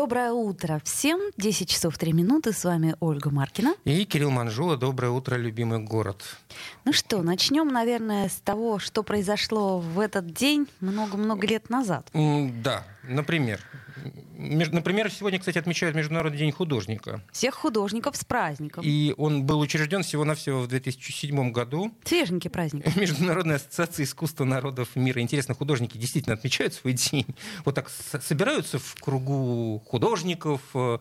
Доброе 0.00 0.32
утро 0.32 0.80
всем. 0.82 1.20
10 1.36 1.68
часов 1.68 1.98
3 1.98 2.14
минуты. 2.14 2.54
С 2.54 2.64
вами 2.64 2.96
Ольга 3.00 3.28
Маркина. 3.28 3.74
И 3.84 4.06
Кирилл 4.06 4.30
Манжула. 4.30 4.78
Доброе 4.78 5.10
утро, 5.10 5.36
любимый 5.36 5.78
город. 5.80 6.22
Ну 6.86 6.94
что, 6.94 7.20
начнем, 7.20 7.68
наверное, 7.68 8.30
с 8.30 8.36
того, 8.36 8.78
что 8.78 9.02
произошло 9.02 9.78
в 9.78 10.00
этот 10.00 10.32
день 10.32 10.68
много-много 10.80 11.46
лет 11.46 11.68
назад. 11.68 12.08
Да, 12.14 12.82
например. 13.02 13.60
Например, 14.36 15.10
сегодня, 15.10 15.38
кстати, 15.38 15.58
отмечают 15.58 15.94
Международный 15.94 16.38
день 16.38 16.52
художника. 16.52 17.22
Всех 17.32 17.54
художников 17.54 18.16
с 18.16 18.24
праздником. 18.24 18.82
И 18.84 19.14
он 19.16 19.44
был 19.44 19.60
учрежден 19.60 20.02
всего-навсего 20.02 20.60
в 20.60 20.68
2007 20.68 21.52
году. 21.52 21.92
Свеженький 22.04 22.50
праздник. 22.50 22.96
Международная 22.96 23.56
ассоциация 23.56 24.04
искусства 24.04 24.44
народов 24.44 24.96
мира. 24.96 25.20
Интересно, 25.20 25.54
художники 25.54 25.98
действительно 25.98 26.34
отмечают 26.34 26.74
свой 26.74 26.94
день. 26.94 27.26
Вот 27.64 27.74
так 27.74 27.90
собираются 27.90 28.78
в 28.78 28.94
кругу 29.00 29.82
художников, 29.86 30.62
э, 30.74 30.98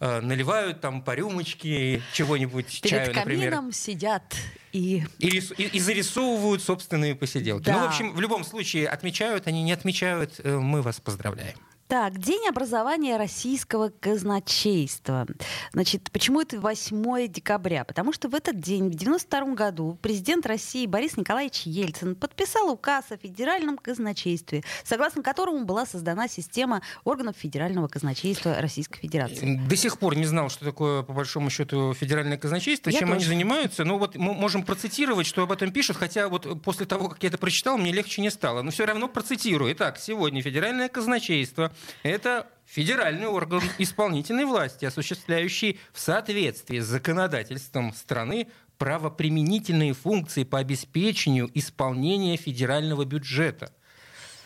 э, 0.00 0.20
наливают 0.20 0.80
там 0.80 1.02
по 1.02 1.14
рюмочке 1.14 2.02
чего-нибудь, 2.12 2.80
Перед 2.82 3.04
чаю, 3.04 3.14
например. 3.14 3.50
камином 3.50 3.72
сидят 3.72 4.34
и... 4.72 5.04
И, 5.18 5.38
и, 5.56 5.62
и 5.64 5.80
зарисовывают 5.80 6.62
собственные 6.62 7.14
посиделки. 7.14 7.64
Да. 7.64 7.72
Ну, 7.72 7.78
в 7.80 7.88
общем, 7.88 8.12
в 8.12 8.20
любом 8.20 8.44
случае, 8.44 8.88
отмечают 8.88 9.46
они, 9.46 9.62
не 9.62 9.72
отмечают, 9.72 10.40
э, 10.42 10.58
мы 10.58 10.82
вас 10.82 11.00
поздравляем. 11.00 11.49
Так, 11.90 12.18
День 12.20 12.46
образования 12.48 13.16
российского 13.16 13.88
казначейства. 13.88 15.26
Значит, 15.72 16.12
почему 16.12 16.40
это 16.40 16.60
8 16.60 17.26
декабря? 17.26 17.82
Потому 17.82 18.12
что 18.12 18.28
в 18.28 18.34
этот 18.36 18.60
день, 18.60 18.90
в 18.90 18.94
92 18.94 19.54
году, 19.54 19.98
президент 20.00 20.46
России 20.46 20.86
Борис 20.86 21.16
Николаевич 21.16 21.62
Ельцин 21.62 22.14
подписал 22.14 22.70
указ 22.70 23.06
о 23.10 23.16
федеральном 23.16 23.76
казначействе, 23.76 24.62
согласно 24.84 25.24
которому 25.24 25.64
была 25.64 25.84
создана 25.84 26.28
система 26.28 26.80
органов 27.02 27.34
федерального 27.36 27.88
казначейства 27.88 28.54
Российской 28.60 29.00
Федерации. 29.00 29.60
До 29.68 29.74
сих 29.74 29.98
пор 29.98 30.14
не 30.14 30.26
знал, 30.26 30.48
что 30.48 30.64
такое, 30.64 31.02
по 31.02 31.12
большому 31.12 31.50
счету, 31.50 31.92
федеральное 31.94 32.38
казначейство, 32.38 32.90
Я 32.90 33.00
чем 33.00 33.08
тоже. 33.08 33.18
они 33.18 33.24
занимаются. 33.24 33.82
Ну 33.82 33.98
вот 33.98 34.14
мы 34.14 34.34
можем 34.34 34.62
процитировать, 34.62 35.26
что 35.26 35.42
об 35.42 35.50
этом 35.50 35.72
пишут, 35.72 35.96
хотя 35.96 36.28
вот 36.28 36.62
после 36.62 36.86
того, 36.86 37.08
как 37.08 37.20
я 37.24 37.30
это 37.30 37.38
прочитал, 37.38 37.78
мне 37.78 37.90
легче 37.90 38.22
не 38.22 38.30
стало. 38.30 38.62
Но 38.62 38.70
все 38.70 38.86
равно 38.86 39.08
процитирую. 39.08 39.72
Итак, 39.72 39.98
сегодня 39.98 40.40
федеральное 40.40 40.88
казначейство– 40.88 41.72
это 42.02 42.46
федеральный 42.66 43.26
орган 43.26 43.62
исполнительной 43.78 44.44
власти, 44.44 44.84
осуществляющий 44.84 45.78
в 45.92 46.00
соответствии 46.00 46.78
с 46.78 46.86
законодательством 46.86 47.92
страны 47.92 48.48
правоприменительные 48.78 49.92
функции 49.92 50.44
по 50.44 50.58
обеспечению 50.58 51.50
исполнения 51.54 52.36
федерального 52.36 53.04
бюджета 53.04 53.72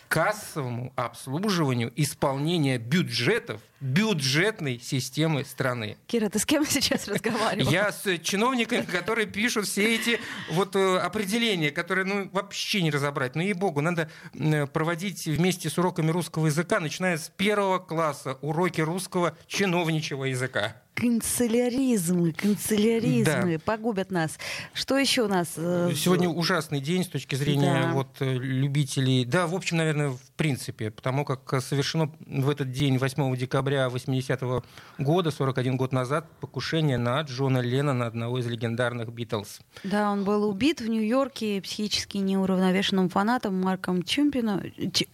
кассовому 0.07 0.93
обслуживанию 0.95 1.91
исполнения 1.95 2.77
бюджетов 2.77 3.61
бюджетной 3.79 4.79
системы 4.79 5.45
страны. 5.45 5.97
Кира, 6.07 6.29
ты 6.29 6.39
с 6.39 6.45
кем 6.45 6.65
сейчас 6.69 7.07
разговаривал? 7.07 7.71
Я 7.71 7.91
с 7.91 8.17
чиновниками, 8.19 8.81
которые 8.81 9.27
пишут 9.27 9.67
все 9.67 9.95
эти 9.95 10.19
вот 10.51 10.75
э, 10.75 10.97
определения, 10.97 11.71
которые 11.71 12.05
ну, 12.05 12.29
вообще 12.31 12.81
не 12.81 12.91
разобрать. 12.91 13.35
Ну, 13.35 13.41
ей-богу, 13.41 13.81
надо 13.81 14.09
э, 14.33 14.65
проводить 14.67 15.25
вместе 15.25 15.69
с 15.69 15.77
уроками 15.77 16.11
русского 16.11 16.47
языка, 16.47 16.79
начиная 16.79 17.17
с 17.17 17.29
первого 17.29 17.79
класса, 17.79 18.37
уроки 18.41 18.81
русского 18.81 19.37
чиновничьего 19.47 20.25
языка. 20.25 20.81
Канцеляризмы, 20.95 22.31
канцеляризмы 22.31 23.59
погубят 23.59 24.11
нас. 24.11 24.37
Что 24.73 24.97
еще 24.97 25.23
у 25.23 25.27
нас? 25.27 25.53
э, 25.57 25.91
Сегодня 25.93 26.29
ужасный 26.29 26.79
день 26.79 27.03
с 27.03 27.07
точки 27.07 27.35
зрения 27.35 27.81
Да. 27.83 27.91
вот, 27.93 28.07
э, 28.21 28.33
любителей. 28.37 29.25
Да, 29.25 29.45
в 29.45 29.53
общем, 29.55 29.75
наверное, 29.77 30.09
в 30.11 30.21
принципе, 30.37 30.91
потому 30.91 31.25
как 31.25 31.61
совершено 31.61 32.09
в 32.25 32.49
этот 32.49 32.71
день, 32.71 32.97
8 32.97 33.35
декабря 33.35 33.87
80-го 33.89 34.63
года, 34.97 35.31
41 35.31 35.75
год 35.75 35.91
назад, 35.91 36.27
покушение 36.39 36.97
на 36.97 37.19
Джона 37.21 37.59
Леннона, 37.59 38.07
одного 38.07 38.39
из 38.39 38.47
легендарных 38.47 39.11
Битлз. 39.11 39.59
Да, 39.83 40.11
он 40.11 40.23
был 40.23 40.49
убит 40.49 40.79
в 40.79 40.87
Нью-Йорке 40.87 41.61
психически 41.61 42.17
неуравновешенным 42.17 43.09
фанатом 43.09 43.59
Марком 43.61 44.01
Чемпином. 44.03 44.61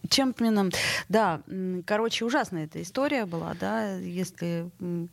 Чемпином. 0.09 0.69
Да, 1.09 1.41
короче, 1.85 2.23
ужасная 2.25 2.65
эта 2.65 2.81
история 2.83 3.25
была, 3.25 3.55
да, 3.59 3.95
если 3.97 4.69
м, 4.79 5.09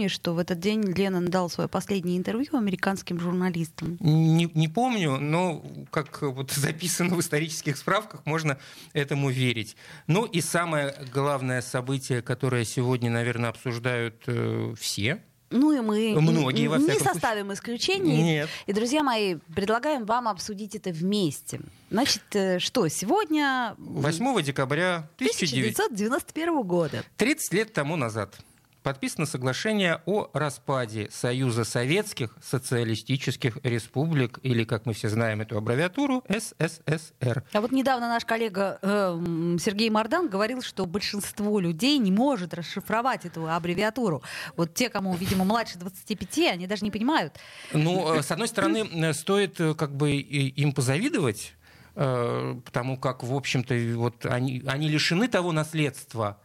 помнишь, 0.00 0.12
что 0.12 0.32
в 0.32 0.38
этот 0.38 0.58
день 0.60 0.82
Леннон 0.82 1.26
дал 1.26 1.50
свое 1.50 1.68
последнее 1.68 2.16
интервью 2.16 2.56
американским 2.56 3.20
журналистам. 3.20 3.98
Не, 4.00 4.48
не 4.54 4.66
помню, 4.68 5.18
но 5.18 5.62
как 5.90 6.22
вот 6.22 6.50
записано 6.56 7.14
в 7.16 7.20
исторических 7.20 7.76
справках, 7.76 8.24
можно 8.24 8.56
этому 8.94 9.28
верить. 9.28 9.76
Ну 10.06 10.24
и 10.24 10.40
самое 10.40 10.94
главное 11.12 11.60
событие, 11.60 12.22
которое 12.22 12.64
сегодня, 12.64 13.10
наверное, 13.10 13.50
обсуждают 13.50 14.22
э, 14.26 14.72
все. 14.78 15.22
Ну 15.50 15.72
и 15.72 15.80
мы 15.80 16.18
Многие, 16.18 16.68
во 16.68 16.76
н- 16.76 16.82
не 16.82 16.86
всяком 16.88 17.02
случае. 17.02 17.12
составим 17.12 17.52
исключений. 17.52 18.22
Нет. 18.22 18.48
И, 18.66 18.72
друзья 18.72 19.02
мои, 19.02 19.34
предлагаем 19.54 20.06
вам 20.06 20.28
обсудить 20.28 20.76
это 20.76 20.90
вместе. 20.90 21.60
Значит, 21.90 22.22
э, 22.32 22.58
что, 22.58 22.88
сегодня... 22.88 23.74
м, 23.76 24.00
8 24.00 24.42
декабря 24.42 25.08
1900 25.16 25.86
1991 25.90 26.62
года. 26.62 27.02
30 27.18 27.52
лет 27.52 27.72
тому 27.74 27.96
назад 27.96 28.38
подписано 28.82 29.26
соглашение 29.26 30.00
о 30.06 30.30
распаде 30.32 31.08
Союза 31.10 31.64
Советских 31.64 32.36
Социалистических 32.42 33.58
Республик, 33.62 34.38
или, 34.42 34.64
как 34.64 34.86
мы 34.86 34.92
все 34.92 35.08
знаем 35.08 35.40
эту 35.40 35.56
аббревиатуру, 35.56 36.24
СССР. 36.28 37.44
А 37.52 37.60
вот 37.60 37.72
недавно 37.72 38.08
наш 38.08 38.24
коллега 38.24 38.78
э, 38.82 39.56
Сергей 39.60 39.90
Мардан 39.90 40.28
говорил, 40.28 40.62
что 40.62 40.86
большинство 40.86 41.60
людей 41.60 41.98
не 41.98 42.10
может 42.10 42.54
расшифровать 42.54 43.26
эту 43.26 43.48
аббревиатуру. 43.48 44.22
Вот 44.56 44.74
те, 44.74 44.88
кому, 44.88 45.14
видимо, 45.14 45.44
младше 45.44 45.78
25, 45.78 46.38
они 46.50 46.66
даже 46.66 46.84
не 46.84 46.90
понимают. 46.90 47.34
Ну, 47.72 48.14
э, 48.14 48.22
с 48.22 48.30
одной 48.30 48.48
стороны, 48.48 48.88
э, 48.90 49.12
стоит 49.12 49.60
э, 49.60 49.74
как 49.74 49.96
бы 49.96 50.12
им 50.12 50.72
позавидовать, 50.72 51.54
потому 51.94 52.96
как, 52.96 53.24
в 53.24 53.34
общем-то, 53.34 53.74
вот 53.96 54.24
они, 54.24 54.62
они 54.66 54.88
лишены 54.88 55.26
того 55.28 55.52
наследства, 55.52 56.38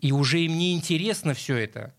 и 0.00 0.12
уже 0.12 0.40
им 0.40 0.56
не 0.58 0.74
интересно 0.74 1.34
все 1.34 1.56
это. 1.56 1.94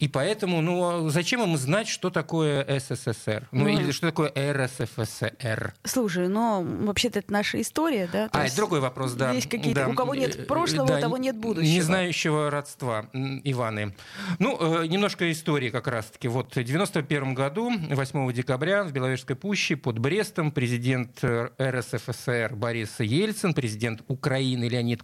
И 0.00 0.08
поэтому, 0.08 0.60
ну, 0.60 1.06
а 1.06 1.08
зачем 1.08 1.40
им 1.42 1.56
знать, 1.56 1.86
что 1.86 2.10
такое 2.10 2.66
СССР? 2.80 3.48
Ну, 3.52 3.60
Ну, 3.64 3.68
или 3.68 3.92
что 3.92 4.08
такое 4.08 4.32
РСФСР? 4.36 5.72
Слушай, 5.84 6.28
ну, 6.28 6.62
вообще-то 6.84 7.20
это 7.20 7.32
наша 7.32 7.60
история, 7.60 8.08
да? 8.12 8.28
То 8.28 8.38
А, 8.38 8.42
есть 8.42 8.54
это 8.54 8.62
другой 8.62 8.80
вопрос, 8.80 9.12
да. 9.12 9.30
Есть 9.32 9.48
какие-то... 9.48 9.84
Да. 9.84 9.88
У 9.88 9.94
кого 9.94 10.14
нет 10.16 10.34
Э, 10.36 10.42
прошлого, 10.44 10.88
да, 10.88 10.98
у 10.98 11.00
того 11.00 11.16
нет 11.16 11.36
будущего. 11.36 11.70
Не 11.72 11.80
знающего 11.80 12.50
родства, 12.50 13.08
Иваны. 13.12 13.94
Ну, 14.40 14.82
э, 14.82 14.86
немножко 14.88 15.30
истории 15.30 15.70
как 15.70 15.86
раз-таки. 15.86 16.26
Вот 16.26 16.56
в 16.56 16.62
91 16.62 17.34
году, 17.34 17.70
8 17.70 18.32
декабря, 18.32 18.82
в 18.82 18.92
Беловежской 18.92 19.36
пуще 19.36 19.76
под 19.76 20.00
Брестом 20.00 20.50
президент 20.50 21.22
э, 21.22 21.50
РСФСР 21.60 22.54
Борис 22.56 22.98
Ельцин, 22.98 23.54
президент 23.54 24.02
Украины 24.08 24.64
Леонид 24.64 25.02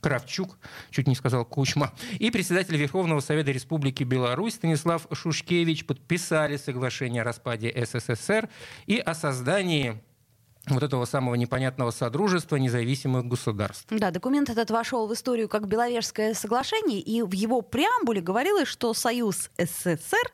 Кравчук, 0.00 0.58
чуть 0.90 1.06
не 1.06 1.14
сказал 1.14 1.44
Кучма, 1.44 1.92
и 2.18 2.30
председатель 2.30 2.76
Верховного 2.76 3.20
Совета 3.20 3.50
Республики 3.50 4.04
Беларусь 4.04 4.54
Станислав 4.54 5.06
Шушкевич 5.12 5.86
подписали 5.86 6.56
соглашение 6.56 7.22
о 7.22 7.24
распаде 7.24 7.72
СССР 7.84 8.48
и 8.86 8.98
о 8.98 9.14
создании 9.14 10.02
вот 10.74 10.82
этого 10.82 11.04
самого 11.04 11.34
непонятного 11.34 11.90
содружества 11.90 12.56
независимых 12.56 13.26
государств. 13.26 13.86
Да, 13.90 14.10
документ 14.10 14.50
этот 14.50 14.70
вошел 14.70 15.06
в 15.06 15.14
историю 15.14 15.48
как 15.48 15.66
Беловежское 15.66 16.34
соглашение, 16.34 17.00
и 17.00 17.22
в 17.22 17.32
его 17.32 17.60
преамбуле 17.62 18.20
говорилось, 18.20 18.68
что 18.68 18.94
Союз 18.94 19.50
СССР, 19.58 20.30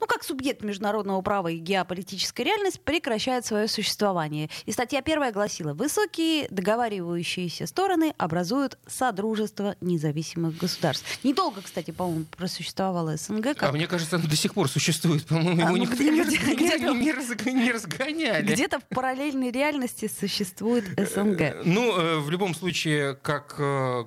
ну, 0.00 0.06
как 0.06 0.22
субъект 0.24 0.62
международного 0.62 1.20
права 1.22 1.48
и 1.48 1.58
геополитическая 1.58 2.44
реальность, 2.46 2.80
прекращает 2.80 3.44
свое 3.46 3.68
существование. 3.68 4.50
И 4.66 4.72
статья 4.72 5.02
первая 5.02 5.32
гласила, 5.32 5.72
высокие 5.74 6.46
договаривающиеся 6.50 7.66
стороны 7.66 8.14
образуют 8.18 8.78
Содружество 8.86 9.76
независимых 9.80 10.56
государств. 10.56 11.04
Недолго, 11.24 11.60
кстати, 11.62 11.90
по-моему, 11.90 12.24
просуществовало 12.36 13.16
СНГ. 13.16 13.56
Как... 13.56 13.62
А 13.62 13.72
мне 13.72 13.86
кажется, 13.86 14.16
оно 14.16 14.26
до 14.28 14.36
сих 14.36 14.54
пор 14.54 14.68
существует. 14.68 15.26
По-моему, 15.26 15.60
А, 15.60 15.64
его 15.68 15.70
ну, 15.70 15.76
никто 15.76 15.94
где- 15.96 16.10
не, 16.10 16.20
где- 16.24 16.78
не 16.78 17.12
разг- 17.12 17.50
не 17.50 17.72
разгоняли. 17.72 18.52
Где-то 18.52 18.80
в 18.80 18.84
параллельной 18.94 19.50
реальности 19.50 19.77
реальности 19.78 20.08
существует 20.08 20.84
СНГ? 20.96 21.64
Ну, 21.64 22.20
в 22.20 22.30
любом 22.30 22.54
случае, 22.54 23.14
как 23.14 23.56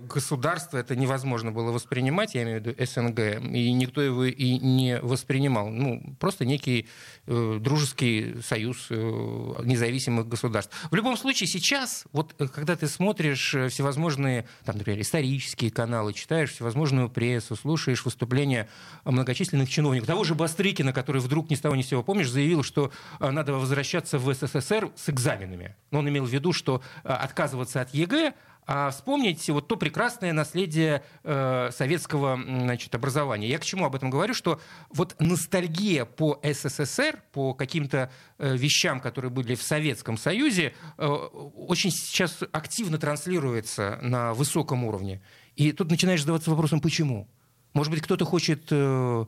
государство 0.07 0.77
это 0.77 0.95
невозможно 0.95 1.51
было 1.51 1.71
воспринимать, 1.71 2.35
я 2.35 2.43
имею 2.43 2.61
в 2.61 2.65
виду 2.65 2.85
СНГ, 2.85 3.41
и 3.53 3.71
никто 3.71 4.01
его 4.01 4.25
и 4.25 4.57
не 4.59 4.99
воспринимал. 4.99 5.69
Ну, 5.69 6.15
просто 6.19 6.45
некий 6.45 6.87
дружеский 7.25 8.41
союз 8.41 8.89
независимых 8.89 10.27
государств. 10.27 10.75
В 10.91 10.95
любом 10.95 11.17
случае, 11.17 11.47
сейчас, 11.47 12.05
вот 12.11 12.33
когда 12.53 12.75
ты 12.75 12.87
смотришь 12.87 13.55
всевозможные, 13.69 14.47
там, 14.65 14.77
например, 14.77 15.01
исторические 15.01 15.71
каналы, 15.71 16.13
читаешь 16.13 16.51
всевозможную 16.51 17.09
прессу, 17.09 17.55
слушаешь 17.55 18.03
выступления 18.05 18.67
многочисленных 19.05 19.69
чиновников, 19.69 20.07
того 20.07 20.23
же 20.23 20.35
Бастрыкина, 20.35 20.93
который 20.93 21.21
вдруг 21.21 21.49
ни 21.49 21.55
с 21.55 21.61
того 21.61 21.75
ни 21.75 21.81
с 21.81 21.87
сего, 21.87 22.03
помнишь, 22.03 22.29
заявил, 22.29 22.63
что 22.63 22.91
надо 23.19 23.53
возвращаться 23.53 24.17
в 24.17 24.33
СССР 24.33 24.91
с 24.95 25.09
экзаменами. 25.09 25.50
Но 25.91 25.99
он 25.99 26.09
имел 26.09 26.25
в 26.25 26.29
виду, 26.29 26.53
что 26.53 26.81
отказываться 27.03 27.81
от 27.81 27.93
ЕГЭ, 27.93 28.33
а 28.67 28.91
вспомнить 28.91 29.49
вот 29.49 29.67
то 29.67 29.75
прекрасное 29.75 30.33
наследие 30.33 31.03
э, 31.23 31.71
советского 31.73 32.39
значит, 32.41 32.93
образования. 32.93 33.49
Я 33.49 33.57
к 33.57 33.65
чему 33.65 33.85
об 33.85 33.95
этом 33.95 34.09
говорю? 34.09 34.33
Что 34.33 34.61
вот 34.89 35.15
ностальгия 35.19 36.05
по 36.05 36.39
СССР, 36.43 37.21
по 37.31 37.53
каким-то 37.53 38.11
э, 38.37 38.55
вещам, 38.55 38.99
которые 38.99 39.31
были 39.31 39.55
в 39.55 39.63
Советском 39.63 40.17
Союзе, 40.17 40.73
э, 40.97 41.05
очень 41.05 41.91
сейчас 41.91 42.39
активно 42.51 42.97
транслируется 42.97 43.99
на 44.01 44.33
высоком 44.33 44.85
уровне. 44.85 45.21
И 45.55 45.71
тут 45.71 45.89
начинаешь 45.89 46.21
задаваться 46.21 46.51
вопросом, 46.51 46.81
почему? 46.81 47.27
Может 47.73 47.91
быть, 47.91 48.01
кто-то 48.01 48.25
хочет... 48.25 48.67
Э, 48.71 49.25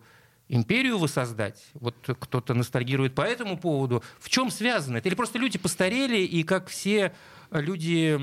империю 0.53 0.97
воссоздать? 0.97 1.61
Вот 1.73 1.95
кто-то 2.19 2.53
ностальгирует 2.53 3.15
по 3.15 3.21
этому 3.21 3.57
поводу. 3.57 4.03
В 4.19 4.29
чем 4.29 4.51
связано 4.51 4.97
это? 4.97 5.09
Или 5.09 5.15
просто 5.15 5.39
люди 5.39 5.57
постарели, 5.57 6.17
и 6.19 6.43
как 6.43 6.67
все 6.67 7.13
люди, 7.51 8.17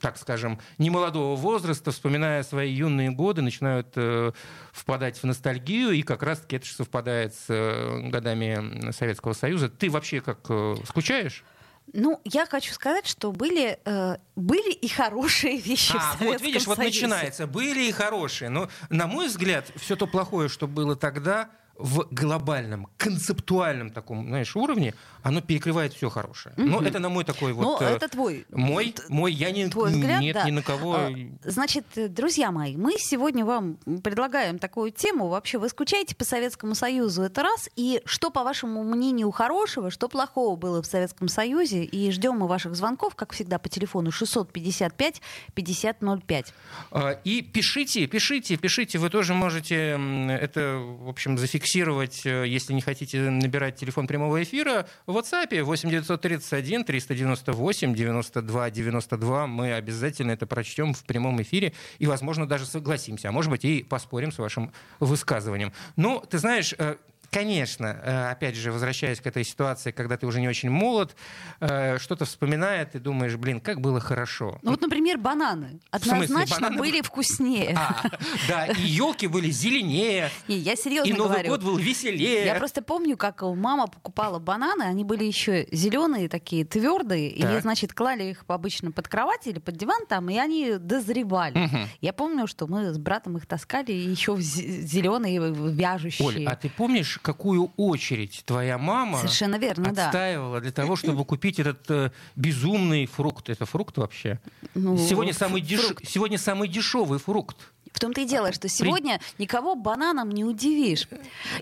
так 0.00 0.16
скажем, 0.16 0.58
немолодого 0.78 1.36
возраста, 1.36 1.90
вспоминая 1.90 2.42
свои 2.42 2.72
юные 2.72 3.10
годы, 3.10 3.42
начинают 3.42 3.88
э, 3.96 4.32
впадать 4.72 5.18
в 5.18 5.24
ностальгию, 5.24 5.90
и 5.90 6.02
как 6.02 6.22
раз-таки 6.22 6.56
это 6.56 6.66
же 6.66 6.72
совпадает 6.72 7.34
с 7.34 7.46
э, 7.48 8.08
годами 8.08 8.90
Советского 8.92 9.34
Союза. 9.34 9.68
Ты 9.68 9.90
вообще 9.90 10.20
как 10.20 10.38
э, 10.48 10.76
скучаешь? 10.86 11.44
Ну, 11.92 12.20
я 12.24 12.46
хочу 12.46 12.72
сказать, 12.72 13.06
что 13.06 13.30
были, 13.30 13.78
э, 13.84 14.16
были 14.34 14.72
и 14.72 14.88
хорошие 14.88 15.58
вещи 15.58 15.94
а, 15.94 15.98
в 15.98 16.18
Советском 16.18 16.26
вот 16.26 16.40
видишь, 16.40 16.62
Союзе. 16.62 16.68
вот 16.68 16.78
начинается. 16.78 17.46
Были 17.46 17.84
и 17.84 17.92
хорошие. 17.92 18.48
Но, 18.48 18.68
на 18.90 19.06
мой 19.06 19.28
взгляд, 19.28 19.70
все 19.76 19.94
то 19.94 20.06
плохое, 20.06 20.48
что 20.48 20.66
было 20.66 20.96
тогда, 20.96 21.50
в 21.76 22.06
глобальном, 22.10 22.88
концептуальном 22.96 23.90
таком, 23.90 24.28
знаешь, 24.28 24.54
уровне, 24.54 24.94
оно 25.22 25.40
перекрывает 25.40 25.92
все 25.92 26.08
хорошее. 26.08 26.54
Угу. 26.56 26.66
Но 26.66 26.82
это 26.82 27.00
на 27.00 27.08
мой 27.08 27.24
такой 27.24 27.52
вот... 27.52 27.80
Но 27.80 27.86
это 27.86 28.08
твой... 28.08 28.46
Мой, 28.50 28.94
мой 29.08 29.32
я 29.32 29.50
не... 29.50 29.68
Твой 29.68 29.90
взгляд, 29.90 30.20
нет, 30.20 30.34
да. 30.34 30.44
ни 30.44 30.52
на 30.52 30.62
кого... 30.62 30.94
А, 30.94 31.10
значит, 31.42 31.84
друзья 31.96 32.52
мои, 32.52 32.76
мы 32.76 32.94
сегодня 32.98 33.44
вам 33.44 33.76
предлагаем 34.04 34.58
такую 34.58 34.92
тему. 34.92 35.28
Вообще, 35.28 35.58
вы 35.58 35.68
скучаете 35.68 36.14
по 36.14 36.24
Советскому 36.24 36.74
Союзу, 36.74 37.22
это 37.22 37.42
раз. 37.42 37.68
И 37.74 38.02
что, 38.04 38.30
по 38.30 38.44
вашему 38.44 38.84
мнению, 38.84 39.30
хорошего, 39.32 39.90
что 39.90 40.08
плохого 40.08 40.56
было 40.56 40.80
в 40.80 40.86
Советском 40.86 41.28
Союзе? 41.28 41.82
И 41.84 42.10
ждем 42.12 42.36
мы 42.36 42.46
ваших 42.46 42.76
звонков, 42.76 43.16
как 43.16 43.32
всегда, 43.32 43.58
по 43.58 43.68
телефону 43.68 44.12
655 44.12 45.20
5005. 45.54 46.54
А, 46.92 47.10
и 47.24 47.42
пишите, 47.42 48.06
пишите, 48.06 48.56
пишите. 48.56 48.98
Вы 48.98 49.10
тоже 49.10 49.34
можете 49.34 49.98
это, 50.30 50.78
в 50.78 51.08
общем, 51.08 51.36
зафиксировать 51.36 51.63
зафиксировать, 51.64 52.26
э, 52.26 52.44
если 52.46 52.72
не 52.72 52.80
хотите 52.80 53.18
набирать 53.30 53.76
телефон 53.76 54.06
прямого 54.06 54.42
эфира, 54.42 54.86
в 55.06 55.16
WhatsApp 55.16 55.62
8931 55.62 56.84
398 56.84 57.94
92 57.94 58.70
92. 58.70 59.46
Мы 59.46 59.72
обязательно 59.72 60.32
это 60.32 60.46
прочтем 60.46 60.92
в 60.92 61.04
прямом 61.04 61.40
эфире 61.42 61.72
и, 61.98 62.06
возможно, 62.06 62.46
даже 62.46 62.66
согласимся, 62.66 63.28
а 63.28 63.32
может 63.32 63.50
быть 63.50 63.64
и 63.64 63.82
поспорим 63.82 64.30
с 64.30 64.38
вашим 64.38 64.72
высказыванием. 65.00 65.72
Ну, 65.96 66.22
ты 66.28 66.38
знаешь, 66.38 66.74
э, 66.76 66.96
конечно, 67.34 67.86
э, 67.86 68.30
опять 68.30 68.54
же, 68.54 68.70
возвращаясь 68.70 69.20
к 69.20 69.26
этой 69.26 69.44
ситуации, 69.44 69.90
когда 69.90 70.16
ты 70.16 70.26
уже 70.26 70.40
не 70.40 70.48
очень 70.48 70.70
молод, 70.70 71.16
э, 71.60 71.98
что-то 71.98 72.24
вспоминает 72.24 72.94
и 72.94 73.00
думаешь, 73.00 73.36
блин, 73.36 73.60
как 73.60 73.80
было 73.80 73.98
хорошо. 73.98 74.58
Ну 74.62 74.70
вот, 74.70 74.80
например, 74.80 75.18
бананы. 75.18 75.80
Однозначно 75.90 76.68
бананы... 76.68 76.78
были 76.78 77.00
вкуснее. 77.02 77.76
А, 77.76 78.02
да, 78.48 78.66
и 78.66 78.82
елки 78.82 79.26
были 79.26 79.50
зеленее. 79.50 80.30
Не, 80.46 80.56
я 80.56 80.76
серьезно 80.76 81.10
И 81.10 81.12
Новый 81.12 81.42
говорю. 81.42 81.48
год 81.48 81.62
был 81.64 81.76
веселее. 81.76 82.44
Я 82.46 82.54
просто 82.54 82.82
помню, 82.82 83.16
как 83.16 83.42
мама 83.42 83.88
покупала 83.88 84.38
бананы, 84.38 84.84
они 84.84 85.04
были 85.04 85.24
еще 85.24 85.66
зеленые 85.72 86.28
такие, 86.28 86.64
твердые, 86.64 87.30
и, 87.30 87.60
значит, 87.60 87.92
клали 87.92 88.30
их 88.30 88.44
обычно 88.46 88.92
под 88.92 89.08
кровать 89.08 89.46
или 89.46 89.58
под 89.58 89.76
диван 89.76 90.06
там, 90.08 90.30
и 90.30 90.36
они 90.36 90.74
дозревали. 90.78 91.64
Угу. 91.64 91.78
Я 92.00 92.12
помню, 92.12 92.46
что 92.46 92.68
мы 92.68 92.92
с 92.92 92.98
братом 92.98 93.36
их 93.36 93.46
таскали 93.46 93.92
еще 93.92 94.36
зеленые, 94.38 95.40
вяжущие. 95.40 96.28
Оль, 96.28 96.44
а 96.46 96.54
ты 96.54 96.70
помнишь, 96.70 97.18
какую 97.24 97.72
очередь 97.76 98.42
твоя 98.44 98.76
мама 98.78 99.18
Совершенно 99.18 99.56
верно, 99.56 99.90
отстаивала 99.90 100.56
да. 100.56 100.60
для 100.60 100.72
того, 100.72 100.94
чтобы 100.94 101.24
купить 101.24 101.58
этот 101.58 101.90
э, 101.90 102.10
безумный 102.36 103.06
фрукт. 103.06 103.48
Это 103.48 103.64
фрукт 103.64 103.96
вообще? 103.96 104.38
Ну, 104.74 104.96
сегодня, 104.98 105.32
самый 105.32 105.62
деш... 105.62 105.94
сегодня 106.04 106.38
самый 106.38 106.68
дешевый 106.68 107.18
фрукт. 107.18 107.56
В 107.92 108.00
том-то 108.00 108.20
и 108.20 108.26
дело, 108.26 108.52
что 108.52 108.68
сегодня 108.68 109.20
никого 109.38 109.74
бананом 109.74 110.30
не 110.30 110.44
удивишь. 110.44 111.08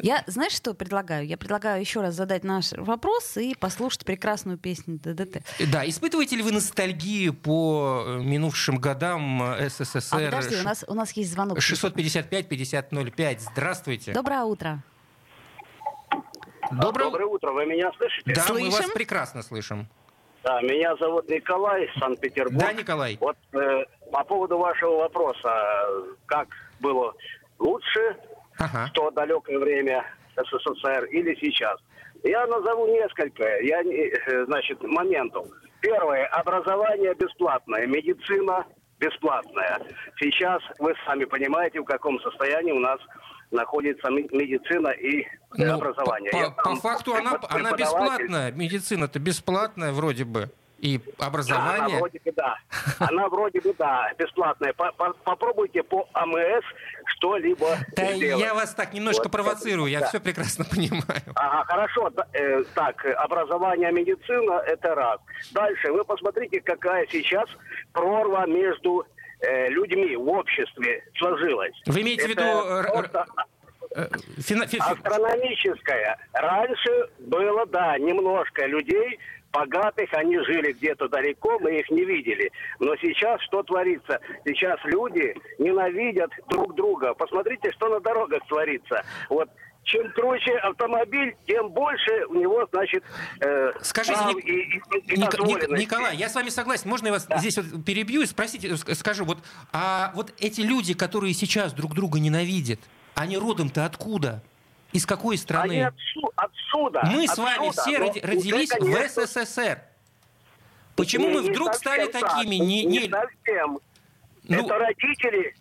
Я, 0.00 0.25
знаешь, 0.26 0.53
что 0.53 0.75
предлагаю? 0.75 1.26
Я 1.26 1.37
предлагаю 1.37 1.81
еще 1.81 2.00
раз 2.00 2.15
задать 2.15 2.43
наш 2.43 2.73
вопрос 2.73 3.37
и 3.37 3.55
послушать 3.55 4.05
прекрасную 4.05 4.58
песню 4.58 4.99
ДДТ. 4.99 5.43
Да, 5.70 5.88
испытываете 5.88 6.37
ли 6.37 6.43
вы 6.43 6.53
ностальгию 6.53 7.35
по 7.35 8.05
э, 8.05 8.23
минувшим 8.23 8.79
годам 8.79 9.43
э, 9.43 9.69
СССР? 9.69 10.29
А 10.29 10.31
подожди, 10.31 10.56
у 10.56 10.65
нас, 10.65 10.85
у 10.88 10.94
нас 10.94 11.12
есть 11.12 11.31
звонок. 11.31 11.58
655-5005. 11.58 13.41
Здравствуйте. 13.53 14.12
Доброе 14.12 14.43
утро. 14.43 14.82
Доброе... 16.70 17.05
Доброе 17.05 17.26
утро, 17.26 17.53
вы 17.53 17.67
меня 17.67 17.91
слышите? 17.97 18.32
Да, 18.35 18.43
слышим? 18.43 18.67
мы 18.67 18.70
вас 18.70 18.91
прекрасно 18.91 19.43
слышим. 19.43 19.87
Да, 20.44 20.61
меня 20.62 20.97
зовут 20.97 21.29
Николай, 21.29 21.88
Санкт-Петербург. 21.99 22.59
Да, 22.59 22.73
Николай. 22.73 23.17
Вот 23.20 23.37
э, 23.53 23.85
по 24.11 24.25
поводу 24.25 24.59
вашего 24.59 24.99
вопроса, 24.99 25.87
как 26.26 26.49
было 26.81 27.14
лучше 27.59 28.17
ага. 28.59 28.87
в 28.87 28.93
то 28.93 29.11
далекое 29.11 29.59
время 29.59 30.05
СССР 30.37 31.05
или 31.11 31.37
сейчас? 31.41 31.79
Я 32.25 32.47
назову 32.47 32.87
несколько, 32.87 33.44
я, 33.62 33.82
э, 33.82 34.44
значит, 34.47 34.82
моментов. 34.82 35.47
Первое, 35.81 36.26
образование 36.26 37.15
бесплатное, 37.15 37.87
медицина 37.87 38.65
бесплатная. 38.99 39.81
Сейчас 40.20 40.62
вы 40.79 40.94
сами 41.05 41.25
понимаете, 41.25 41.81
в 41.81 41.85
каком 41.85 42.20
состоянии 42.20 42.73
у 42.73 42.79
нас 42.79 43.00
находится 43.53 44.09
медицина 44.11 44.89
и 44.89 45.27
ну, 45.57 45.75
образование. 45.75 46.31
По, 46.33 46.51
по, 46.51 46.77
факту 46.77 47.15
она, 47.15 47.39
она 47.49 47.73
бесплатная, 47.73 48.53
медицина-то 48.53 49.19
бесплатная 49.19 49.93
вроде 49.93 50.25
бы. 50.25 50.51
И 50.83 51.01
образование? 51.19 51.79
Да, 51.79 51.87
она 51.87 51.99
вроде 51.99 52.21
бы 52.25 52.33
да. 52.33 52.59
Она 52.99 53.29
вроде 53.29 53.61
бы 53.61 53.75
да, 53.79 54.13
бесплатная. 54.19 54.73
Попробуйте 54.73 55.85
по 55.85 56.09
АМС 56.13 56.65
что-либо 57.06 57.79
Да 57.97 58.03
я 58.11 58.53
вас 58.53 58.75
так 58.75 58.93
немножко 58.93 59.29
провоцирую, 59.29 59.89
я 59.89 60.05
все 60.09 60.19
прекрасно 60.19 60.65
понимаю. 60.71 61.23
Ага, 61.37 61.65
хорошо. 61.67 62.11
Э, 62.32 62.65
так, 62.75 63.06
образование, 63.17 63.93
медицина– 63.93 64.55
это 64.67 64.97
раз. 64.97 65.21
Дальше, 65.53 65.93
вы 65.93 66.05
посмотрите, 66.05 66.61
какая 66.61 67.06
сейчас 67.06 67.49
прорва 67.93 68.44
между 68.47 69.06
людьми 69.69 70.17
в 70.17 70.29
обществе 70.29 71.05
сложилась. 71.17 71.75
Вы 71.87 72.03
имеете 72.03 72.27
в 72.27 72.31
виду... 72.31 72.93
Просто... 72.93 73.27
Э, 73.94 74.06
фина... 74.39 74.65
Астрономическая. 74.65 76.19
Раньше 76.32 77.08
было, 77.19 77.67
да, 77.67 77.99
немножко 77.99 78.67
людей, 78.67 79.19
богатых, 79.53 80.08
они 80.13 80.39
жили 80.39 80.72
где-то 80.72 81.08
далеко, 81.08 81.58
мы 81.58 81.79
их 81.79 81.91
не 81.91 82.05
видели. 82.05 82.51
Но 82.81 82.96
сейчас 82.96 83.41
что 83.43 83.63
творится? 83.63 84.20
Сейчас 84.44 84.79
люди 84.84 85.34
ненавидят 85.58 86.31
друг 86.49 86.75
друга. 86.75 87.15
Посмотрите, 87.15 87.70
что 87.72 87.89
на 87.89 88.01
дорогах 88.01 88.46
творится. 88.49 89.05
Вот 89.29 89.51
чем 89.84 90.10
круче 90.12 90.56
автомобиль, 90.58 91.36
тем 91.46 91.70
больше 91.70 92.24
у 92.29 92.34
него, 92.34 92.67
значит, 92.72 93.03
э, 93.41 93.72
Скажите, 93.82 94.19
прав 94.19 94.34
Ник... 94.34 94.44
и, 94.44 94.53
и, 94.53 95.15
и 95.15 95.19
Ник... 95.19 95.69
Николай, 95.70 96.17
я 96.17 96.29
с 96.29 96.34
вами 96.34 96.51
согласен. 96.51 96.89
Можно 96.89 97.06
я 97.06 97.12
вас 97.12 97.27
да. 97.27 97.39
здесь 97.39 97.56
вот 97.56 97.84
перебью 97.84 98.22
и 98.22 98.27
спросить, 98.27 98.65
э, 98.65 98.77
скажу, 98.94 99.24
вот, 99.24 99.39
а 99.72 100.12
вот 100.15 100.32
эти 100.39 100.60
люди, 100.60 100.94
которые 100.94 101.34
сейчас 101.34 101.72
друг 101.72 101.94
друга 101.94 102.20
ненавидят, 102.20 102.81
они 103.15 103.36
родом-то 103.36 103.84
откуда? 103.84 104.43
Из 104.93 105.06
какой 105.06 105.39
страны? 105.39 105.72
Они 105.72 105.82
отсюда. 105.82 106.29
отсюда 106.36 107.01
Мы 107.05 107.24
отсюда, 107.24 107.32
с 107.32 107.39
вами 107.39 107.70
все 107.70 107.98
родились 108.27 108.70
уже, 108.70 108.81
конечно, 108.81 109.22
в 109.22 109.27
СССР. 109.27 109.82
Почему 110.96 111.29
не, 111.29 111.34
мы 111.34 111.43
вдруг 111.43 111.74
стали 111.74 112.10
так, 112.10 112.20
такими? 112.20 112.56
Не, 112.56 112.84
не... 112.84 112.98
не 112.98 113.10
совсем. 113.10 113.81
Ну... 114.44 114.67
Это 114.67 114.79
родители 114.79 115.55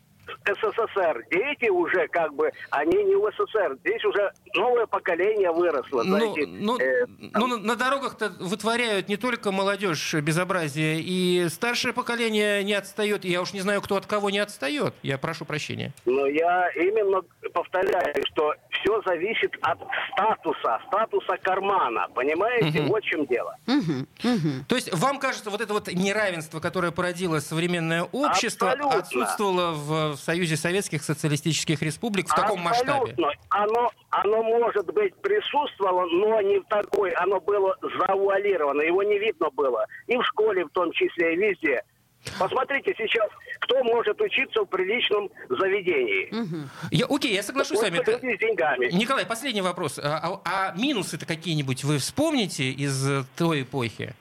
СССР. 0.46 1.26
Дети 1.32 1.70
уже 1.70 2.08
как 2.08 2.34
бы, 2.34 2.52
они 2.70 3.04
не 3.04 3.16
в 3.16 3.32
СССР. 3.32 3.78
Здесь 3.84 4.04
уже 4.06 4.32
новое 4.56 4.86
поколение 4.86 5.52
выросло. 5.52 6.04
Ну, 6.04 6.18
знаете, 6.18 6.48
ну, 6.48 6.80
э, 6.80 7.06
ну 7.34 7.58
на 7.58 7.76
дорогах-то 7.76 8.32
вытворяют 8.40 9.08
не 9.08 9.18
только 9.18 9.52
молодежь 9.52 10.14
безобразие, 10.16 11.00
и 11.02 11.48
старшее 11.50 11.94
поколение 11.94 12.64
не 12.64 12.74
отстает. 12.74 13.26
Я 13.26 13.42
уж 13.42 13.54
не 13.54 13.62
знаю, 13.62 13.82
кто 13.82 13.96
от 13.96 14.06
кого 14.06 14.30
не 14.30 14.40
отстает. 14.40 14.94
Я 15.04 15.18
прошу 15.18 15.46
прощения. 15.46 15.94
Но 16.06 16.26
я 16.26 16.70
именно 16.76 17.22
повторяю, 17.54 18.24
что 18.32 18.54
все 18.70 19.02
зависит 19.06 19.52
от 19.62 19.80
статуса, 20.12 20.80
статуса 20.88 21.38
кармана. 21.42 22.08
Понимаете? 22.14 22.82
Угу. 22.82 22.90
Вот 22.90 23.04
в 23.04 23.06
чем 23.06 23.26
дело. 23.26 23.56
Угу. 23.68 24.34
Угу. 24.34 24.66
То 24.68 24.76
есть 24.76 24.94
вам 24.94 25.20
кажется, 25.20 25.50
вот 25.50 25.62
это 25.62 25.74
вот 25.74 25.88
неравенство, 25.88 26.60
которое 26.60 26.92
породило 26.92 27.40
современное 27.40 28.04
общество, 28.04 28.72
Абсолютно. 28.72 29.00
отсутствовало 29.00 29.72
в 29.72 30.18
Союзе 30.32 30.56
Советских 30.56 31.04
Социалистических 31.04 31.82
Республик 31.82 32.30
в 32.30 32.34
таком 32.34 32.62
масштабе? 32.62 33.16
Оно, 33.50 33.92
оно, 34.12 34.44
может 34.44 34.86
быть, 34.94 35.14
присутствовало, 35.16 36.06
но 36.06 36.40
не 36.40 36.60
в 36.60 36.66
такой. 36.68 37.12
Оно 37.12 37.42
было 37.42 37.76
завуалировано, 37.82 38.82
его 38.82 39.04
не 39.04 39.20
видно 39.20 39.50
было. 39.50 39.86
И 40.08 40.16
в 40.16 40.24
школе 40.24 40.64
в 40.64 40.70
том 40.70 40.90
числе, 40.94 41.34
и 41.34 41.36
везде. 41.36 41.84
Посмотрите 42.40 42.94
сейчас, 42.98 43.30
кто 43.60 43.84
может 43.84 44.22
учиться 44.22 44.62
в 44.62 44.66
приличном 44.68 45.30
заведении. 45.50 46.30
Угу. 46.34 46.70
Я, 46.92 47.06
окей, 47.10 47.34
я 47.34 47.44
соглашусь 47.44 47.82
вот 47.82 47.88
с 47.88 47.90
вами. 47.90 48.04
С 48.06 48.40
деньгами. 48.40 48.86
Николай, 48.94 49.26
последний 49.26 49.62
вопрос. 49.62 50.00
А, 50.00 50.22
а, 50.24 50.42
а 50.46 50.78
минусы-то 50.78 51.26
какие-нибудь 51.26 51.84
вы 51.84 51.98
вспомните 51.98 52.70
из 52.70 53.10
э, 53.10 53.24
той 53.38 53.64
эпохи? 53.64 54.14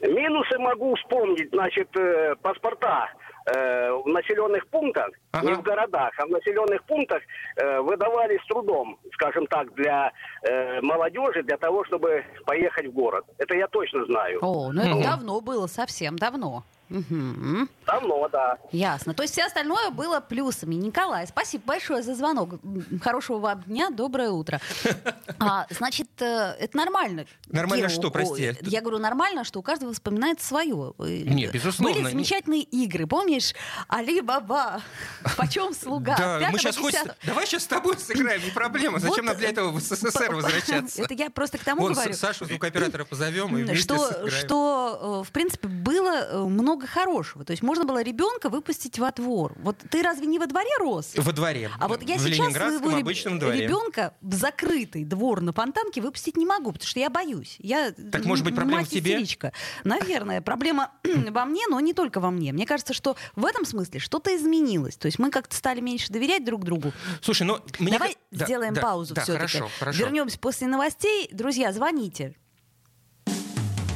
Минусы 0.00 0.58
могу 0.58 0.94
вспомнить, 0.94 1.50
значит, 1.50 1.94
э, 1.94 2.36
паспорта 2.40 3.10
э, 3.46 3.92
в 3.92 4.06
населенных 4.08 4.66
пунктах, 4.68 5.10
ага. 5.32 5.46
не 5.46 5.54
в 5.54 5.62
городах, 5.62 6.10
а 6.18 6.26
в 6.26 6.30
населенных 6.30 6.82
пунктах 6.84 7.22
э, 7.56 7.80
выдавали 7.80 8.38
с 8.38 8.46
трудом, 8.46 8.98
скажем 9.12 9.46
так, 9.46 9.72
для 9.74 10.12
э, 10.48 10.80
молодежи, 10.80 11.42
для 11.42 11.56
того, 11.56 11.84
чтобы 11.84 12.24
поехать 12.46 12.86
в 12.86 12.92
город. 12.92 13.24
Это 13.38 13.54
я 13.54 13.68
точно 13.68 14.04
знаю. 14.06 14.38
О, 14.42 14.72
ну 14.72 14.80
это 14.80 15.02
давно 15.02 15.40
было, 15.40 15.66
совсем 15.66 16.16
давно. 16.16 16.64
Угу. 16.90 17.68
Давно, 17.86 18.28
да. 18.28 18.58
Ясно. 18.72 19.14
То 19.14 19.22
есть 19.22 19.34
все 19.34 19.44
остальное 19.44 19.90
было 19.90 20.20
плюсами. 20.20 20.74
Николай, 20.74 21.26
спасибо 21.26 21.64
большое 21.66 22.02
за 22.02 22.14
звонок. 22.14 22.60
Хорошего 23.02 23.38
вам 23.38 23.62
дня, 23.62 23.90
доброе 23.90 24.30
утро. 24.30 24.60
А, 25.42 25.66
значит, 25.70 26.08
э, 26.20 26.54
это 26.58 26.76
нормально. 26.76 27.24
Нормально 27.46 27.88
Киру, 27.88 27.98
что, 27.98 28.10
прости? 28.10 28.54
Я 28.60 28.82
говорю, 28.82 28.98
нормально, 28.98 29.42
что 29.44 29.60
у 29.60 29.62
каждого 29.62 29.94
вспоминает 29.94 30.42
свое. 30.42 30.92
Нет, 30.98 31.52
безусловно. 31.52 31.94
Были 31.94 32.10
замечательные 32.10 32.60
игры. 32.60 33.06
Помнишь, 33.06 33.54
Али 33.88 34.20
Баба, 34.20 34.82
почем 35.38 35.72
слуга? 35.72 36.14
Да, 36.18 36.50
мы 36.52 36.58
сейчас 36.58 36.76
хоть... 36.76 36.94
Давай 37.24 37.46
сейчас 37.46 37.62
с 37.62 37.66
тобой 37.68 37.96
сыграем, 37.96 38.44
не 38.44 38.50
проблема. 38.50 38.98
Зачем 38.98 39.24
нам 39.24 39.36
для 39.36 39.48
этого 39.48 39.70
в 39.70 39.80
СССР 39.80 40.34
возвращаться? 40.34 41.02
Это 41.02 41.14
я 41.14 41.30
просто 41.30 41.56
к 41.56 41.64
тому 41.64 41.88
говорю. 41.88 42.12
Сашу, 42.12 42.44
звукооператора, 42.44 43.04
позовем 43.04 43.56
и 43.56 43.74
что, 43.76 44.28
что, 44.28 45.22
э, 45.22 45.26
в 45.26 45.32
принципе, 45.32 45.68
было 45.68 46.16
э, 46.16 46.38
много 46.38 46.79
много 46.80 46.86
хорошего. 46.86 47.44
То 47.44 47.52
есть 47.52 47.62
можно 47.62 47.84
было 47.84 48.02
ребенка 48.02 48.48
выпустить 48.48 48.98
во 48.98 49.10
двор. 49.12 49.54
Вот 49.58 49.76
ты 49.90 50.02
разве 50.02 50.26
не 50.26 50.38
во 50.38 50.46
дворе 50.46 50.70
рос? 50.78 51.12
Во 51.16 51.32
дворе. 51.32 51.70
А 51.78 51.88
вот 51.88 52.02
я 52.02 52.16
в 52.16 52.20
сейчас 52.20 52.52
своего 52.52 52.90
дворе. 53.38 53.66
ребенка 53.66 54.14
в 54.20 54.34
закрытый 54.34 55.04
двор 55.04 55.40
на 55.40 55.52
фонтанке 55.52 56.00
выпустить 56.00 56.36
не 56.36 56.46
могу, 56.46 56.72
потому 56.72 56.88
что 56.88 57.00
я 57.00 57.10
боюсь. 57.10 57.56
Я 57.58 57.92
так 57.92 58.24
может 58.24 58.44
быть 58.44 58.54
проблема 58.54 58.84
в 58.84 58.88
тебе? 58.88 59.12
Истеричка. 59.12 59.52
Наверное, 59.84 60.40
проблема 60.40 60.90
во 61.30 61.44
мне, 61.44 61.62
но 61.68 61.80
не 61.80 61.92
только 61.92 62.20
во 62.20 62.30
мне. 62.30 62.52
Мне 62.52 62.66
кажется, 62.66 62.94
что 62.94 63.16
в 63.36 63.44
этом 63.44 63.64
смысле 63.64 64.00
что-то 64.00 64.34
изменилось. 64.34 64.96
То 64.96 65.06
есть 65.06 65.18
мы 65.18 65.30
как-то 65.30 65.54
стали 65.54 65.80
меньше 65.80 66.12
доверять 66.12 66.44
друг 66.44 66.64
другу. 66.64 66.92
Слушай, 67.20 67.42
ну 67.42 67.58
мне... 67.78 67.92
давай 67.92 68.16
да, 68.30 68.46
сделаем 68.46 68.74
да, 68.74 68.80
паузу 68.80 69.14
да, 69.14 69.22
все-таки. 69.22 69.58
Хорошо, 69.58 69.70
хорошо. 69.78 69.98
Вернемся 69.98 70.38
после 70.38 70.66
новостей. 70.66 71.28
Друзья, 71.32 71.72
звоните. 71.72 72.34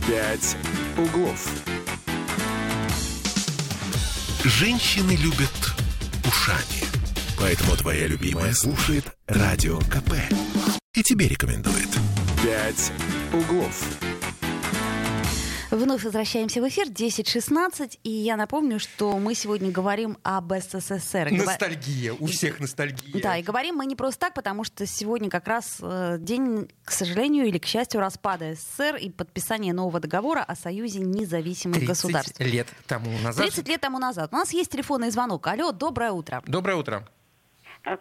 Пять 0.07 0.57
углов. 0.99 1.49
Женщины 4.45 5.13
любят 5.13 5.75
ушами. 6.23 6.85
Поэтому 7.39 7.77
твоя 7.77 8.07
любимая 8.07 8.53
слушает 8.53 9.07
Радио 9.27 9.79
КП. 9.79 10.13
И 10.95 11.03
тебе 11.03 11.29
рекомендует. 11.29 11.89
«Пять 12.43 12.93
углов». 13.33 13.83
Вновь 15.75 16.05
возвращаемся 16.05 16.63
в 16.63 16.69
эфир 16.69 16.87
10.16, 16.87 17.99
и 18.05 18.09
я 18.09 18.37
напомню, 18.37 18.79
что 18.79 19.19
мы 19.19 19.35
сегодня 19.35 19.73
говорим 19.73 20.19
об 20.23 20.53
СССР. 20.53 21.33
Ностальгия, 21.33 22.13
у 22.13 22.27
всех 22.27 22.61
ностальгия. 22.61 23.21
Да, 23.21 23.37
и 23.37 23.43
говорим 23.43 23.75
мы 23.75 23.87
не 23.87 23.97
просто 23.97 24.21
так, 24.21 24.35
потому 24.35 24.63
что 24.63 24.87
сегодня 24.87 25.29
как 25.29 25.49
раз 25.49 25.81
э, 25.83 26.19
день, 26.21 26.71
к 26.85 26.93
сожалению 26.93 27.47
или 27.47 27.59
к 27.59 27.67
счастью, 27.67 28.01
распада 28.01 28.55
СССР 28.55 28.97
и 28.97 29.11
подписания 29.11 29.73
нового 29.73 29.99
договора 29.99 30.45
о 30.45 30.55
Союзе 30.55 31.01
независимых 31.01 31.79
30 31.79 31.89
государств. 31.89 32.41
лет 32.41 32.69
тому 32.87 33.11
назад. 33.19 33.45
30 33.45 33.67
лет 33.67 33.81
тому 33.81 33.99
назад. 33.99 34.29
У 34.33 34.37
нас 34.37 34.53
есть 34.53 34.71
телефонный 34.71 35.11
звонок. 35.11 35.45
Алло, 35.49 35.73
доброе 35.73 36.13
утро. 36.13 36.41
Доброе 36.47 36.77
утро. 36.77 37.09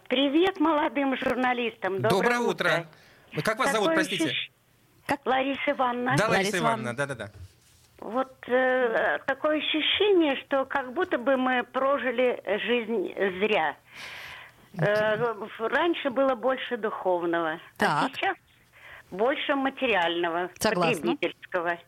Привет 0.08 0.60
молодым 0.60 1.16
журналистам. 1.16 2.00
Доброе, 2.00 2.10
доброе 2.10 2.38
утро. 2.38 2.86
утро. 3.32 3.42
Как 3.42 3.58
вас 3.58 3.72
Такое 3.72 3.72
зовут, 3.72 3.94
простите? 3.94 4.32
Как? 5.06 5.20
Лариса 5.24 5.72
Ивановна. 5.72 6.14
Да, 6.16 6.28
Лариса, 6.28 6.38
Лариса 6.38 6.58
Ивановна, 6.58 6.94
да-да-да. 6.94 7.32
Вот 8.04 8.36
э, 8.48 9.18
такое 9.26 9.56
ощущение, 9.60 10.36
что 10.44 10.66
как 10.66 10.92
будто 10.92 11.16
бы 11.16 11.38
мы 11.38 11.62
прожили 11.62 12.38
жизнь 12.66 13.14
зря. 13.40 13.76
Э, 14.78 15.16
раньше 15.58 16.10
было 16.10 16.34
больше 16.34 16.76
духовного, 16.76 17.52
а 17.52 17.58
так. 17.78 18.04
а 18.04 18.08
сейчас 18.14 18.36
больше 19.10 19.54
материального, 19.54 20.50
Согласна. 20.58 21.14
потребительского. 21.14 21.78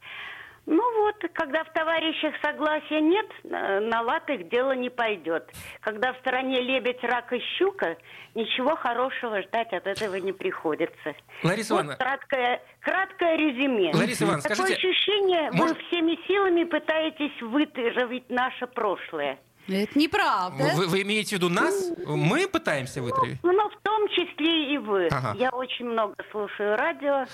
Ну 0.67 1.03
вот, 1.03 1.15
когда 1.33 1.63
в 1.63 1.73
товарищах 1.73 2.35
согласия 2.43 3.01
нет, 3.01 3.27
на 3.45 4.03
лад 4.03 4.29
их 4.29 4.49
дело 4.49 4.73
не 4.73 4.91
пойдет. 4.91 5.49
Когда 5.81 6.13
в 6.13 6.19
стороне 6.19 6.61
лебедь, 6.61 7.03
рак 7.05 7.33
и 7.33 7.39
щука, 7.57 7.97
ничего 8.35 8.75
хорошего 8.75 9.43
ждать 9.43 9.73
от 9.73 9.87
этого 9.87 10.17
не 10.17 10.33
приходится. 10.33 11.15
Лариса 11.45 11.75
вот 11.75 11.81
Ивановна... 11.85 11.97
краткое, 11.97 12.63
краткое 12.81 13.37
резюме. 13.37 13.93
Лариса 13.95 14.25
Ивановна, 14.25 14.43
Такое 14.43 14.57
скажите... 14.57 14.89
ощущение, 14.89 15.51
может... 15.53 15.77
вы 15.77 15.85
всеми 15.85 16.27
силами 16.27 16.65
пытаетесь 16.65 17.43
вытравить 17.43 18.29
наше 18.29 18.67
прошлое. 18.67 19.39
Это 19.69 19.99
неправда. 19.99 20.73
Вы, 20.75 20.87
вы 20.87 21.03
имеете 21.03 21.31
в 21.31 21.33
виду 21.33 21.49
нас? 21.49 21.75
Мы 22.07 22.47
пытаемся 22.47 23.03
вытравить? 23.03 23.39
Ну, 23.43 23.53
ну 23.53 23.69
в 23.69 23.83
том 23.83 24.09
числе 24.09 24.75
и 24.75 24.79
вы. 24.79 25.09
Ага. 25.09 25.35
Я 25.39 25.51
очень 25.51 25.87
много 25.87 26.15
слушаю 26.31 26.77
радио. 26.77 27.27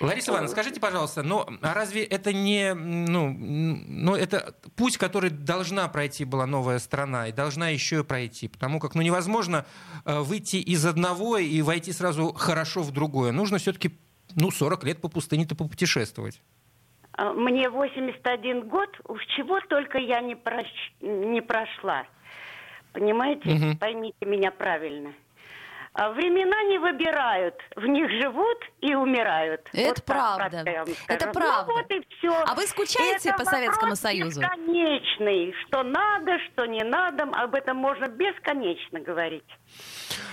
Лариса 0.00 0.30
Ивановна, 0.30 0.50
скажите, 0.50 0.80
пожалуйста, 0.80 1.22
но 1.22 1.48
а 1.60 1.74
разве 1.74 2.04
это 2.04 2.32
не, 2.32 2.74
ну, 2.74 3.30
ну, 3.30 4.14
это 4.14 4.54
путь, 4.76 4.96
который 4.96 5.30
должна 5.30 5.86
пройти 5.88 6.24
была 6.24 6.46
новая 6.46 6.78
страна 6.78 7.28
и 7.28 7.32
должна 7.32 7.68
еще 7.68 8.00
и 8.00 8.02
пройти, 8.02 8.48
потому 8.48 8.80
как, 8.80 8.94
ну, 8.94 9.02
невозможно 9.02 9.66
э, 10.06 10.20
выйти 10.20 10.56
из 10.56 10.86
одного 10.86 11.36
и 11.36 11.60
войти 11.60 11.92
сразу 11.92 12.32
хорошо 12.32 12.82
в 12.82 12.92
другое. 12.92 13.32
Нужно 13.32 13.58
все-таки, 13.58 13.98
ну, 14.34 14.50
40 14.50 14.84
лет 14.84 15.00
по 15.00 15.08
пустыне-то 15.08 15.54
попутешествовать. 15.54 16.40
А, 17.12 17.32
мне 17.32 17.68
81 17.68 18.68
год, 18.68 18.88
уж 19.08 19.24
чего 19.36 19.60
только 19.60 19.98
я 19.98 20.20
не, 20.20 20.34
прош... 20.34 20.66
не 21.00 21.40
прошла. 21.40 22.04
Понимаете? 22.92 23.50
Угу. 23.50 23.78
Поймите 23.78 24.24
меня 24.26 24.50
правильно. 24.50 25.12
А 25.92 26.10
времена 26.12 26.62
не 26.64 26.78
выбирают, 26.78 27.56
в 27.74 27.84
них 27.84 28.08
живут 28.22 28.58
и 28.80 28.94
умирают. 28.94 29.68
Это 29.72 29.88
вот 29.88 30.04
правда. 30.04 30.64
Это 31.08 31.26
ну, 31.26 31.32
правда. 31.32 31.64
Ну, 31.66 31.74
вот 31.74 31.90
и 31.90 32.06
все. 32.16 32.44
А 32.46 32.54
вы 32.54 32.66
скучаете 32.66 33.32
по 33.32 33.44
Советскому 33.44 33.96
Союзу? 33.96 34.40
Бесконечный. 34.40 35.52
Что 35.66 35.82
надо, 35.82 36.38
что 36.46 36.66
не 36.66 36.84
надо, 36.84 37.24
об 37.24 37.54
этом 37.56 37.76
можно 37.78 38.06
бесконечно 38.06 39.00
говорить. 39.00 39.44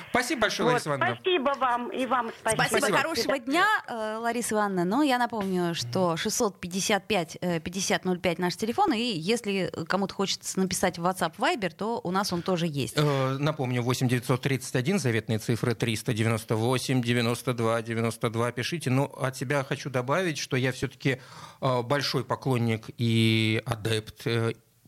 Спасибо 0.10 0.42
большое, 0.42 0.66
вот, 0.66 0.74
Лариса 0.74 0.90
Ивановна. 0.90 1.16
Спасибо 1.16 1.54
вам 1.60 1.90
и 1.90 2.06
вам 2.06 2.32
спасибо. 2.40 2.62
Спасибо, 2.62 2.80
спасибо. 2.80 2.98
хорошего 2.98 3.40
дня, 3.40 3.66
э, 3.88 4.18
Лариса 4.18 4.56
Ивановна. 4.56 4.86
Но 4.86 5.04
я 5.04 5.18
напомню, 5.18 5.76
что 5.76 6.18
655 6.18 7.38
5005 7.64 8.40
наш 8.40 8.56
телефон, 8.56 8.94
и 8.94 9.02
если 9.02 9.72
кому-то 9.88 10.14
хочется 10.14 10.60
написать 10.60 10.98
в 10.98 11.06
WhatsApp 11.06 11.34
Viber, 11.38 11.72
то 11.76 12.00
у 12.04 12.12
нас 12.12 12.32
он 12.32 12.42
тоже 12.42 12.68
есть. 12.68 12.98
Э, 12.98 13.38
напомню, 13.38 13.82
8 13.82 14.08
931, 14.08 15.00
заветные 15.00 15.40
цифры 15.48 15.76
398 15.76 17.02
92 17.02 17.82
92. 17.82 18.52
Пишите. 18.52 18.90
Но 18.90 19.06
от 19.06 19.38
себя 19.38 19.64
хочу 19.64 19.90
добавить, 19.90 20.38
что 20.38 20.58
я 20.58 20.72
все-таки 20.72 21.20
э, 21.62 21.82
большой 21.84 22.26
поклонник 22.26 22.90
и 22.98 23.62
адепт 23.66 24.28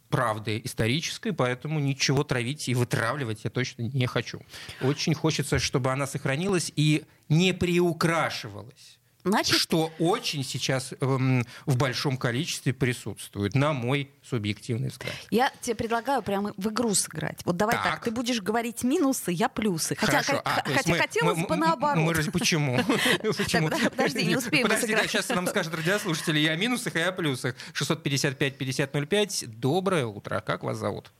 правды 0.09 0.59
исторической, 0.63 1.31
поэтому 1.31 1.79
ничего 1.79 2.23
травить 2.23 2.67
и 2.67 2.73
вытравливать 2.73 3.43
я 3.43 3.49
точно 3.49 3.83
не 3.83 4.07
хочу. 4.07 4.41
Очень 4.81 5.13
хочется, 5.13 5.59
чтобы 5.59 5.91
она 5.91 6.07
сохранилась 6.07 6.73
и 6.75 7.05
не 7.29 7.53
приукрашивалась. 7.53 8.99
Значит... 9.29 9.57
что 9.57 9.91
очень 10.00 10.43
сейчас 10.43 10.93
эм, 11.00 11.45
в 11.65 11.77
большом 11.77 12.17
количестве 12.17 12.74
присутствует, 12.74 13.55
на 13.55 13.74
мой 13.74 14.12
субъективный 14.24 14.89
взгляд. 14.89 15.13
Я 15.29 15.51
тебе 15.62 15.75
предлагаю 15.75 16.21
прямо 16.21 16.53
в 16.57 16.69
игру 16.69 16.93
сыграть. 16.95 17.39
Вот 17.45 17.57
давай 17.57 17.75
так, 17.75 17.86
так 17.86 18.03
ты 18.03 18.12
будешь 18.12 18.41
говорить 18.41 18.83
минусы, 18.83 19.31
я 19.31 19.50
плюсы. 19.50 19.95
Хотя, 19.95 20.21
Хорошо. 20.24 20.41
А, 20.43 20.63
хотя 20.65 20.91
мы, 20.91 20.98
хотелось 20.98 21.38
мы, 21.38 21.48
бы 21.48 21.55
наоборот. 21.55 22.03
Мы, 22.03 22.13
мы, 22.13 22.31
почему? 22.31 22.77
почему? 23.38 23.69
Подожди, 23.69 24.25
не 24.25 24.36
успеем 24.36 24.67
Подожди, 24.67 24.95
да, 24.95 25.07
сейчас 25.07 25.29
нам 25.29 25.48
скажут 25.48 25.75
радиослушатели, 25.75 26.39
я 26.39 26.51
о 26.51 26.55
минусах, 26.55 26.95
и 26.95 27.00
о 27.00 27.12
плюсах. 27.12 27.55
655-5005. 27.74 29.48
Доброе 29.48 30.05
утро. 30.05 30.41
Как 30.45 30.63
вас 30.63 30.77
зовут? 30.77 31.12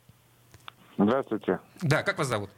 Здравствуйте. 0.98 1.60
Да, 1.82 2.04
как 2.04 2.18
вас 2.18 2.28
зовут? 2.28 2.50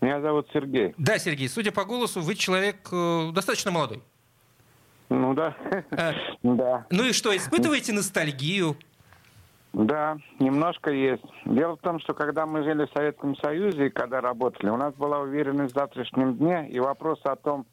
Меня 0.00 0.20
зовут 0.20 0.46
Сергей. 0.52 0.94
Да, 0.98 1.18
Сергей, 1.18 1.48
судя 1.48 1.72
по 1.72 1.84
голосу, 1.84 2.20
вы 2.20 2.34
человек 2.34 2.88
э, 2.92 3.30
достаточно 3.32 3.70
молодой. 3.70 4.02
Ну 5.08 5.34
да. 5.34 5.56
А, 5.90 6.12
да. 6.42 6.86
Ну 6.90 7.04
и 7.04 7.12
что, 7.12 7.36
испытываете 7.36 7.92
ностальгию? 7.92 8.76
Да, 9.72 10.16
немножко 10.38 10.90
есть. 10.90 11.24
Дело 11.44 11.76
в 11.76 11.80
том, 11.80 12.00
что 12.00 12.14
когда 12.14 12.46
мы 12.46 12.62
жили 12.62 12.86
в 12.86 12.92
Советском 12.96 13.36
Союзе 13.36 13.86
и 13.86 13.90
когда 13.90 14.22
работали, 14.22 14.70
у 14.70 14.76
нас 14.76 14.94
была 14.94 15.18
уверенность 15.20 15.74
в 15.74 15.78
завтрашнем 15.78 16.36
дне, 16.36 16.68
и 16.70 16.80
вопрос 16.80 17.20
о 17.24 17.36
том, 17.36 17.66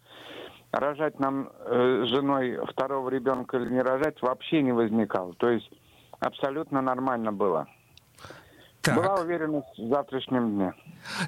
рожать 0.74 1.18
нам 1.20 1.50
э, 1.60 2.04
женой 2.08 2.60
второго 2.72 3.10
ребенка 3.10 3.58
или 3.58 3.70
не 3.70 3.82
рожать, 3.82 4.22
вообще 4.22 4.62
не 4.62 4.74
возникал. 4.74 5.34
То 5.36 5.50
есть 5.50 5.70
абсолютно 6.20 6.82
нормально 6.82 7.32
было. 7.32 7.68
Так. 8.82 8.96
Была 8.96 9.16
уверенность 9.16 9.78
в 9.78 9.88
завтрашнем 9.88 10.56
дне. 10.56 10.74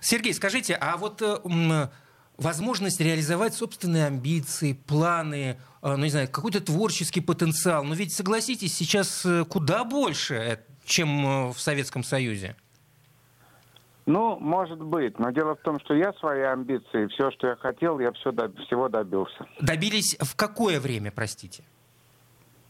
Сергей, 0.02 0.34
скажите, 0.34 0.76
а 0.76 0.98
вот 0.98 1.22
э, 1.22 1.38
возможность 2.38 3.00
реализовать 3.00 3.54
собственные 3.54 4.08
амбиции, 4.08 4.74
планы, 4.74 5.58
э, 5.82 5.96
ну 5.96 6.04
не 6.04 6.10
знаю, 6.10 6.28
какой-то 6.32 6.62
творческий 6.62 7.22
потенциал, 7.22 7.84
но 7.84 7.94
ведь 7.96 8.14
согласитесь, 8.14 8.76
сейчас 8.76 9.26
э, 9.26 9.46
куда 9.46 9.84
больше, 9.84 10.36
э, 10.36 10.58
чем 10.86 11.52
в 11.52 11.60
Советском 11.60 12.04
Союзе. 12.04 12.56
Ну, 14.06 14.38
может 14.40 14.80
быть, 14.80 15.18
но 15.18 15.32
дело 15.32 15.56
в 15.56 15.62
том, 15.62 15.80
что 15.80 15.96
я 15.96 16.14
свои 16.14 16.42
амбиции, 16.42 17.08
все, 17.08 17.32
что 17.32 17.48
я 17.48 17.56
хотел, 17.56 18.00
я 18.00 18.12
все 18.12 18.30
доб- 18.32 18.56
всего 18.66 18.88
добился. 18.88 19.48
Добились 19.60 20.16
в 20.20 20.36
какое 20.36 20.80
время, 20.80 21.12
простите? 21.12 21.64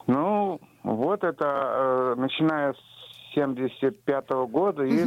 Ну, 0.08 0.62
вот 0.84 1.24
это, 1.24 2.14
э, 2.16 2.16
начиная 2.18 2.74
с 2.74 3.34
75 3.34 4.26
-го 4.30 4.48
года 4.48 4.84
угу. 4.84 4.94
и... 4.94 5.04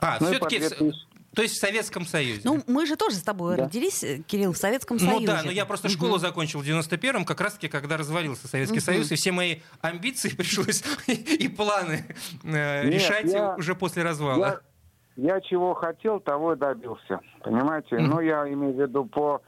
А, 0.00 0.16
ну 0.20 0.26
все-таки... 0.26 0.58
2000... 0.58 1.06
То 1.36 1.42
есть 1.42 1.56
в 1.56 1.60
Советском 1.60 2.06
Союзе. 2.06 2.40
Ну, 2.44 2.62
мы 2.66 2.86
же 2.86 2.96
тоже 2.96 3.16
с 3.16 3.22
тобой 3.22 3.58
да. 3.58 3.64
родились, 3.64 4.02
э, 4.02 4.22
Кирилл, 4.26 4.54
в 4.54 4.56
Советском 4.56 4.96
ну, 4.98 5.06
Союзе. 5.06 5.26
Ну 5.26 5.32
да, 5.34 5.42
но 5.44 5.50
я 5.50 5.66
просто 5.66 5.90
школу 5.90 6.12
угу. 6.12 6.18
закончил 6.18 6.60
в 6.60 6.62
91-м, 6.66 7.26
как 7.26 7.42
раз-таки, 7.42 7.68
когда 7.68 7.98
развалился 7.98 8.48
Советский 8.48 8.78
угу. 8.78 8.84
Союз, 8.84 9.12
и 9.12 9.16
все 9.16 9.32
мои 9.32 9.56
амбиции 9.82 10.30
пришлось 10.34 10.82
и 11.06 11.46
планы 11.48 12.06
э, 12.42 12.84
Нет, 12.84 12.94
решать 12.94 13.26
я, 13.26 13.54
уже 13.54 13.74
после 13.74 14.02
развала. 14.02 14.62
Я, 15.16 15.34
я 15.34 15.40
чего 15.42 15.74
хотел, 15.74 16.20
того 16.20 16.54
и 16.54 16.56
добился. 16.56 17.20
Понимаете? 17.42 17.96
Угу. 17.96 18.04
Ну, 18.06 18.20
я 18.20 18.50
имею 18.50 18.72
в 18.72 18.80
виду 18.80 19.04
по, 19.04 19.42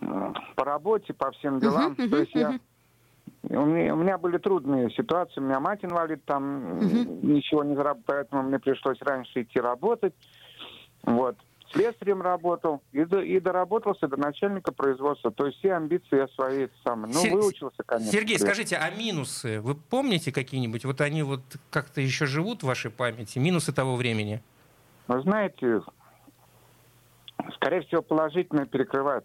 по 0.00 0.64
работе, 0.64 1.12
по 1.12 1.30
всем 1.30 1.60
делам. 1.60 1.92
Угу, 1.92 2.08
То 2.08 2.16
есть 2.16 2.34
угу. 2.34 2.40
я 2.40 2.60
у 3.50 3.66
меня, 3.66 3.94
у 3.94 3.96
меня 3.98 4.18
были 4.18 4.38
трудные 4.38 4.90
ситуации. 4.90 5.38
У 5.40 5.44
меня 5.44 5.60
мать 5.60 5.84
инвалид, 5.84 6.24
там 6.24 6.78
угу. 6.78 7.20
ничего 7.22 7.62
не 7.62 7.76
заработал, 7.76 8.02
поэтому 8.06 8.42
мне 8.42 8.58
пришлось 8.58 9.00
раньше 9.00 9.42
идти 9.42 9.60
работать. 9.60 10.12
Вот. 11.02 11.36
Слесарем 11.72 12.20
работал 12.20 12.82
и, 12.92 13.04
до, 13.04 13.20
и 13.20 13.38
доработался 13.38 14.08
до 14.08 14.16
начальника 14.16 14.72
производства. 14.72 15.30
То 15.30 15.46
есть 15.46 15.58
все 15.58 15.74
амбиции 15.74 16.16
я 16.16 16.28
свои 16.28 16.66
самые. 16.82 17.14
Ну, 17.14 17.20
Сер... 17.20 17.32
выучился, 17.32 17.82
конечно. 17.86 18.10
Сергей, 18.10 18.38
скажите, 18.38 18.76
а 18.76 18.90
минусы? 18.90 19.60
Вы 19.60 19.76
помните 19.76 20.32
какие-нибудь? 20.32 20.84
Вот 20.84 21.00
они 21.00 21.22
вот 21.22 21.42
как-то 21.70 22.00
еще 22.00 22.26
живут 22.26 22.62
в 22.62 22.66
вашей 22.66 22.90
памяти? 22.90 23.38
Минусы 23.38 23.72
того 23.72 23.94
времени? 23.94 24.42
Вы 25.06 25.22
знаете, 25.22 25.80
скорее 27.52 27.82
всего, 27.82 28.02
положительно 28.02 28.66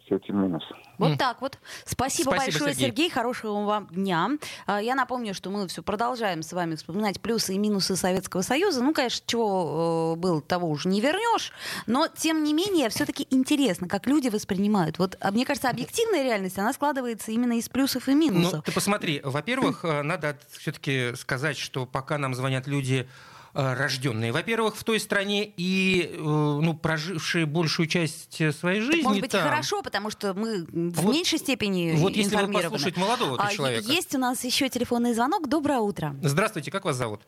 все 0.05 0.15
эти 0.15 0.32
минусы. 0.32 0.67
Вот 0.98 1.12
mm. 1.12 1.17
так 1.17 1.41
вот. 1.41 1.58
Спасибо, 1.86 2.29
Спасибо 2.29 2.32
большое, 2.32 2.74
Сергей. 2.74 2.86
Сергей. 2.88 3.10
Хорошего 3.10 3.63
вам 3.63 3.88
дня. 3.88 4.29
А, 4.65 4.82
я 4.82 4.96
напомню, 4.96 5.34
что 5.34 5.50
мы 5.50 5.67
все 5.67 5.84
продолжаем 5.84 6.41
с 6.41 6.53
вами 6.53 6.75
вспоминать 6.75 7.22
плюсы 7.22 7.53
и 7.53 7.58
минусы 7.58 7.96
Советского 7.96 8.41
Союза. 8.41 8.84
Ну, 8.84 8.94
конечно, 8.94 9.24
чего 9.25 10.13
э, 10.15 10.20
было, 10.20 10.41
того 10.41 10.70
уже 10.70 10.89
не 10.89 11.01
вернешь. 11.01 11.51
Но, 11.88 12.08
тем 12.08 12.44
не 12.44 12.53
менее, 12.53 12.89
все-таки 12.89 13.27
интересно, 13.29 13.88
как 13.88 14.08
люди 14.08 14.29
воспринимают. 14.29 15.00
Вот, 15.00 15.17
а, 15.20 15.32
мне 15.32 15.46
кажется, 15.46 15.70
объективная 15.70 16.24
реальность, 16.24 16.58
она 16.58 16.74
складывается 16.74 17.32
именно 17.32 17.53
из 17.53 17.70
плюсов 17.70 18.08
и 18.08 18.13
минусов. 18.13 18.53
Ну, 18.53 18.62
ты 18.62 18.72
посмотри. 18.72 19.22
Во-первых, 19.24 19.84
э, 19.84 20.01
надо 20.01 20.38
все-таки 20.51 21.15
сказать, 21.15 21.58
что 21.58 21.86
пока 21.86 22.17
нам 22.17 22.34
звонят 22.34 22.67
люди 22.67 23.08
рожденные, 23.56 24.32
во-первых, 24.32 24.76
в 24.76 24.84
той 24.84 25.00
стране 25.00 25.52
и 25.58 26.12
э, 26.12 26.18
ну, 26.20 26.74
прожившие 26.74 27.46
большую 27.46 27.88
часть 27.88 28.36
своей 28.58 28.82
жизни. 28.82 28.98
Так, 28.98 29.04
может 29.04 29.22
быть, 29.22 29.32
там. 29.32 29.44
хорошо, 29.44 29.82
потому 29.82 30.10
что 30.10 30.34
мы 30.34 30.65
в 30.65 31.02
вот, 31.02 31.13
меньшей 31.13 31.39
степени 31.39 31.94
Вот 31.96 32.15
если 32.15 32.36
вы 32.36 32.52
послушать 32.52 32.98
молодого 32.98 33.38
а, 33.39 33.52
человека. 33.52 33.89
Есть 33.91 34.13
у 34.15 34.18
нас 34.18 34.44
еще 34.44 34.70
телефонный 34.70 35.13
звонок. 35.13 35.48
Доброе 35.48 35.80
утро. 35.80 36.15
Здравствуйте, 36.22 36.72
как 36.72 36.86
вас 36.86 36.98
зовут? 36.98 37.22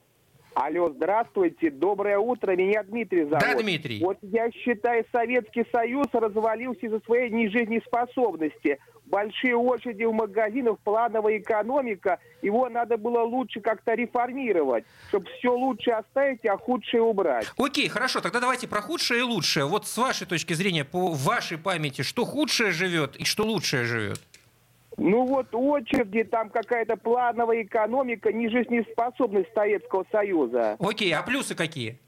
Алло, 0.59 0.89
здравствуйте, 0.89 1.69
доброе 1.69 2.17
утро, 2.17 2.55
меня 2.55 2.81
Дмитрий 2.81 3.25
зовут. 3.25 3.41
Да, 3.41 3.53
Дмитрий. 3.61 3.99
Вот 4.03 4.17
я 4.23 4.49
считаю, 4.51 5.05
Советский 5.11 5.63
Союз 5.71 6.07
развалился 6.11 6.87
из-за 6.87 6.99
своей 7.01 7.29
нежизнеспособности. 7.29 8.79
Большие 9.05 9.55
очереди 9.55 10.03
в 10.03 10.13
магазинах, 10.13 10.79
плановая 10.83 11.37
экономика, 11.37 12.17
его 12.41 12.69
надо 12.69 12.97
было 12.97 13.21
лучше 13.21 13.61
как-то 13.61 13.93
реформировать, 13.93 14.83
чтобы 15.09 15.27
все 15.37 15.55
лучше 15.55 15.91
оставить, 15.91 16.43
а 16.47 16.57
худшее 16.57 17.03
убрать. 17.03 17.45
Окей, 17.59 17.87
хорошо, 17.87 18.19
тогда 18.19 18.39
давайте 18.39 18.67
про 18.67 18.81
худшее 18.81 19.19
и 19.19 19.23
лучшее. 19.23 19.67
Вот 19.67 19.85
с 19.85 19.95
вашей 19.95 20.25
точки 20.25 20.53
зрения, 20.53 20.83
по 20.83 21.11
вашей 21.11 21.59
памяти, 21.59 22.01
что 22.01 22.25
худшее 22.25 22.71
живет 22.71 23.15
и 23.15 23.25
что 23.25 23.43
лучшее 23.43 23.83
живет? 23.85 24.19
Ну 24.97 25.25
вот 25.25 25.53
очереди, 25.53 26.23
там 26.23 26.49
какая-то 26.49 26.97
плановая 26.97 27.61
экономика, 27.61 28.33
не 28.33 28.49
жизнеспособность 28.49 29.53
Советского 29.53 30.05
Союза. 30.11 30.75
Окей, 30.79 31.13
а 31.13 31.21
плюсы 31.21 31.55
какие? 31.55 31.99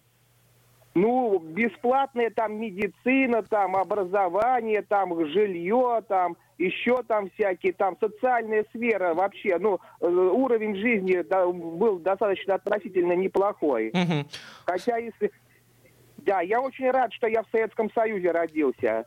Ну, 0.96 1.38
бесплатная 1.38 2.32
там 2.32 2.60
медицина, 2.60 3.44
там 3.44 3.76
образование, 3.76 4.82
там 4.82 5.14
жилье, 5.28 6.04
там 6.08 6.36
еще 6.58 7.04
там 7.04 7.30
всякие, 7.30 7.74
там 7.74 7.96
социальная 8.00 8.66
сфера 8.76 9.14
вообще, 9.14 9.58
ну, 9.60 9.80
э, 10.02 10.08
уровень 10.08 10.76
жизни 10.76 11.22
да, 11.22 11.46
был 11.48 12.00
достаточно 12.00 12.56
относительно 12.56 13.14
неплохой. 13.14 13.90
Угу. 13.90 14.28
Хотя 14.66 14.98
если 14.98 15.32
да, 16.30 16.42
я 16.42 16.62
очень 16.62 16.92
рад, 16.92 17.12
что 17.12 17.26
я 17.26 17.42
в 17.42 17.48
Советском 17.52 17.92
Союзе 17.92 18.30
родился. 18.30 19.06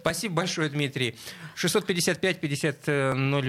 Спасибо 0.00 0.36
большое, 0.36 0.68
Дмитрий. 0.70 1.16
655-5005. 1.56 3.14
Ну, 3.16 3.40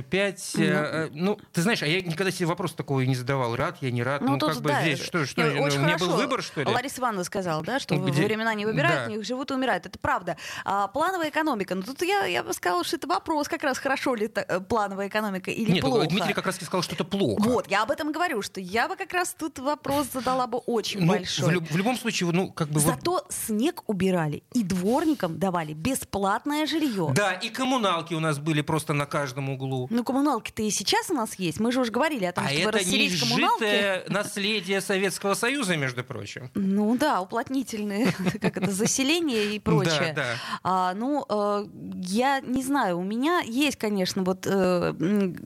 э, 0.63 1.09
ну, 1.13 1.39
ты 1.53 1.61
знаешь, 1.61 1.83
а 1.83 1.85
я 1.85 2.01
никогда 2.01 2.31
себе 2.31 2.47
вопрос 2.47 2.73
такого 2.73 3.01
не 3.01 3.13
задавал. 3.13 3.55
Рад 3.55 3.77
я, 3.81 3.91
не 3.91 4.01
рад. 4.01 4.21
Ну, 4.21 4.31
ну 4.31 4.39
тут, 4.39 4.55
как 4.55 4.61
да, 4.63 4.73
бы 4.73 4.81
здесь 4.81 5.03
что, 5.03 5.27
что 5.27 5.43
очень 5.43 5.79
у 5.79 5.83
меня 5.83 5.99
был 5.99 6.15
выбор, 6.15 6.41
что 6.41 6.61
ли? 6.61 6.67
Лариса 6.67 6.99
Ивановна 6.99 7.23
сказала, 7.23 7.63
да, 7.63 7.79
что 7.79 7.95
Где? 7.95 8.25
времена 8.25 8.55
не 8.55 8.65
выбирают, 8.65 9.05
да. 9.05 9.11
них 9.15 9.23
живут 9.23 9.51
и 9.51 9.53
умирают. 9.53 9.85
Это 9.85 9.99
правда. 9.99 10.35
А, 10.65 10.87
плановая 10.87 11.29
экономика. 11.29 11.75
Ну, 11.75 11.83
тут 11.83 12.01
я, 12.01 12.25
я 12.25 12.41
бы 12.43 12.53
сказала, 12.53 12.83
что 12.83 12.95
это 12.95 13.07
вопрос 13.07 13.47
как 13.47 13.63
раз, 13.63 13.77
хорошо 13.77 14.15
ли 14.15 14.25
это, 14.25 14.41
э, 14.41 14.59
плановая 14.61 15.09
экономика 15.09 15.51
или 15.51 15.73
Нет, 15.73 15.81
плохо. 15.81 16.07
Дмитрий 16.07 16.33
как 16.33 16.47
раз 16.47 16.55
сказал, 16.55 16.81
что 16.81 16.95
это 16.95 17.03
плохо. 17.03 17.39
Вот, 17.43 17.67
я 17.67 17.83
об 17.83 17.91
этом 17.91 18.11
говорю, 18.11 18.41
что 18.41 18.59
я 18.59 18.87
бы 18.87 18.95
как 18.95 19.13
раз 19.13 19.35
тут 19.37 19.59
вопрос 19.59 20.07
задала 20.11 20.47
бы 20.47 20.57
очень 20.57 21.01
ну, 21.01 21.13
большой. 21.13 21.59
В, 21.59 21.71
в 21.71 21.77
любом 21.77 21.97
случае, 21.97 22.31
ну, 22.31 22.51
как 22.51 22.69
бы... 22.69 22.79
Зато 22.79 23.10
вот... 23.11 23.25
снег 23.29 23.83
убирали, 23.87 24.43
и 24.53 24.63
дворникам 24.63 25.39
давали 25.39 25.73
бесплатное 25.73 26.65
жилье. 26.65 27.11
Да, 27.15 27.33
и 27.33 27.49
коммуналки 27.49 28.13
у 28.13 28.19
нас 28.19 28.39
были 28.39 28.61
просто 28.61 28.93
на 28.93 29.05
каждом 29.05 29.49
углу. 29.49 29.87
Ну, 29.89 30.03
коммуналки-то 30.03 30.63
и 30.63 30.69
сейчас 30.69 31.09
у 31.09 31.13
нас 31.13 31.35
есть. 31.35 31.59
Мы 31.59 31.71
же 31.71 31.81
уже 31.81 31.91
говорили 31.91 32.25
о 32.25 32.31
том, 32.31 32.45
а 32.45 32.49
чтобы 32.49 32.69
это 32.69 32.77
расселить 32.79 33.19
коммуналки. 33.19 34.09
наследие 34.09 34.81
Советского 34.81 35.33
Союза, 35.33 35.75
между 35.77 36.03
прочим. 36.03 36.49
Ну 36.55 36.97
да, 36.97 37.21
уплотнительные, 37.21 38.13
как 38.41 38.57
это, 38.57 38.71
заселение 38.71 39.55
и 39.55 39.59
прочее. 39.59 40.13
Да, 40.15 40.23
да. 40.23 40.35
А, 40.63 40.93
ну, 40.93 41.25
э, 41.27 41.65
я 42.03 42.39
не 42.41 42.63
знаю, 42.63 42.99
у 42.99 43.03
меня 43.03 43.41
есть, 43.41 43.77
конечно, 43.77 44.23
вот 44.23 44.45
э, 44.45 44.93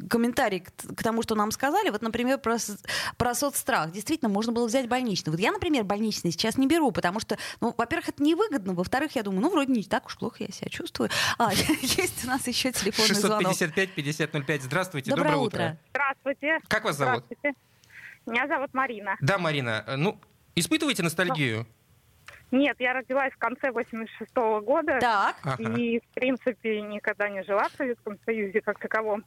комментарий 0.09 0.61
к, 0.61 0.95
к 0.95 1.03
тому, 1.03 1.21
что 1.23 1.35
нам 1.35 1.51
сказали. 1.51 1.89
Вот, 1.89 2.01
например, 2.01 2.37
про, 2.37 2.57
про 3.17 3.35
соцстрах. 3.35 3.91
Действительно, 3.91 4.29
можно 4.29 4.51
было 4.51 4.67
взять 4.67 4.87
больничный. 4.87 5.31
Вот 5.31 5.39
я, 5.39 5.51
например, 5.51 5.83
больничный 5.83 6.31
сейчас 6.31 6.57
не 6.57 6.67
беру, 6.67 6.91
потому 6.91 7.19
что, 7.19 7.37
ну, 7.61 7.73
во-первых, 7.77 8.09
это 8.09 8.23
невыгодно, 8.23 8.73
во-вторых, 8.73 9.15
я 9.15 9.23
думаю, 9.23 9.41
ну, 9.41 9.49
вроде 9.51 9.73
не 9.73 9.83
так 9.83 10.05
уж 10.05 10.17
плохо 10.17 10.37
я 10.39 10.51
себя 10.51 10.69
чувствую. 10.69 11.09
А, 11.37 11.51
есть 11.53 12.23
у 12.23 12.27
нас 12.27 12.47
еще 12.47 12.71
телефонный 12.71 13.19
655-5005. 13.19 14.61
Здравствуйте, 14.61 15.09
доброе, 15.09 15.23
доброе 15.31 15.45
утро. 15.45 15.57
утро. 15.57 15.77
Здравствуйте. 15.89 16.59
Как 16.67 16.83
вас 16.85 16.97
зовут? 16.97 17.25
Здравствуйте. 17.25 17.57
Меня 18.25 18.47
зовут 18.47 18.73
Марина. 18.73 19.15
Да, 19.19 19.37
Марина. 19.37 19.83
Ну, 19.97 20.19
испытываете 20.55 21.03
ностальгию? 21.03 21.67
Нет, 22.51 22.75
я 22.79 22.93
родилась 22.93 23.33
в 23.33 23.37
конце 23.37 23.71
86 23.71 24.31
-го 24.33 24.61
года. 24.61 24.99
Так. 24.99 25.59
И, 25.59 25.99
в 25.99 26.13
принципе, 26.13 26.81
никогда 26.81 27.29
не 27.29 27.43
жила 27.43 27.67
в 27.69 27.71
Советском 27.73 28.17
Союзе 28.25 28.61
как 28.61 28.79
таковом. 28.79 29.23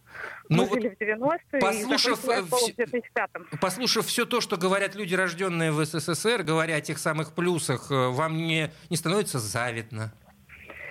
Ну, 0.48 0.62
Мы 0.62 0.68
жили 0.68 0.88
в 0.88 1.00
90-е 1.00 1.61
послушав, 1.61 2.24
и 2.24 2.40
в 2.40 2.76
2005 2.76 3.31
Послушав 3.61 4.07
все 4.07 4.24
то, 4.24 4.40
что 4.40 4.57
говорят 4.57 4.94
люди, 4.94 5.14
рожденные 5.14 5.72
в 5.72 5.85
СССР, 5.85 6.42
говоря 6.42 6.76
о 6.76 6.81
тех 6.81 6.98
самых 6.98 7.35
плюсах, 7.35 7.90
э, 7.90 8.09
вам 8.09 8.37
не, 8.37 8.70
не 8.90 8.96
становится 8.96 9.38
завидно? 9.38 10.12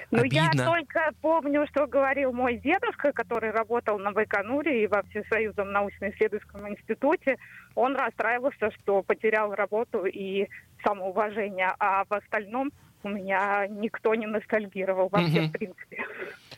Ну, 0.10 0.24
я 0.24 0.50
только 0.52 1.12
помню, 1.22 1.67
что 1.67 1.86
говорил 1.86 2.32
мой 2.32 2.58
дедушка, 2.58 3.12
который 3.12 3.52
работал 3.52 4.00
на 4.00 4.12
Байконуре 4.12 4.84
и 4.84 4.88
во 4.88 5.04
Всесоюзном 5.04 5.72
научно-исследовательском 5.72 6.70
институте. 6.70 7.38
Он 7.76 7.96
расстраивался, 7.96 8.72
что 8.80 9.04
потерял 9.04 9.54
работу 9.54 10.06
и 10.06 10.48
самоуважение, 10.84 11.74
а 11.80 12.06
в 12.06 12.13
остальном 12.13 12.72
у 13.04 13.10
меня 13.10 13.67
никто 13.67 14.15
не 14.15 14.26
ностальгировал 14.26 15.10
вообще, 15.10 15.41
угу. 15.41 15.48
в 15.48 15.52
принципе. 15.52 16.06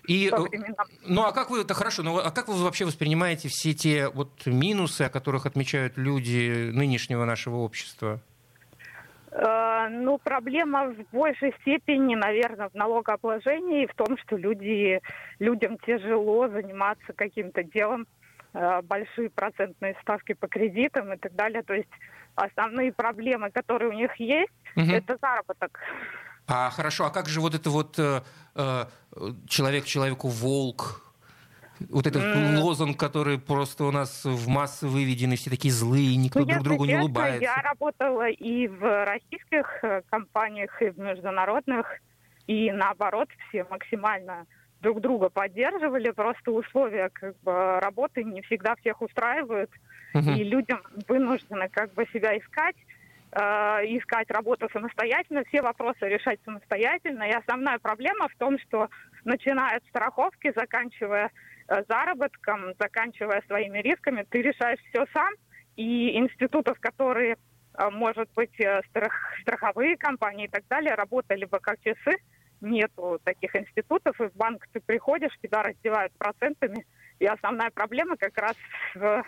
И, 0.07 0.31
ну 1.07 1.23
а 1.23 1.31
как 1.31 1.49
вы, 1.49 1.61
это 1.61 1.73
хорошо, 1.73 2.03
но 2.03 2.17
а 2.17 2.31
как 2.31 2.47
вы 2.47 2.63
вообще 2.63 2.85
воспринимаете 2.85 3.49
все 3.49 3.73
те 3.73 4.09
вот 4.09 4.45
минусы, 4.45 5.03
о 5.03 5.09
которых 5.09 5.45
отмечают 5.45 5.97
люди 5.97 6.69
нынешнего 6.71 7.25
нашего 7.25 7.57
общества? 7.57 8.19
Ну, 9.89 10.17
проблема 10.17 10.93
в 10.93 11.15
большей 11.15 11.53
степени, 11.61 12.15
наверное, 12.15 12.69
в 12.69 12.73
налогообложении 12.75 13.83
и 13.83 13.87
в 13.87 13.95
том, 13.95 14.17
что 14.17 14.37
люди, 14.37 15.01
людям 15.39 15.77
тяжело 15.79 16.47
заниматься 16.47 17.13
каким-то 17.13 17.63
делом, 17.63 18.07
э, 18.53 18.81
большие 18.83 19.29
процентные 19.29 19.95
ставки 20.01 20.33
по 20.33 20.47
кредитам 20.47 21.13
и 21.13 21.17
так 21.17 21.33
далее. 21.35 21.63
То 21.63 21.73
есть 21.73 21.89
основные 22.35 22.93
проблемы, 22.93 23.51
которые 23.51 23.89
у 23.89 23.93
них 23.93 24.15
есть, 24.19 24.51
угу. 24.75 24.91
это 24.91 25.17
заработок. 25.21 25.79
А 26.47 26.69
хорошо, 26.69 27.05
а 27.05 27.09
как 27.09 27.27
же 27.27 27.41
вот 27.41 27.55
это 27.55 27.69
вот 27.69 27.99
э, 27.99 28.21
э 28.55 28.85
человек 29.47 29.85
человеку 29.85 30.27
волк, 30.27 31.08
вот 31.87 32.07
этот 32.07 32.23
mm. 32.23 32.57
лозунг, 32.57 32.99
который 32.99 33.39
просто 33.39 33.85
у 33.85 33.91
нас 33.91 34.25
в 34.25 34.47
массы 34.47 34.87
выведены, 34.87 35.35
все 35.35 35.49
такие 35.49 35.73
злые, 35.73 36.15
никто 36.17 36.39
ну, 36.39 36.45
друг 36.45 36.63
другу 36.63 36.85
не 36.85 36.95
улыбается. 36.95 37.41
Я 37.41 37.55
работала 37.55 38.27
и 38.27 38.67
в 38.67 39.05
российских 39.05 39.83
э, 39.83 40.01
компаниях, 40.09 40.81
и 40.81 40.89
в 40.89 40.99
международных, 40.99 41.85
и 42.47 42.71
наоборот, 42.71 43.29
все 43.47 43.65
максимально 43.69 44.45
друг 44.81 45.01
друга 45.01 45.29
поддерживали, 45.29 46.11
просто 46.11 46.51
условия 46.51 47.09
как 47.09 47.39
бы, 47.41 47.79
работы 47.79 48.23
не 48.23 48.41
всегда 48.41 48.75
всех 48.77 49.01
устраивают, 49.01 49.69
uh-huh. 50.13 50.37
и 50.37 50.43
людям 50.43 50.81
вынуждены 51.07 51.69
как 51.69 51.93
бы 51.93 52.05
себя 52.13 52.37
искать, 52.37 52.75
э, 53.31 53.39
искать 53.97 54.29
работу 54.31 54.69
самостоятельно, 54.71 55.43
все 55.45 55.61
вопросы 55.61 56.07
решать 56.07 56.39
самостоятельно. 56.45 57.23
И 57.23 57.31
основная 57.31 57.79
проблема 57.79 58.27
в 58.29 58.35
том, 58.35 58.57
что 58.59 58.89
начиная 59.25 59.77
от 59.77 59.83
страховки, 59.89 60.53
заканчивая 60.55 61.31
заработком, 61.87 62.73
заканчивая 62.79 63.41
своими 63.47 63.79
рисками, 63.79 64.25
ты 64.29 64.41
решаешь 64.41 64.79
все 64.89 65.05
сам. 65.13 65.33
И 65.75 66.17
институтов, 66.17 66.79
которые, 66.79 67.37
э, 67.77 67.89
может 67.89 68.29
быть, 68.35 68.59
э, 68.59 68.81
страх, 68.89 69.13
страховые 69.41 69.97
компании 69.97 70.45
и 70.45 70.49
так 70.49 70.67
далее, 70.67 70.95
работали 70.95 71.45
бы 71.45 71.59
как 71.59 71.79
часы, 71.81 72.17
нету 72.61 73.19
таких 73.23 73.55
институтов, 73.55 74.19
и 74.19 74.27
в 74.27 74.35
банк 74.35 74.67
ты 74.73 74.81
приходишь, 74.81 75.37
тебя 75.41 75.63
раздевают 75.63 76.11
процентами, 76.17 76.85
и 77.19 77.25
основная 77.25 77.69
проблема 77.69 78.17
как 78.17 78.37
раз 78.37 78.55
в 78.95 79.23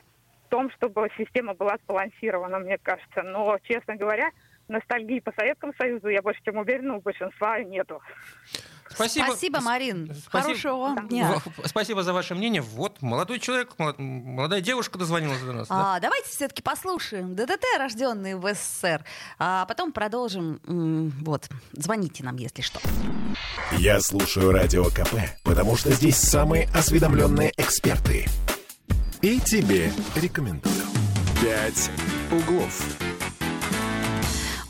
том, 0.49 0.69
чтобы 0.71 1.10
система 1.17 1.54
была 1.54 1.77
сбалансирована, 1.84 2.60
мне 2.60 2.77
кажется. 2.77 3.23
Но, 3.23 3.58
честно 3.63 3.95
говоря, 3.95 4.30
ностальгии 4.67 5.19
по 5.19 5.32
Советскому 5.32 5.73
Союзу, 5.77 6.10
я 6.10 6.21
больше 6.21 6.41
чем 6.43 6.58
уверена, 6.58 6.97
у 6.97 7.01
большинства 7.01 7.60
нету. 7.60 8.01
Спасибо, 8.93 9.25
Спасибо 9.25 9.62
Марин. 9.62 10.06
Спасибо. 10.06 10.30
Хорошего 10.30 11.01
дня. 11.10 11.41
Спасибо 11.65 12.04
за 12.04 12.13
ваше 12.13 12.36
мнение. 12.36 12.62
Вот, 12.62 13.01
молодой 13.01 13.39
человек, 13.39 13.71
молодая 13.77 14.62
девушка 14.62 14.97
дозвонилась 14.97 15.41
до 15.41 15.54
нас. 15.54 15.67
А, 15.69 15.95
да? 15.95 15.99
Давайте 16.01 16.30
все-таки 16.30 16.62
послушаем 16.62 17.36
ДДТ, 17.36 17.63
рожденный 17.77 18.36
в 18.36 18.54
СССР. 18.54 19.04
А 19.39 19.65
потом 19.65 19.91
продолжим. 19.91 20.60
Вот, 21.21 21.49
звоните 21.73 22.23
нам, 22.23 22.36
если 22.36 22.62
что. 22.62 22.80
Я 23.71 24.01
слушаю 24.01 24.51
Радио 24.51 24.86
КП, 24.86 25.15
потому 25.43 25.77
что 25.77 25.91
здесь 25.91 26.17
самые 26.17 26.67
осведомленные 26.73 27.54
эксперты. 27.58 28.27
И 29.21 29.39
тебе 29.39 29.91
рекомендую. 30.15 30.73
«Пять 31.41 31.89
углов». 32.32 33.11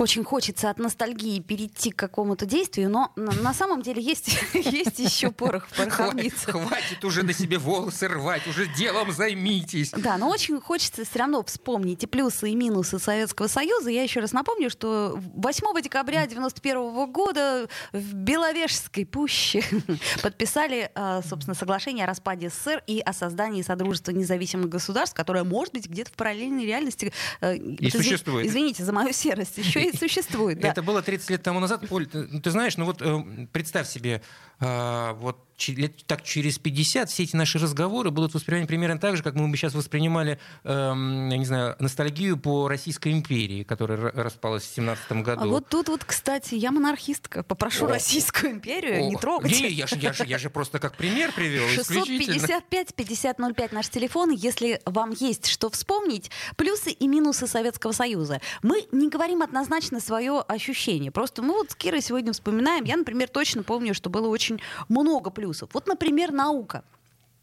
Очень 0.02 0.24
хочется 0.24 0.72
от 0.72 0.80
ностальгии 0.80 1.40
перейти 1.40 1.92
к 1.92 1.96
какому-то 1.96 2.48
действию, 2.48 2.90
но 2.90 3.12
на, 3.16 3.34
на 3.34 3.54
самом 3.54 3.84
деле 3.84 4.02
есть, 4.02 4.36
есть 4.56 4.98
еще 4.98 5.30
порох 5.30 5.68
в 5.68 5.78
пороховнице. 5.78 6.52
Хватит, 6.52 6.70
хватит 6.70 7.06
уже 7.06 7.22
на 7.22 7.34
себе 7.34 7.60
волосы 7.60 8.08
рвать, 8.08 8.48
уже 8.48 8.66
делом 8.66 9.12
займитесь. 9.12 9.92
Да, 9.92 10.18
но 10.18 10.30
очень 10.30 10.60
хочется 10.60 11.06
все 11.06 11.20
равно 11.20 11.44
вспомнить 11.44 12.04
и 12.04 12.08
плюсы, 12.08 12.50
и 12.50 12.56
минусы 12.56 12.98
Советского 12.98 13.46
Союза. 13.46 13.92
Я 13.92 14.02
еще 14.02 14.22
раз 14.22 14.32
напомню, 14.32 14.72
что 14.72 15.20
8 15.36 15.82
декабря 15.84 16.24
1991 16.24 17.12
года 17.12 17.70
в 17.94 18.14
Беловежской 18.16 19.06
пуще 19.06 19.64
подписали, 20.24 20.90
а, 20.96 21.22
собственно, 21.22 21.54
соглашение 21.54 22.06
о 22.06 22.08
распаде 22.08 22.50
СССР 22.50 22.82
и 22.88 23.02
о 23.02 23.14
создании 23.14 23.62
Содружества 23.62 24.14
независимых 24.14 24.68
государств, 24.68 25.16
которое, 25.16 25.44
может 25.44 25.76
быть, 25.76 25.88
где-то 25.88 26.10
в 26.10 26.14
параллельной 26.14 26.66
реальности... 26.66 27.14
Э, 27.40 27.56
и 27.56 27.92
существует. 27.92 28.48
Извините 28.48 28.84
за 28.84 28.94
мою 28.94 29.14
серость. 29.14 29.58
Еще 29.60 29.90
и 29.90 29.91
существует. 29.98 30.60
Да. 30.60 30.70
Это 30.70 30.82
было 30.82 31.02
30 31.02 31.30
лет 31.30 31.44
тому 31.44 31.60
назад. 31.60 31.84
Оль, 31.90 32.08
ты, 32.08 32.24
ты 32.40 32.52
знаешь, 32.52 32.78
ну 32.78 32.86
вот 32.86 33.02
э, 33.02 33.48
представь 33.52 33.88
себе, 33.88 34.22
э, 34.60 35.14
вот 35.14 35.38
лет 35.70 36.06
так 36.08 36.24
через 36.24 36.58
50 36.58 37.10
все 37.10 37.24
эти 37.24 37.36
наши 37.36 37.60
разговоры 37.60 38.12
будут 38.12 38.34
воспринимать 38.34 38.68
примерно 38.68 39.00
так 39.00 39.16
же, 39.16 39.24
как 39.24 39.36
мы 39.36 39.48
бы 39.48 39.58
сейчас 39.58 39.74
воспринимали, 39.74 40.40
эм, 40.64 41.30
я 41.30 41.38
не 41.38 41.46
знаю, 41.46 41.76
ностальгию 41.80 42.38
по 42.38 42.68
Российской 42.68 43.12
империи, 43.12 43.64
которая 43.64 44.12
распалась 44.12 44.64
в 44.64 44.74
17 44.74 45.12
году. 45.24 45.42
А 45.42 45.46
вот 45.46 45.68
тут 45.68 45.90
вот, 45.90 46.04
кстати, 46.04 46.56
я 46.56 46.72
монархистка. 46.72 47.44
Попрошу 47.44 47.86
О. 47.86 47.90
Российскую 47.90 48.54
империю 48.54 49.06
О. 49.06 49.10
не 49.10 49.16
трогать. 49.16 49.52
Не, 49.52 49.70
я 49.70 49.88
же, 49.88 49.96
я, 49.98 50.14
же, 50.14 50.26
я 50.26 50.38
же 50.38 50.50
просто 50.50 50.80
как 50.80 50.96
пример 50.96 51.32
привел. 51.34 51.68
655-5005 51.78 53.70
наш 53.74 53.90
телефон. 53.90 54.32
Если 54.32 54.82
вам 54.86 55.12
есть 55.12 55.48
что 55.48 55.70
вспомнить, 55.70 56.32
плюсы 56.56 56.92
и 56.92 57.08
минусы 57.08 57.48
Советского 57.48 57.92
Союза. 57.92 58.42
Мы 58.64 58.88
не 58.92 59.10
говорим 59.10 59.42
однозначно 59.42 59.81
свое 59.82 60.42
ощущение. 60.42 61.12
Просто 61.12 61.42
мы 61.42 61.54
вот 61.54 61.72
с 61.72 61.76
Кирой 61.76 62.02
сегодня 62.02 62.34
вспоминаем. 62.34 62.84
Я, 62.84 62.98
например, 62.98 63.30
точно 63.30 63.64
помню, 63.64 63.94
что 63.94 64.10
было 64.10 64.28
очень 64.28 64.62
много 64.90 65.30
плюсов. 65.30 65.70
Вот, 65.74 65.88
например, 65.88 66.32
наука. 66.32 66.84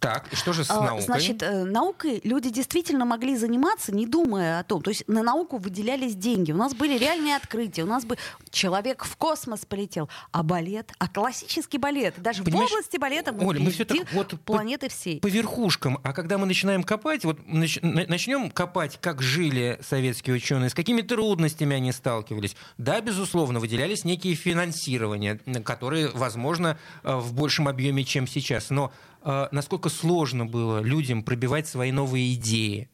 Так, 0.01 0.33
и 0.33 0.37
что 0.37 0.53
же 0.53 0.65
с 0.65 0.71
а, 0.71 0.81
наукой? 0.81 1.03
Значит, 1.03 1.43
э, 1.43 1.65
наукой 1.65 2.21
люди 2.23 2.51
действительно 2.51 3.05
могли 3.05 3.37
заниматься, 3.37 3.93
не 3.93 4.07
думая 4.07 4.61
о 4.61 4.63
том. 4.63 4.81
То 4.81 4.91
есть 4.91 5.03
на 5.09 5.25
науку 5.25 5.59
выделялись 5.59 6.15
деньги. 6.15 6.53
У 6.53 6.57
нас 6.57 6.73
были 6.73 6.97
реальные 6.97 7.35
открытия. 7.35 7.83
У 7.83 7.87
нас 7.87 8.05
бы 8.05 8.17
человек 8.51 9.05
в 9.05 9.17
космос 9.17 9.65
полетел. 9.67 10.09
А 10.31 10.45
балет, 10.45 10.93
а 10.99 11.09
классический 11.09 11.79
балет, 11.79 12.15
даже 12.19 12.45
Понимаешь, 12.45 12.71
в 12.71 12.73
области 12.75 12.97
балета 12.97 13.35
Оля, 13.41 13.61
мы 13.61 13.73
все 13.73 13.85
так 13.85 13.99
вот 14.13 14.41
планеты 14.45 14.87
по, 14.87 14.95
всей. 14.95 15.21
По 15.21 15.27
верхушкам. 15.27 15.99
А 16.05 16.13
когда 16.13 16.39
мы 16.39 16.47
начинаем 16.47 16.85
копать, 16.85 17.25
вот 17.25 17.41
нач, 17.49 17.81
начнем 17.83 18.53
копать, 18.53 18.99
как 19.01 19.21
жили 19.21 19.81
советские 19.83 20.37
ученые, 20.37 20.71
с 20.71 20.75
какими 20.75 21.01
трудностями 21.01 21.75
они 21.75 21.91
сталкивались. 21.91 22.55
Да, 22.77 23.01
безусловно, 23.01 23.59
выделялись 23.59 24.05
некие 24.05 24.37
финансирования, 24.37 25.41
которые, 25.65 26.09
возможно, 26.11 26.79
э, 27.03 27.17
в 27.17 27.33
большем 27.33 27.67
объеме, 27.67 28.05
чем 28.05 28.29
сейчас. 28.29 28.71
Но 28.71 28.93
насколько 29.25 29.89
сложно 29.89 30.47
было 30.47 30.81
людям 30.81 31.23
пробивать 31.23 31.67
свои 31.67 31.93
новые 31.93 32.35
идеи. 32.35 32.89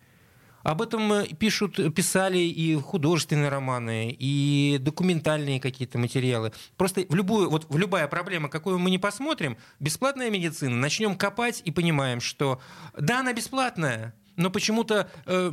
Об 0.65 0.81
этом 0.81 1.13
э, 1.13 1.27
пишут, 1.27 1.77
писали 1.95 2.39
и 2.39 2.75
художественные 2.77 3.51
романы, 3.51 4.17
и 4.19 4.79
документальные 4.81 5.61
какие-то 5.61 5.99
материалы. 5.99 6.53
Просто 6.79 7.05
в 7.07 7.15
любую, 7.15 7.51
вот 7.51 7.67
в 7.69 7.77
любая 7.77 8.09
проблема, 8.09 8.49
какую 8.49 8.79
мы 8.79 8.91
не 8.91 8.99
посмотрим, 8.99 9.59
бесплатная 9.79 10.31
медицина, 10.31 10.75
начнем 10.75 11.17
копать 11.17 11.61
и 11.67 11.71
понимаем, 11.71 12.23
что 12.23 12.63
да, 12.99 13.21
она 13.21 13.35
бесплатная, 13.35 14.15
но 14.37 14.51
почему-то 14.51 15.11
э, 15.27 15.51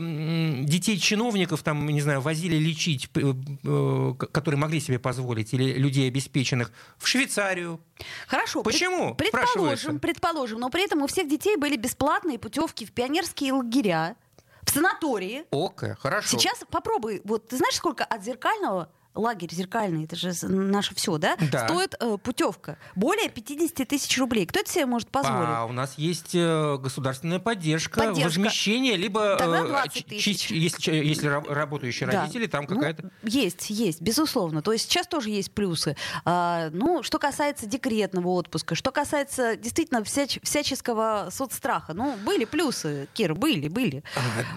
детей 0.64 0.98
чиновников 0.98 1.64
там, 1.64 1.88
не 1.88 2.02
знаю, 2.02 2.22
возили 2.22 2.56
лечить, 2.56 3.10
э, 3.16 4.14
которые 4.32 4.60
могли 4.60 4.80
себе 4.80 5.00
позволить, 5.00 5.54
или 5.54 5.74
людей 5.74 6.08
обеспеченных, 6.08 6.72
в 6.98 7.08
Швейцарию. 7.08 7.80
Хорошо. 8.28 8.64
Почему? 8.64 9.16
Предположим, 9.16 10.00
предположим, 10.00 10.60
но 10.60 10.70
при 10.70 10.86
этом 10.86 11.02
у 11.02 11.08
всех 11.08 11.28
детей 11.28 11.58
были 11.58 11.78
бесплатные 11.78 12.40
путевки 12.40 12.86
в 12.86 12.92
пионерские 12.92 13.54
лагеря, 13.54 14.16
в 14.64 14.72
санатории. 14.72 15.46
Окей, 15.52 15.96
хорошо. 15.98 16.38
Сейчас 16.38 16.64
попробуй, 16.70 17.22
вот 17.24 17.48
ты 17.48 17.58
знаешь, 17.58 17.76
сколько 17.76 18.04
от 18.04 18.24
зеркального 18.24 18.92
лагерь 19.14 19.54
зеркальный, 19.54 20.06
это 20.06 20.16
же 20.16 20.32
наше 20.48 20.96
все, 20.96 21.18
да? 21.18 21.36
Да. 21.52 21.68
Стоит 21.68 21.96
э, 22.00 22.18
путевка 22.22 22.78
более 22.96 23.30
50 23.30 23.88
тысяч 23.88 24.18
рублей. 24.18 24.46
Кто 24.46 24.60
это 24.62 24.72
себе 24.72 24.86
может 24.86 25.10
позволить? 25.10 25.48
А 25.50 25.66
у 25.66 25.72
нас 25.74 25.96
есть 25.98 26.34
э, 26.34 26.78
государственная 26.78 27.40
поддержка, 27.40 28.00
Поддержка. 28.00 28.24
возмещение, 28.40 28.96
либо 28.96 29.38
э, 29.40 29.48
20 29.68 29.94
ч- 29.94 30.04
тысяч. 30.04 30.40
ч- 30.48 30.58
если, 30.58 30.94
если 30.96 31.30
ра- 31.30 31.54
работающие 31.54 32.10
Да. 32.10 32.22
родители, 32.22 32.48
там 32.48 32.66
Ну, 32.70 32.76
какая-то... 32.76 33.12
есть, 33.24 33.70
есть, 33.70 34.02
безусловно. 34.02 34.62
То 34.62 34.72
есть 34.72 34.86
сейчас 34.90 35.08
тоже 35.08 35.30
есть 35.30 35.52
плюсы. 35.52 35.98
А, 36.26 36.70
ну, 36.72 37.04
что 37.04 37.20
касается 37.20 37.66
декретного 37.66 38.30
отпуска, 38.30 38.76
что 38.76 38.92
касается 38.92 39.56
действительно 39.58 40.00
всяч- 40.04 40.40
всяческого 40.44 41.28
соцстраха, 41.32 41.94
ну, 41.94 42.16
были 42.26 42.46
плюсы, 42.46 43.10
Кир, 43.14 43.36
были, 43.36 43.68
были. 43.68 44.04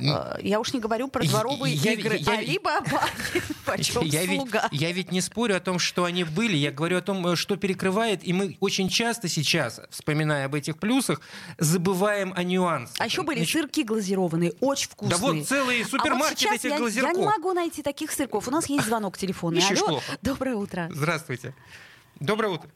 А, 0.09 0.39
я 0.41 0.61
уж 0.61 0.73
не 0.73 0.81
говорю 0.81 1.09
про 1.09 1.25
Я- 1.25 1.31
дворовые 1.31 1.75
я- 1.75 1.93
игры, 1.93 2.17
я- 2.19 2.33
а 2.33 2.41
либо 2.41 2.71
почем 3.65 4.03
Я 4.03 4.25
ведь, 4.25 4.44
слуга. 4.45 4.69
я 4.73 4.93
ведь 4.93 5.11
не 5.13 5.21
спорю 5.21 5.57
о 5.57 5.61
том, 5.61 5.79
что 5.79 6.05
они 6.05 6.25
были, 6.25 6.57
я 6.57 6.71
говорю 6.71 6.99
о 6.99 7.01
том, 7.03 7.27
э, 7.27 7.37
что 7.37 7.57
перекрывает, 7.57 8.27
и 8.27 8.33
мы 8.33 8.57
очень 8.61 8.89
часто 8.89 9.29
сейчас, 9.29 9.81
вспоминая 9.91 10.47
об 10.47 10.55
этих 10.55 10.79
плюсах, 10.79 11.21
забываем 11.59 12.33
о 12.37 12.43
нюансах. 12.43 12.97
А 12.99 13.07
еще 13.07 13.23
были 13.23 13.39
Значит, 13.39 13.53
сырки 13.53 13.83
глазированные, 13.83 14.53
очень 14.61 14.89
вкусные. 14.89 15.19
Да 15.19 15.27
вот 15.27 15.47
целые 15.47 15.81
А 15.81 15.83
вот 15.85 15.91
супермаркеты 15.91 16.55
этих 16.55 16.71
я, 16.71 16.79
глазирков. 16.79 17.13
я 17.13 17.19
не 17.19 17.27
могу 17.27 17.53
найти 17.53 17.83
таких 17.83 18.11
сырков. 18.11 18.49
У 18.49 18.51
нас 18.51 18.67
есть 18.69 18.87
звонок 18.87 19.19
телефонный. 19.19 19.63
Алло, 19.67 19.87
плохо. 19.87 20.19
доброе 20.23 20.57
утро. 20.57 20.89
Здравствуйте. 20.93 21.55
Доброе 22.21 22.55
утро. 22.55 22.71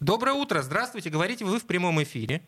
Доброе 0.00 0.32
утро, 0.34 0.62
здравствуйте. 0.62 1.10
Говорите 1.10 1.44
вы 1.44 1.58
в 1.58 1.64
прямом 1.64 2.02
эфире. 2.02 2.42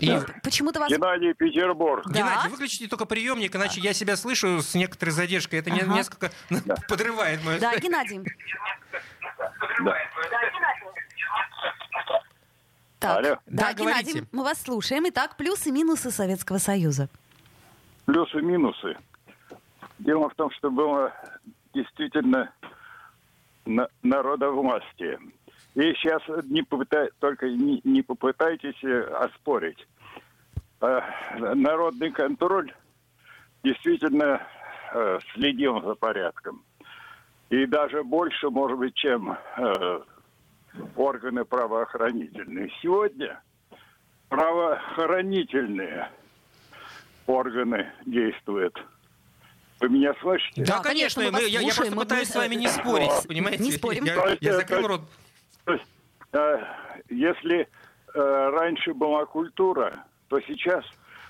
И, 0.00 0.18
Почему-то 0.42 0.80
вас... 0.80 0.90
Геннадий 0.90 1.34
Петербург. 1.34 2.04
Да. 2.06 2.12
Геннадий, 2.18 2.50
выключите 2.50 2.88
только 2.88 3.04
приемник, 3.06 3.54
иначе 3.54 3.80
я 3.80 3.92
себя 3.92 4.16
слышу 4.16 4.60
с 4.62 4.74
некоторой 4.74 5.12
задержкой. 5.12 5.58
Это 5.58 5.70
Ага. 5.72 5.94
несколько 5.94 6.30
подрывает 6.88 7.44
мою... 7.44 7.60
Да, 7.60 7.76
Геннадий. 7.76 8.20
Да. 9.84 9.96
Так, 12.98 13.18
Алло. 13.24 13.36
Да, 13.46 13.68
да, 13.68 13.72
Геннадий, 13.72 14.24
мы 14.30 14.42
вас 14.44 14.60
слушаем. 14.62 15.04
Итак, 15.08 15.36
плюсы 15.36 15.70
и 15.70 15.72
минусы 15.72 16.10
Советского 16.10 16.58
Союза. 16.58 17.08
Плюсы 18.04 18.42
минусы. 18.42 18.96
Дело 19.98 20.28
в 20.28 20.34
том, 20.34 20.50
что 20.52 20.70
было 20.70 21.12
действительно 21.72 22.52
на- 23.64 23.88
народовластие. 24.02 25.18
И 25.74 25.80
сейчас 25.94 26.22
не 26.46 26.62
попытай- 26.62 27.10
только 27.20 27.48
не, 27.48 27.80
не 27.84 28.02
попытайтесь 28.02 28.82
э, 28.82 29.02
оспорить. 29.14 29.86
Э, 30.80 31.00
Народный 31.54 32.10
контроль 32.10 32.72
действительно 33.62 34.40
э, 34.92 35.18
следил 35.34 35.80
за 35.82 35.94
порядком. 35.94 36.64
И 37.50 37.66
даже 37.66 38.02
больше, 38.02 38.50
может 38.50 38.78
быть, 38.78 38.94
чем 38.94 39.36
э, 39.56 40.00
органы 40.96 41.44
правоохранительные. 41.44 42.70
Сегодня 42.82 43.40
правоохранительные 44.28 46.10
органы 47.26 47.92
действуют. 48.06 48.76
Вы 49.80 49.88
меня 49.88 50.12
слышите? 50.20 50.64
Да, 50.64 50.78
Да, 50.78 50.82
конечно, 50.82 51.22
мы 51.22 51.28
мы- 51.30 51.32
вас 51.34 51.42
я, 51.42 51.48
я 51.48 51.60
слушаем, 51.60 51.76
просто 51.76 51.94
мы- 51.96 52.02
пытаюсь 52.02 52.28
мы- 52.28 52.32
с 52.32 52.36
вами 52.36 52.54
не 52.56 52.68
спорить, 52.68 53.28
понимаете? 53.28 53.62
Не 53.62 53.72
спорим. 53.72 54.04
Я, 54.04 54.36
я 54.40 54.54
закрыл 54.54 54.86
рот. 54.88 55.00
То 55.70 55.74
есть, 55.74 55.86
э, 56.32 56.58
если 57.10 57.60
э, 57.60 58.50
раньше 58.58 58.92
была 58.92 59.24
культура, 59.24 60.04
то 60.28 60.40
сейчас 60.40 60.84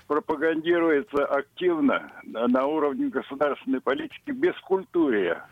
пропагандируется 0.07 1.25
активно 1.25 2.11
на, 2.23 2.65
уровне 2.65 3.09
государственной 3.09 3.81
политики 3.81 4.31
бескультурие. 4.31 5.43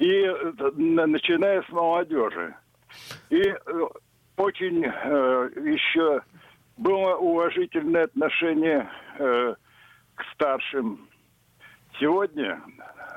И 0.00 0.10
э, 0.10 0.52
на- 0.74 1.06
начиная 1.06 1.62
с 1.62 1.68
молодежи. 1.68 2.56
И 3.30 3.40
э, 3.40 3.54
очень 4.36 4.84
э, 4.84 5.50
еще 5.64 6.22
было 6.76 7.14
уважительное 7.14 8.04
отношение 8.04 8.90
э, 9.18 9.54
к 10.16 10.24
старшим. 10.34 11.08
Сегодня, 12.00 12.60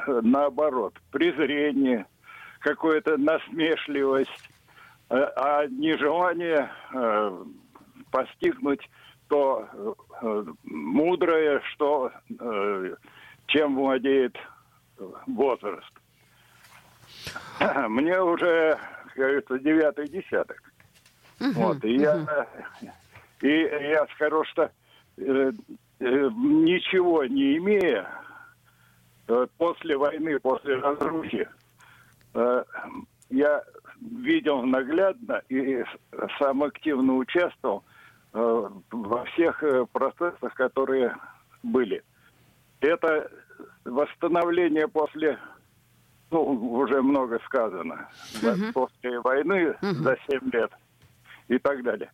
э, 0.05 0.19
наоборот, 0.21 0.93
презрение, 1.11 2.05
какая-то 2.59 3.17
насмешливость, 3.17 4.49
а 5.09 5.65
нежелание 5.67 6.69
э, 6.93 7.43
постигнуть 8.11 8.87
то 9.27 9.67
э, 10.21 10.43
мудрое, 10.63 11.61
что 11.71 12.11
э, 12.39 12.95
чем 13.47 13.75
владеет 13.75 14.35
возраст. 15.27 15.91
Мне 17.87 18.21
уже, 18.21 18.77
как 19.07 19.15
говорится, 19.15 19.59
девятый 19.59 20.07
десяток. 20.07 20.61
Вот, 21.39 21.83
и 21.85 21.95
я, 21.95 22.47
и 23.41 23.47
я 23.47 24.05
скажу, 24.15 24.43
что 24.45 24.63
э, 24.63 24.71
э, 25.17 25.51
ничего 25.99 27.23
не 27.25 27.57
имея, 27.57 28.09
э, 29.27 29.47
после 29.57 29.97
войны, 29.97 30.39
после 30.39 30.75
разрухи, 30.75 31.47
э, 32.33 32.63
я 33.29 33.63
видел 34.01 34.63
наглядно 34.63 35.41
и 35.49 35.83
сам 36.39 36.63
активно 36.63 37.15
участвовал 37.15 37.83
э, 38.33 38.69
во 38.91 39.25
всех 39.25 39.61
э, 39.63 39.85
процессах, 39.91 40.53
которые 40.55 41.15
были. 41.63 42.03
Это 42.79 43.29
восстановление 43.83 44.87
после, 44.87 45.37
ну, 46.31 46.41
уже 46.73 47.01
много 47.01 47.39
сказано, 47.45 48.09
Мгм. 48.41 48.73
после 48.73 49.19
войны 49.19 49.75
Мгм. 49.81 50.03
за 50.03 50.17
7 50.29 50.49
лет 50.51 50.71
и 51.47 51.57
так 51.57 51.83
далее. 51.83 52.11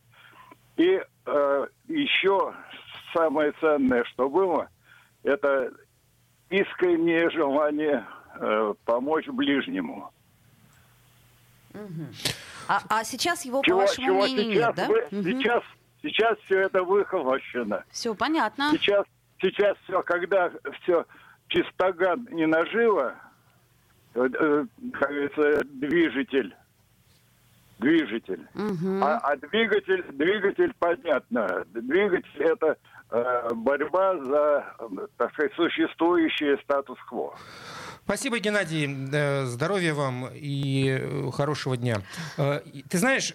И 0.78 1.02
э, 1.26 1.68
еще 1.88 2.54
самое 3.14 3.52
ценное, 3.62 4.04
что 4.06 4.30
было, 4.30 4.70
это 5.24 5.72
искреннее 6.50 7.30
желание 7.30 8.06
э, 8.40 8.74
помочь 8.86 9.28
ближнему. 9.28 10.12
А, 12.68 12.82
а 12.90 13.04
сейчас 13.04 13.46
его, 13.46 13.62
по 13.62 13.66
Чего, 13.66 13.80
вашему 13.80 14.06
чего 14.06 14.24
мнению, 14.24 14.54
сейчас, 14.54 14.68
нет, 14.68 14.76
да? 14.76 14.88
вы- 14.88 15.24
сейчас, 15.24 15.64
сейчас 16.02 16.38
все 16.46 16.60
это 16.62 16.84
выхолощено. 16.84 17.84
Все 17.92 18.16
понятно. 18.16 18.72
Сейчас, 18.72 19.06
сейчас 19.42 19.78
все, 19.84 20.02
когда 20.04 20.52
все 20.82 21.06
чистоган 21.48 22.24
и 22.26 22.46
наживо, 22.46 23.16
э, 24.16 24.28
э, 24.40 24.66
как 24.94 25.10
говорится, 25.10 25.64
движитель, 25.66 26.56
движитель. 27.80 28.48
Мгм. 28.54 29.04
А, 29.04 29.18
а 29.20 29.36
двигатель, 29.38 30.04
двигатель 30.14 30.74
понятно. 30.80 31.66
Двигатель 31.68 32.42
это 32.42 32.78
э, 33.12 33.50
борьба 33.54 34.18
за, 34.24 34.76
э, 34.80 35.08
так 35.18 35.34
сказать, 35.34 35.54
существующий 35.54 36.58
статус-кво. 36.64 37.36
Спасибо, 38.06 38.38
Геннадий. 38.40 38.88
Э, 39.12 39.46
Здоровья 39.46 39.96
вам 39.96 40.30
и 40.32 40.90
э, 41.02 41.32
хорошего 41.34 41.76
дня. 41.76 42.04
Э, 42.38 42.62
и 42.72 42.84
Ты 42.84 43.00
знаешь, 43.00 43.34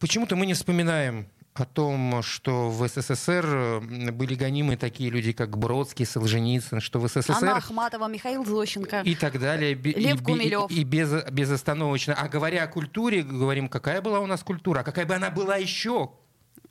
почему-то 0.00 0.34
мы 0.34 0.44
не 0.46 0.54
вспоминаем 0.54 1.28
о 1.54 1.64
том, 1.64 2.20
что 2.22 2.68
в 2.68 2.86
СССР 2.88 3.80
были 4.12 4.34
гонимы 4.34 4.76
такие 4.76 5.10
люди, 5.10 5.32
как 5.32 5.56
Бродский, 5.56 6.04
Солженицын, 6.04 6.80
что 6.80 6.98
в 7.00 7.08
СССР... 7.08 7.32
Анна 7.32 7.56
Ахматова, 7.56 8.08
Михаил 8.08 8.44
Зощенко. 8.44 9.00
и 9.04 9.14
так 9.14 9.38
далее. 9.40 9.72
и, 9.72 9.74
Лев 9.74 10.18
бе- 10.20 10.24
Гумилев. 10.24 10.70
И, 10.70 10.82
без, 10.84 11.24
безостановочно. 11.30 12.14
А 12.14 12.28
говоря 12.28 12.64
о 12.64 12.66
культуре, 12.68 13.22
говорим, 13.22 13.68
какая 13.68 14.00
была 14.02 14.18
у 14.20 14.26
нас 14.26 14.42
культура, 14.42 14.80
а 14.80 14.82
какая 14.84 15.06
бы 15.06 15.14
она 15.14 15.30
была 15.30 15.56
еще, 15.56 16.10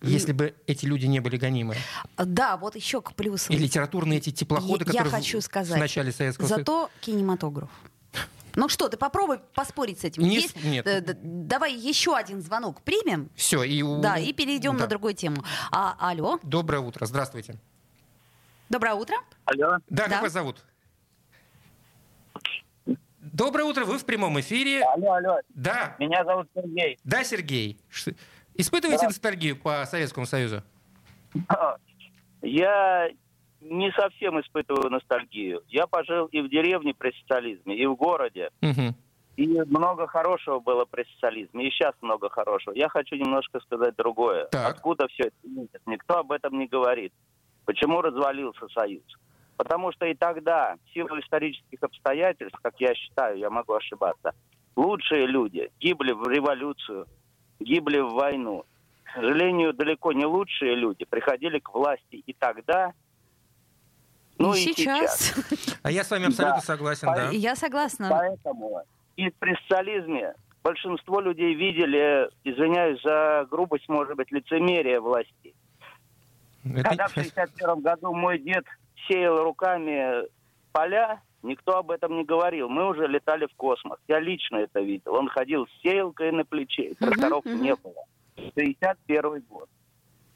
если 0.01 0.31
бы 0.31 0.55
эти 0.67 0.85
люди 0.85 1.05
не 1.05 1.19
были 1.19 1.37
гонимы. 1.37 1.75
Да, 2.17 2.57
вот 2.57 2.75
еще 2.75 3.01
к 3.01 3.13
плюсам. 3.15 3.55
И 3.55 3.59
литературные 3.59 4.17
эти 4.19 4.31
теплоходы, 4.31 4.85
Я- 4.85 4.91
я 4.93 4.99
которые 5.03 5.09
в- 5.09 5.11
хочу 5.15 5.41
сказать, 5.41 5.77
в 5.77 5.79
начале 5.79 6.11
Советского 6.11 6.47
Союза. 6.47 6.59
Зато 6.61 6.89
кинематограф. 7.01 7.69
Ну 8.55 8.69
что, 8.69 8.89
ты 8.89 8.97
попробуй 8.97 9.37
поспорить 9.53 9.99
с 9.99 10.03
этим. 10.03 10.23
Не 10.23 10.35
Есть? 10.35 10.63
нет. 10.63 10.87
Э, 10.87 11.01
давай 11.21 11.75
еще 11.75 12.15
один 12.15 12.41
звонок 12.41 12.81
примем. 12.81 13.29
Все, 13.35 13.61
и, 13.63 13.83
Да, 14.01 14.17
и 14.17 14.33
перейдем 14.33 14.75
да. 14.77 14.83
на 14.83 14.87
другую 14.87 15.13
тему. 15.13 15.43
А, 15.71 15.95
алло, 15.99 16.39
Доброе 16.41 16.79
утро, 16.79 17.05
здравствуйте. 17.05 17.55
доброе 18.69 18.95
утро. 18.95 19.15
Алло. 19.45 19.77
Да, 19.89 20.07
Да. 20.07 20.09
как 20.09 20.21
вас 20.23 20.31
зовут? 20.33 20.63
Доброе 23.19 23.65
утро, 23.65 23.85
вы 23.85 23.99
в 23.99 24.05
прямом 24.05 24.39
эфире. 24.39 24.83
Алло, 24.83 25.13
алло, 25.13 25.39
Да, 25.49 25.95
меня 25.99 26.23
зовут 26.25 26.47
Сергей. 26.55 26.97
да, 27.03 27.23
Сергей. 27.23 27.77
Испытываете 28.57 29.03
Да. 29.03 29.07
ностальгию 29.07 29.55
по 29.55 29.85
Советскому 29.85 30.25
Союзу? 30.25 30.63
Я 32.41 33.09
не 33.61 33.91
совсем 33.91 34.39
испытываю 34.39 34.89
ностальгию. 34.89 35.63
Я 35.67 35.87
пожил 35.87 36.27
и 36.27 36.41
в 36.41 36.49
деревне 36.49 36.93
при 36.93 37.11
социализме, 37.21 37.75
и 37.75 37.85
в 37.85 37.95
городе. 37.95 38.51
Мгм. 38.61 38.95
И 39.35 39.47
много 39.67 40.07
хорошего 40.07 40.59
было 40.59 40.85
при 40.85 41.03
социализме, 41.13 41.67
и 41.67 41.71
сейчас 41.71 41.93
много 42.01 42.29
хорошего. 42.29 42.73
Я 42.73 42.89
хочу 42.89 43.15
немножко 43.15 43.59
сказать 43.59 43.95
другое. 43.95 44.45
Так. 44.45 44.75
Откуда 44.75 45.07
все 45.09 45.25
это? 45.25 45.79
Никто 45.85 46.19
об 46.19 46.31
этом 46.31 46.57
не 46.57 46.67
говорит. 46.67 47.13
Почему 47.65 48.01
развалился 48.01 48.67
Союз? 48.69 49.03
Потому 49.57 49.91
что 49.91 50.05
и 50.05 50.13
тогда, 50.13 50.77
в 50.85 50.93
силу 50.93 51.19
исторических 51.19 51.81
обстоятельств, 51.81 52.57
как 52.61 52.79
я 52.79 52.93
считаю, 52.95 53.37
я 53.37 53.49
могу 53.49 53.73
ошибаться, 53.73 54.33
лучшие 54.75 55.25
люди 55.27 55.71
гибли 55.79 56.13
в 56.13 56.27
революцию, 56.27 57.07
гибли 57.59 57.99
в 57.99 58.11
войну. 58.11 58.65
К 59.03 59.15
сожалению, 59.15 59.73
далеко 59.73 60.11
не 60.13 60.25
лучшие 60.25 60.75
люди 60.75 61.05
приходили 61.05 61.59
к 61.59 61.73
власти 61.73 62.23
и 62.25 62.33
тогда, 62.33 62.93
ну 64.37 64.53
и, 64.53 64.59
и 64.59 64.61
сейчас. 64.61 65.33
сейчас. 65.33 65.79
А 65.81 65.91
я 65.91 66.03
с 66.03 66.11
вами 66.11 66.27
абсолютно 66.27 66.59
да. 66.59 66.65
согласен, 66.65 67.07
да. 67.07 67.29
Я 67.31 67.55
согласна. 67.55 68.09
Поэтому 68.09 68.83
и 69.15 69.29
при 69.31 69.55
социализме 69.63 70.35
большинство 70.63 71.19
людей 71.19 71.55
видели, 71.55 72.29
извиняюсь 72.43 73.01
за 73.01 73.47
грубость, 73.49 73.89
может 73.89 74.15
быть, 74.15 74.31
лицемерие 74.31 74.99
власти. 74.99 75.55
Это... 76.63 76.89
Когда 76.89 77.07
в 77.07 77.13
61 77.13 77.81
году 77.81 78.13
мой 78.13 78.37
дед 78.39 78.65
сеял 79.07 79.43
руками 79.43 80.27
поля, 80.71 81.21
никто 81.43 81.77
об 81.77 81.91
этом 81.91 82.17
не 82.17 82.23
говорил. 82.23 82.69
Мы 82.69 82.87
уже 82.87 83.07
летали 83.07 83.45
в 83.45 83.55
космос. 83.55 83.99
Я 84.07 84.19
лично 84.19 84.57
это 84.57 84.79
видел. 84.79 85.15
Он 85.15 85.27
ходил 85.27 85.67
с 85.67 85.81
сеялкой 85.81 86.31
на 86.31 86.45
плече, 86.45 86.93
тракторов 86.95 87.45
uh-huh, 87.45 87.53
uh-huh. 87.53 87.61
не 87.61 87.75
было. 87.75 88.05
61 88.55 89.43
год. 89.49 89.69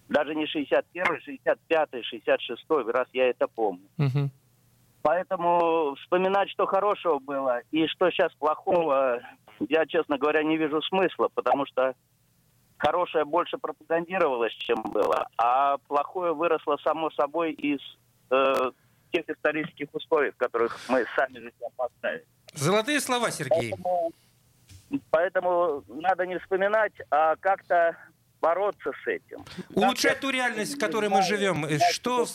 Даже 0.10 0.36
не 0.36 0.46
61 0.46 1.22
65 1.22 1.90
66 2.06 2.66
раз 2.88 3.08
я 3.14 3.30
это 3.30 3.48
помню. 3.48 3.88
Uh-huh. 3.98 4.30
Поэтому 5.04 5.96
вспоминать, 5.96 6.50
что 6.52 6.66
хорошего 6.66 7.20
было 7.20 7.62
и 7.72 7.88
что 7.88 8.12
сейчас 8.12 8.34
плохого, 8.36 9.20
я, 9.60 9.86
честно 9.86 10.18
говоря, 10.18 10.44
не 10.44 10.58
вижу 10.58 10.82
смысла, 10.84 11.30
потому 11.34 11.66
что 11.66 11.96
хорошее 12.78 13.26
больше 13.26 13.58
пропагандировалось, 13.58 14.54
чем 14.54 14.82
было, 14.84 15.28
а 15.38 15.78
плохое 15.88 16.34
выросло 16.34 16.78
само 16.84 17.10
собой 17.12 17.54
из 17.54 17.80
э, 18.30 18.72
тех 19.12 19.30
исторических 19.30 19.88
условий, 19.93 20.32
в 20.32 20.38
которых 20.38 20.80
мы 20.88 21.06
сами 21.15 21.39
же 21.39 21.52
себя 21.58 21.67
поставили. 21.76 22.26
Золотые 22.54 23.00
слова, 23.00 23.32
Сергей. 23.32 23.71
Поэтому, 23.71 24.12
поэтому 25.10 25.84
надо 25.88 26.26
не 26.26 26.38
вспоминать, 26.39 26.93
а 27.10 27.36
как-то 27.38 27.95
бороться 28.41 28.91
с 29.04 29.08
этим. 29.08 29.45
Улучшать 29.74 30.19
ту 30.19 30.30
реальность, 30.30 30.76
в 30.76 30.80
которой 30.80 31.10
мы 31.10 31.21
живем. 31.21 31.65
Что... 31.91 32.26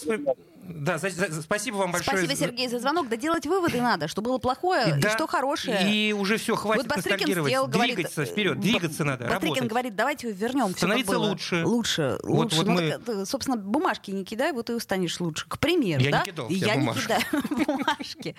Да, 0.69 0.99
за, 0.99 1.11
за, 1.11 1.43
спасибо 1.43 1.77
вам 1.77 1.93
большое. 1.93 2.19
Спасибо, 2.19 2.37
Сергей, 2.39 2.69
за 2.69 2.79
звонок. 2.79 3.09
Да 3.09 3.17
делать 3.17 3.47
выводы 3.47 3.81
надо, 3.81 4.09
что 4.09 4.23
было 4.23 4.39
плохое 4.39 4.97
и, 4.97 5.01
да, 5.01 5.11
что 5.11 5.27
хорошее. 5.27 5.91
И 5.91 6.13
уже 6.13 6.37
все, 6.39 6.57
хватит 6.57 6.87
вот 6.87 6.97
ностальгировать. 6.97 7.51
Сделал, 7.51 7.67
двигаться 7.69 8.17
говорит, 8.17 8.33
вперед, 8.33 8.61
двигаться 8.61 9.05
надо, 9.05 9.25
Батрикин 9.25 9.49
работать. 9.49 9.69
говорит, 9.69 9.97
давайте 9.97 10.33
вернем 10.33 10.69
все 10.69 10.87
Становиться 10.87 11.19
лучше. 11.19 11.65
Лучше, 11.65 12.19
вот, 12.23 12.53
лучше. 12.53 12.57
Вот 12.57 12.67
ну, 12.67 12.73
мы... 12.73 12.99
так, 12.99 13.27
собственно, 13.27 13.57
бумажки 13.57 14.11
не 14.11 14.25
кидай, 14.25 14.53
вот 14.53 14.71
и 14.71 14.79
станешь 14.81 15.21
лучше. 15.21 15.47
К 15.49 15.59
примеру, 15.59 16.03
я 16.03 16.11
да? 16.11 16.19
Не 16.19 16.25
кидал 16.25 16.49
я 16.49 16.75
бумажки. 16.75 16.99
не 16.99 17.03
кидаю 17.03 17.65
бумажки. 17.67 18.37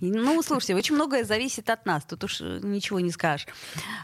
Ну, 0.00 0.42
слушайте, 0.42 0.74
очень 0.74 0.94
многое 0.94 1.24
зависит 1.24 1.70
от 1.70 1.86
нас. 1.86 2.04
Тут 2.04 2.24
уж 2.24 2.40
ничего 2.40 3.00
не 3.00 3.10
скажешь. 3.10 3.46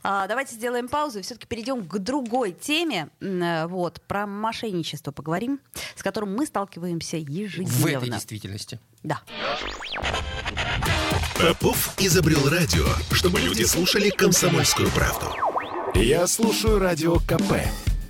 А, 0.02 0.26
давайте 0.26 0.54
сделаем 0.54 0.88
паузу 0.88 1.18
и 1.18 1.22
все-таки 1.22 1.46
перейдем 1.46 1.86
к 1.86 1.98
другой 1.98 2.52
теме. 2.52 3.08
Вот, 3.20 4.00
про 4.02 4.26
мошенничество 4.26 5.12
поговорим, 5.12 5.60
с 5.94 6.02
которым 6.02 6.34
мы 6.34 6.46
сталкиваемся 6.46 7.16
ежедневно. 7.16 7.65
В 7.66 7.84
этой 7.86 8.08
действительности 8.08 8.36
действительности. 8.36 8.78
Да. 9.02 9.20
Попов 11.34 11.94
изобрел 11.98 12.48
радио, 12.48 12.86
чтобы 13.10 13.40
люди 13.40 13.64
слушали 13.64 14.10
комсомольскую 14.10 14.88
правду. 14.90 15.26
Я 15.94 16.26
слушаю 16.26 16.78
радио 16.78 17.16
КП 17.16 17.54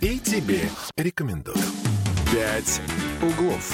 и 0.01 0.19
тебе 0.19 0.69
рекомендую. 0.97 1.57
«Пять 2.31 2.81
углов». 3.23 3.73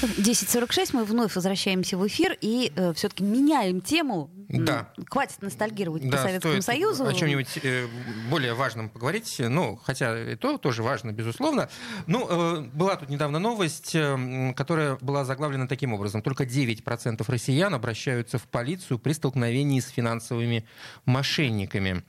10.46 0.00 0.90
мы 0.92 1.04
вновь 1.04 1.34
возвращаемся 1.34 1.98
в 1.98 2.06
эфир 2.06 2.36
и 2.40 2.72
э, 2.74 2.92
все-таки 2.94 3.24
меняем 3.24 3.80
тему. 3.80 4.30
Да. 4.48 4.88
Хватит 5.10 5.42
ностальгировать 5.42 6.08
да, 6.08 6.16
по 6.16 6.22
Советскому 6.22 6.62
Союзу. 6.62 7.06
О 7.06 7.12
чем-нибудь 7.12 7.58
э, 7.62 7.86
более 8.30 8.54
важном 8.54 8.88
поговорить. 8.88 9.36
Ну, 9.38 9.76
хотя 9.76 10.32
и 10.32 10.36
то 10.36 10.56
тоже 10.56 10.82
важно, 10.82 11.12
безусловно. 11.12 11.68
Ну, 12.06 12.26
э, 12.28 12.60
была 12.72 12.96
тут 12.96 13.10
недавно 13.10 13.38
новость, 13.38 13.94
э, 13.94 14.52
которая 14.56 14.96
была 15.02 15.24
заглавлена 15.26 15.68
таким 15.68 15.92
образом. 15.92 16.22
Только 16.22 16.44
9% 16.44 17.22
россиян 17.28 17.74
обращаются 17.74 18.38
в 18.38 18.44
полицию 18.44 18.98
при 18.98 19.12
столкновении 19.12 19.80
с 19.80 19.88
финансовыми 19.88 20.64
мошенниками. 21.04 22.02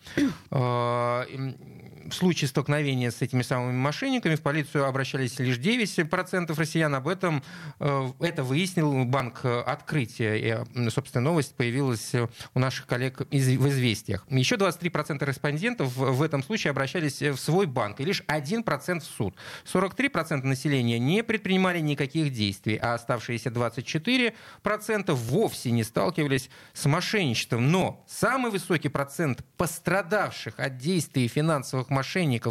Э, 2.09 2.11
в 2.11 2.13
случае 2.13 2.47
столкновения 2.47 3.11
с 3.11 3.21
этими 3.21 3.41
самыми 3.41 3.77
мошенниками 3.77 4.35
в 4.35 4.41
полицию 4.41 4.85
обращались 4.85 5.39
лишь 5.39 5.57
9% 5.57 6.57
россиян. 6.57 6.93
Об 6.95 7.07
этом 7.07 7.43
э, 7.79 8.09
это 8.19 8.43
выяснил 8.43 9.05
банк 9.05 9.41
«Открытие». 9.43 10.65
И, 10.75 10.89
собственно, 10.89 11.23
новость 11.23 11.55
появилась 11.55 12.13
у 12.53 12.59
наших 12.59 12.87
коллег 12.87 13.19
в 13.19 13.25
«Известиях». 13.31 14.25
Еще 14.29 14.55
23% 14.55 15.25
респондентов 15.25 15.95
в 15.95 16.21
этом 16.21 16.43
случае 16.43 16.71
обращались 16.71 17.21
в 17.21 17.37
свой 17.37 17.65
банк, 17.65 17.99
и 17.99 18.05
лишь 18.05 18.23
1% 18.27 18.99
в 18.99 19.03
суд. 19.03 19.35
43% 19.71 20.43
населения 20.43 20.99
не 20.99 21.23
предпринимали 21.23 21.79
никаких 21.79 22.33
действий, 22.33 22.77
а 22.77 22.93
оставшиеся 22.95 23.49
24% 23.49 25.13
вовсе 25.13 25.71
не 25.71 25.83
сталкивались 25.83 26.49
с 26.73 26.85
мошенничеством. 26.85 27.71
Но 27.71 28.03
самый 28.07 28.51
высокий 28.51 28.89
процент 28.89 29.43
пострадавших 29.57 30.59
от 30.59 30.77
действий 30.77 31.27
финансовых 31.27 31.89
мошенников 31.89 31.98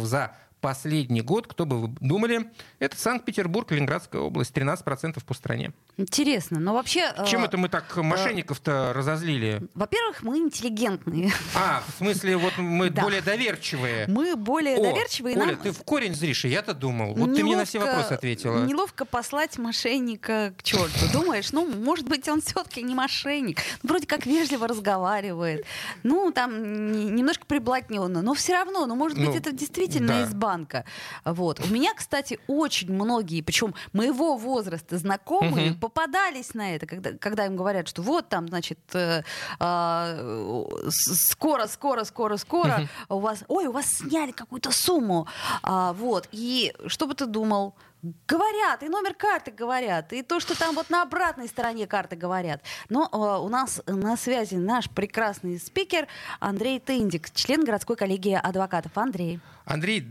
за 0.05 0.31
последний 0.59 1.21
год, 1.21 1.47
кто 1.47 1.65
бы 1.65 1.81
вы 1.81 1.87
думали, 1.99 2.51
это 2.79 2.97
Санкт-Петербург, 2.97 3.71
Ленинградская 3.71 4.21
область, 4.21 4.55
13% 4.55 5.23
по 5.23 5.33
стране. 5.33 5.71
Интересно, 5.97 6.59
но 6.59 6.73
вообще... 6.73 7.13
Чем 7.27 7.43
э, 7.43 7.45
это 7.45 7.57
мы 7.57 7.69
так 7.69 7.95
мошенников-то 7.95 8.71
э, 8.71 8.91
разозлили? 8.91 9.61
Во-первых, 9.73 10.23
мы 10.23 10.37
интеллигентные. 10.37 11.31
А, 11.55 11.83
в 11.87 11.97
смысле, 11.97 12.37
вот 12.37 12.57
мы 12.57 12.89
да. 12.89 13.01
более 13.01 13.21
доверчивые. 13.21 14.05
Мы 14.07 14.35
более 14.35 14.77
О, 14.77 14.83
доверчивые. 14.83 15.37
Оля, 15.37 15.53
нам... 15.53 15.57
ты 15.57 15.71
в 15.71 15.83
корень 15.83 16.15
зришь, 16.15 16.45
я-то 16.45 16.73
думал. 16.73 17.09
Вот 17.09 17.17
неловко, 17.17 17.35
ты 17.35 17.43
мне 17.43 17.55
на 17.57 17.65
все 17.65 17.79
вопросы 17.79 18.13
ответила. 18.13 18.65
Неловко 18.65 19.05
послать 19.05 19.57
мошенника 19.57 20.53
к 20.57 20.63
черту. 20.63 21.11
Думаешь, 21.13 21.51
ну, 21.51 21.65
может 21.65 22.07
быть, 22.07 22.27
он 22.27 22.41
все-таки 22.41 22.81
не 22.81 22.95
мошенник. 22.95 23.59
Вроде 23.83 24.07
как 24.07 24.25
вежливо 24.25 24.67
разговаривает. 24.67 25.65
Ну, 26.03 26.31
там 26.31 27.15
немножко 27.15 27.45
приблотненно, 27.45 28.21
но 28.21 28.33
все 28.33 28.53
равно, 28.53 28.85
ну, 28.85 28.95
может 28.95 29.17
быть, 29.17 29.27
ну, 29.27 29.35
это 29.35 29.51
действительно 29.51 30.23
изба 30.23 30.48
банка. 30.49 30.83
Вот. 31.25 31.59
У 31.59 31.67
меня, 31.67 31.93
кстати, 31.93 32.39
очень 32.47 32.91
многие, 32.91 33.41
причем 33.41 33.75
моего 33.93 34.35
возраста 34.35 34.97
знакомые, 34.97 35.71
угу. 35.71 35.79
попадались 35.79 36.55
на 36.55 36.75
это, 36.75 36.87
когда, 36.87 37.11
когда 37.11 37.45
им 37.45 37.55
говорят, 37.55 37.87
что 37.87 38.01
вот 38.01 38.29
там, 38.29 38.47
значит, 38.47 38.79
э, 38.93 39.21
э, 39.59 40.89
скоро, 40.89 41.67
скоро, 41.67 42.03
скоро, 42.03 42.37
скоро 42.37 42.87
угу. 43.09 43.17
у 43.17 43.19
вас, 43.19 43.43
ой, 43.47 43.67
у 43.67 43.71
вас 43.71 43.85
сняли 43.85 44.31
какую-то 44.31 44.71
сумму. 44.71 45.27
А, 45.61 45.93
вот. 45.93 46.27
И 46.31 46.73
что 46.87 47.05
бы 47.05 47.13
ты 47.13 47.27
думал? 47.27 47.73
Говорят, 48.01 48.81
и 48.81 48.87
номер 48.87 49.13
карты 49.13 49.51
говорят, 49.51 50.13
и 50.13 50.23
то, 50.23 50.39
что 50.39 50.57
там 50.57 50.73
вот 50.73 50.89
на 50.89 51.01
обратной 51.01 51.49
стороне 51.49 51.85
карты 51.85 52.15
говорят. 52.15 52.61
Но 52.87 53.09
э, 53.11 53.43
у 53.43 53.49
нас 53.49 53.81
на 53.87 54.15
связи 54.15 54.55
наш 54.55 54.89
прекрасный 54.89 55.59
спикер 55.59 56.07
Андрей 56.39 56.79
Тындик, 56.79 57.29
член 57.31 57.65
городской 57.65 57.97
коллегии 57.97 58.39
адвокатов. 58.41 58.97
Андрей. 58.97 59.41
Андрей, 59.65 60.07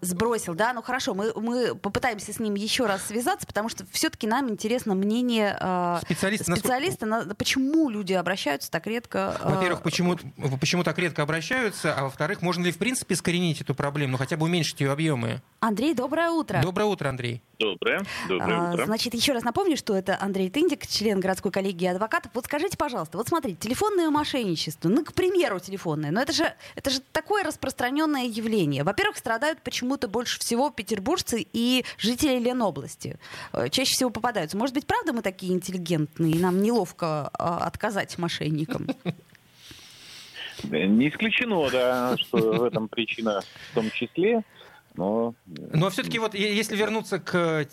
сбросил, 0.00 0.54
да, 0.54 0.72
ну 0.72 0.82
хорошо, 0.82 1.14
мы, 1.14 1.32
мы 1.34 1.74
попытаемся 1.74 2.32
с 2.32 2.38
ним 2.38 2.54
еще 2.54 2.86
раз 2.86 3.06
связаться, 3.06 3.46
потому 3.46 3.68
что 3.68 3.84
все-таки 3.92 4.26
нам 4.26 4.50
интересно 4.50 4.94
мнение 4.94 5.56
э, 5.58 5.98
специалиста, 6.02 6.56
специалиста 6.56 7.06
на, 7.06 7.34
почему 7.34 7.88
люди 7.88 8.12
обращаются 8.12 8.70
так 8.70 8.86
редко. 8.86 9.36
Э, 9.40 9.54
во-первых, 9.54 9.82
почему, 9.82 10.18
почему 10.60 10.84
так 10.84 10.98
редко 10.98 11.22
обращаются, 11.22 11.94
а 11.94 12.04
во-вторых, 12.04 12.42
можно 12.42 12.64
ли 12.64 12.72
в 12.72 12.78
принципе 12.78 13.14
искоренить 13.14 13.60
эту 13.60 13.74
проблему, 13.74 14.12
ну 14.12 14.18
хотя 14.18 14.36
бы 14.36 14.44
уменьшить 14.44 14.80
ее 14.80 14.92
объемы? 14.92 15.42
Андрей, 15.60 15.94
доброе 15.94 16.30
утро. 16.30 16.60
Доброе 16.62 16.84
утро, 16.84 17.08
Андрей. 17.08 17.42
Доброе. 17.58 18.02
Доброе 18.28 18.58
а, 18.58 18.72
утро. 18.72 18.86
Значит, 18.86 19.12
еще 19.12 19.32
раз 19.32 19.44
напомню, 19.44 19.76
что 19.76 19.94
это 19.94 20.16
Андрей 20.18 20.48
Тындик, 20.48 20.86
член 20.86 21.20
городской 21.20 21.52
коллегии 21.52 21.86
адвокатов. 21.86 22.32
Вот 22.34 22.46
скажите, 22.46 22.78
пожалуйста, 22.78 23.18
вот 23.18 23.28
смотрите, 23.28 23.58
телефонное 23.58 24.08
мошенничество, 24.08 24.88
ну, 24.88 25.04
к 25.04 25.12
примеру, 25.12 25.60
телефонное, 25.60 26.10
но 26.10 26.22
это 26.22 26.32
же, 26.32 26.50
это 26.76 26.88
же 26.88 27.00
такое 27.12 27.44
распространенное 27.44 28.24
явление. 28.24 28.82
Во-первых, 28.82 29.18
страдают 29.18 29.60
почему-то 29.70 30.08
больше 30.08 30.38
всего 30.40 30.70
петербуржцы 30.70 31.46
и 31.52 31.84
жители 31.96 32.38
Ленобласти. 32.38 33.18
Э, 33.52 33.68
чаще 33.68 33.92
всего 33.94 34.10
попадаются. 34.10 34.56
Может 34.56 34.74
быть, 34.74 34.86
правда 34.86 35.12
мы 35.12 35.22
такие 35.22 35.52
интеллигентные, 35.52 36.32
и 36.32 36.38
нам 36.38 36.60
неловко 36.60 37.30
а, 37.32 37.58
отказать 37.58 38.18
мошенникам? 38.18 38.88
Не 40.64 41.08
исключено, 41.08 41.70
да, 41.70 42.16
что 42.18 42.36
в 42.36 42.64
этом 42.64 42.88
причина 42.88 43.40
в 43.70 43.74
том 43.74 43.90
числе. 43.92 44.42
Но... 44.94 45.34
Но 45.46 45.88
все-таки 45.88 46.18
вот 46.18 46.34
если 46.34 46.76
вернуться 46.76 47.18
к, 47.18 47.66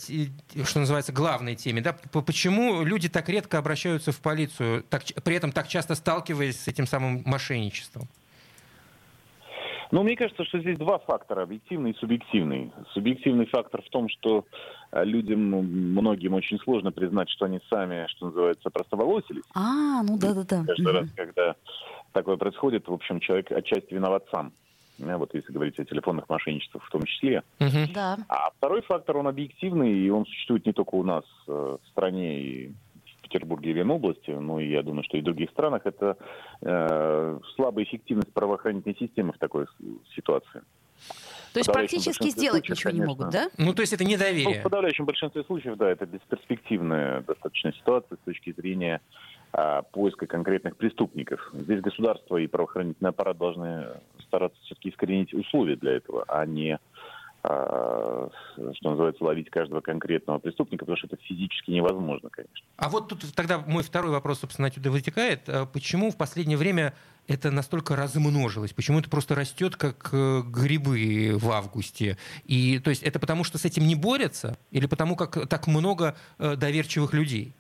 что 0.64 0.80
называется, 0.80 1.12
главной 1.12 1.56
теме, 1.56 1.82
да, 1.82 1.94
почему 1.94 2.84
люди 2.84 3.10
так 3.10 3.28
редко 3.28 3.58
обращаются 3.58 4.12
в 4.12 4.20
полицию, 4.20 4.84
так, 4.84 5.04
при 5.24 5.36
этом 5.36 5.52
так 5.52 5.68
часто 5.68 5.96
сталкиваясь 5.96 6.60
с 6.60 6.68
этим 6.68 6.88
самым 6.88 7.24
мошенничеством? 7.26 8.08
Ну, 9.92 10.04
мне 10.04 10.16
кажется, 10.16 10.44
что 10.46 10.60
здесь 10.60 10.78
два 10.78 11.00
фактора, 11.00 11.44
объективный 11.44 11.92
и 11.92 11.98
субъективный. 11.98 12.72
Субъективный 12.94 13.46
фактор 13.46 13.82
в 13.82 13.90
том, 13.90 14.10
что 14.10 14.46
э, 14.92 15.04
людям, 15.04 15.50
ну, 15.50 15.62
многим 15.62 16.34
очень 16.34 16.60
сложно 16.60 16.92
признать, 16.92 17.30
что 17.30 17.46
они 17.46 17.60
сами, 17.70 18.08
что 18.10 18.28
называется, 18.28 18.70
простоволосились. 18.70 19.44
А, 19.56 20.04
ну 20.04 20.18
да-да-да. 20.18 20.64
Каждый 20.66 20.92
раз, 20.92 21.10
когда 21.16 21.56
такое 22.12 22.38
происходит, 22.38 22.88
в 22.88 22.94
общем, 22.94 23.20
человек 23.20 23.52
отчасти 23.52 23.94
виноват 23.94 24.26
сам. 24.32 24.52
Вот 25.00 25.34
если 25.36 25.54
говорить 25.54 25.78
о 25.80 25.86
телефонных 25.86 26.28
мошенничествах 26.28 26.84
в 26.84 26.90
том 26.90 27.04
числе. 27.04 27.44
Uh-huh. 27.60 27.94
Да. 27.94 28.18
А 28.28 28.50
второй 28.58 28.82
фактор, 28.82 29.18
он 29.18 29.28
объективный, 29.28 29.94
и 29.94 30.10
он 30.10 30.26
существует 30.26 30.66
не 30.66 30.74
только 30.74 30.96
у 30.96 31.04
нас 31.04 31.24
э, 31.48 31.52
в 31.52 31.88
стране 31.90 32.42
и 32.42 32.72
Петербурге 33.28 33.72
и 33.72 33.74
Ленобласти, 33.74 34.32
ну 34.32 34.60
и 34.60 34.70
я 34.70 34.84
думаю, 34.84 35.04
что 35.04 35.18
и 35.18 35.22
в 35.22 35.24
других 35.24 35.50
странах, 35.52 35.82
это 35.86 36.18
э, 36.62 37.40
слабая 37.56 37.86
эффективность 37.86 38.34
правоохранительной 38.34 38.98
системы 38.98 39.34
в 39.34 39.38
такой 39.38 39.66
ситуации. 40.16 40.62
То 41.54 41.60
есть 41.60 41.72
практически 41.72 42.30
сделать 42.30 42.66
случаев, 42.66 42.78
ничего 42.78 42.92
конечно, 42.92 43.04
не 43.04 43.08
могут, 43.08 43.30
да? 43.30 43.50
Ну, 43.58 43.74
то 43.74 43.82
есть 43.82 43.94
это 43.94 44.04
недоверие. 44.04 44.56
Ну, 44.56 44.60
в 44.60 44.64
подавляющем 44.64 45.06
большинстве 45.06 45.44
случаев, 45.44 45.78
да, 45.78 45.90
это 45.90 46.06
бесперспективная 46.06 47.22
достаточно 47.22 47.74
ситуация 47.74 48.18
с 48.18 48.26
точки 48.26 48.54
зрения 48.56 49.02
а, 49.54 49.82
поиска 49.82 50.28
конкретных 50.28 50.78
преступников. 50.78 51.50
Здесь 51.54 51.82
государство 51.82 52.38
и 52.38 52.48
правоохранительный 52.48 53.10
аппарат 53.10 53.38
должны 53.38 53.88
стараться 54.22 54.60
все-таки 54.64 54.90
искоренить 54.90 55.34
условия 55.34 55.76
для 55.78 55.94
этого, 55.94 56.26
а 56.28 56.46
не 56.46 56.80
что 57.44 58.32
называется, 58.84 59.24
ловить 59.24 59.50
каждого 59.50 59.82
конкретного 59.82 60.40
преступника, 60.40 60.86
потому 60.86 60.98
что 60.98 61.08
это 61.08 61.18
физически 61.24 61.72
невозможно, 61.72 62.30
конечно. 62.30 62.66
А 62.78 62.90
вот 62.90 63.08
тут 63.10 63.24
тогда 63.34 63.60
мой 63.60 63.84
второй 63.84 64.12
вопрос, 64.12 64.40
собственно, 64.40 64.68
отсюда 64.68 64.92
вытекает. 64.92 65.48
А 65.48 65.66
почему 65.66 66.12
в 66.12 66.18
последнее 66.18 66.58
время 66.58 66.94
это 67.28 67.52
настолько 67.52 67.96
размножилось? 67.96 68.74
Почему 68.74 69.00
это 69.00 69.10
просто 69.10 69.36
растет, 69.36 69.76
как 69.76 70.10
э, 70.12 70.42
грибы 70.46 71.38
в 71.38 71.50
августе? 71.52 72.18
И, 72.46 72.80
то 72.80 72.90
есть 72.90 73.04
это 73.04 73.20
потому, 73.20 73.44
что 73.44 73.58
с 73.58 73.66
этим 73.66 73.88
не 73.88 73.96
борются? 73.96 74.58
Или 74.72 74.88
потому, 74.88 75.16
как 75.16 75.48
так 75.48 75.68
много 75.68 76.16
э, 76.40 76.56
доверчивых 76.56 77.14
людей? 77.14 77.54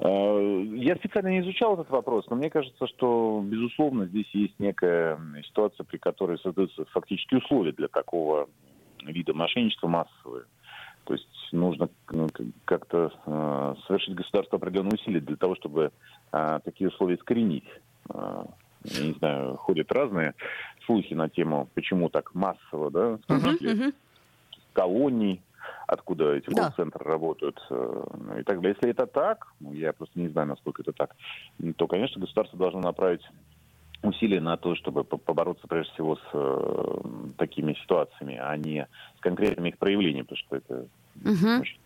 Э, 0.00 0.62
я 0.76 0.96
специально 0.96 1.28
не 1.28 1.40
изучал 1.40 1.74
этот 1.74 1.90
вопрос, 1.90 2.26
но 2.30 2.36
мне 2.36 2.50
кажется, 2.50 2.86
что, 2.86 3.42
безусловно, 3.44 4.06
здесь 4.06 4.28
есть 4.32 4.58
некая 4.58 5.18
ситуация, 5.46 5.84
при 5.84 5.98
которой 5.98 6.38
создаются 6.38 6.84
фактически 6.86 7.34
условия 7.36 7.72
для 7.72 7.88
такого 7.88 8.48
вида 9.04 9.34
мошенничества 9.34 9.88
массовые. 9.88 10.44
То 11.04 11.14
есть 11.14 11.26
нужно 11.52 11.88
ну, 12.10 12.28
как-то 12.64 13.10
э, 13.24 13.74
совершить 13.86 14.14
государство 14.14 14.58
определенные 14.58 14.94
усилия 14.94 15.20
для 15.20 15.36
того, 15.36 15.56
чтобы 15.56 15.90
э, 16.32 16.60
такие 16.64 16.88
условия 16.88 17.16
искоренить. 17.16 17.64
Э, 18.12 18.44
я 18.84 19.06
не 19.06 19.12
знаю, 19.14 19.56
ходят 19.56 19.90
разные 19.90 20.34
слухи 20.86 21.14
на 21.14 21.28
тему, 21.28 21.68
почему 21.74 22.08
так 22.10 22.34
массово, 22.34 22.90
да, 22.90 23.16
в 23.16 23.22
том 23.22 23.40
числе 23.40 23.72
uh-huh, 23.72 23.88
uh-huh. 23.88 23.94
колоний, 24.72 25.42
откуда 25.86 26.34
эти 26.34 26.50
да. 26.50 26.64
колл-центры 26.64 27.04
работают 27.04 27.60
э, 27.70 28.04
ну 28.14 28.38
и 28.38 28.42
так 28.42 28.60
далее. 28.60 28.76
Если 28.76 28.90
это 28.90 29.06
так, 29.06 29.48
ну, 29.60 29.72
я 29.72 29.92
просто 29.92 30.18
не 30.18 30.28
знаю, 30.28 30.48
насколько 30.48 30.82
это 30.82 30.92
так, 30.92 31.16
то, 31.76 31.86
конечно, 31.86 32.20
государство 32.20 32.58
должно 32.58 32.80
направить 32.80 33.22
усилия 34.02 34.40
на 34.40 34.56
то, 34.56 34.74
чтобы 34.76 35.04
побороться 35.04 35.66
прежде 35.66 35.92
всего 35.94 36.16
с 36.16 36.20
э, 36.32 36.98
такими 37.36 37.74
ситуациями, 37.74 38.36
а 38.36 38.56
не 38.56 38.86
с 39.16 39.20
конкретными 39.20 39.70
их 39.70 39.78
проявлениями, 39.78 40.22
потому 40.22 40.38
что 40.38 40.56
это 40.56 40.86
угу. 41.24 41.60
очень 41.60 41.78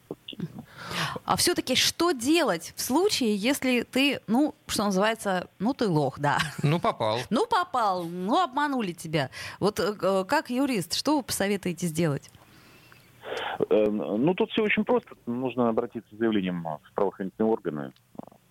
а 1.24 1.36
все-таки 1.36 1.74
что 1.74 2.12
делать 2.12 2.72
в 2.76 2.80
случае, 2.80 3.36
если 3.36 3.82
ты, 3.82 4.20
ну, 4.26 4.54
что 4.66 4.84
называется, 4.84 5.48
ну 5.58 5.74
ты 5.74 5.88
лох, 5.88 6.18
да. 6.18 6.38
Ну 6.62 6.78
попал. 6.78 7.18
Ну 7.30 7.46
попал, 7.46 8.04
ну 8.04 8.42
обманули 8.42 8.92
тебя. 8.92 9.30
Вот 9.60 9.80
э, 9.80 10.24
как 10.26 10.50
юрист, 10.50 10.94
что 10.94 11.16
вы 11.16 11.22
посоветуете 11.22 11.86
сделать? 11.86 12.30
Э, 13.72 13.88
ну, 13.90 14.34
тут 14.34 14.50
все 14.50 14.62
очень 14.62 14.84
просто. 14.84 15.14
Нужно 15.26 15.68
обратиться 15.68 16.14
с 16.14 16.18
заявлением 16.18 16.62
в 16.62 16.94
правоохранительные 16.94 17.50
органы, 17.50 17.92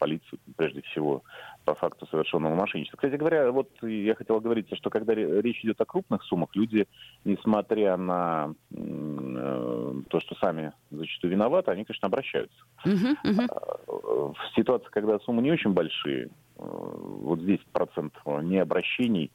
полицию, 0.01 0.39
прежде 0.57 0.81
всего, 0.81 1.21
по 1.63 1.75
факту 1.75 2.07
совершенного 2.07 2.55
мошенничества. 2.55 2.97
Кстати 2.97 3.17
говоря, 3.17 3.51
вот 3.51 3.69
я 3.83 4.15
хотел 4.15 4.39
говорить, 4.39 4.67
что 4.75 4.89
когда 4.89 5.13
речь 5.13 5.63
идет 5.63 5.79
о 5.79 5.85
крупных 5.85 6.23
суммах, 6.23 6.49
люди, 6.55 6.87
несмотря 7.23 7.97
на 7.97 8.55
э, 8.71 9.93
то, 10.09 10.19
что 10.19 10.35
сами 10.35 10.73
зачастую 10.89 11.33
виноваты, 11.33 11.69
они, 11.69 11.85
конечно, 11.85 12.07
обращаются. 12.07 12.57
Uh-huh, 12.83 13.15
uh-huh. 13.23 14.33
В 14.33 14.55
ситуации, 14.55 14.87
когда 14.89 15.19
суммы 15.19 15.43
не 15.43 15.51
очень 15.51 15.71
большие, 15.71 16.25
э, 16.25 16.29
вот 16.57 17.39
здесь 17.41 17.59
процент 17.71 18.15
необращений, 18.25 19.29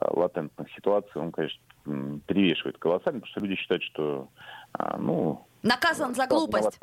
латентных 0.00 0.68
ситуаций, 0.74 1.22
он, 1.22 1.30
конечно, 1.30 1.60
перевешивает 2.26 2.78
колоссально, 2.78 3.20
потому 3.20 3.30
что 3.30 3.40
люди 3.40 3.54
считают, 3.54 3.84
что 3.84 4.28
а, 4.72 4.98
ну... 4.98 5.46
Наказан 5.62 6.14
за 6.14 6.26
глупость. 6.26 6.78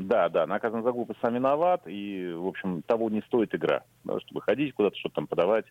Да, 0.00 0.30
да, 0.30 0.46
наказан 0.46 0.82
за 0.82 0.92
глупость 0.92 1.20
сам 1.20 1.34
виноват, 1.34 1.82
и, 1.86 2.32
в 2.32 2.46
общем, 2.46 2.82
того 2.82 3.10
не 3.10 3.20
стоит 3.22 3.54
игра, 3.54 3.82
да, 4.04 4.18
чтобы 4.20 4.40
ходить 4.40 4.74
куда-то, 4.74 4.96
что-то 4.96 5.16
там 5.16 5.26
подавать, 5.26 5.66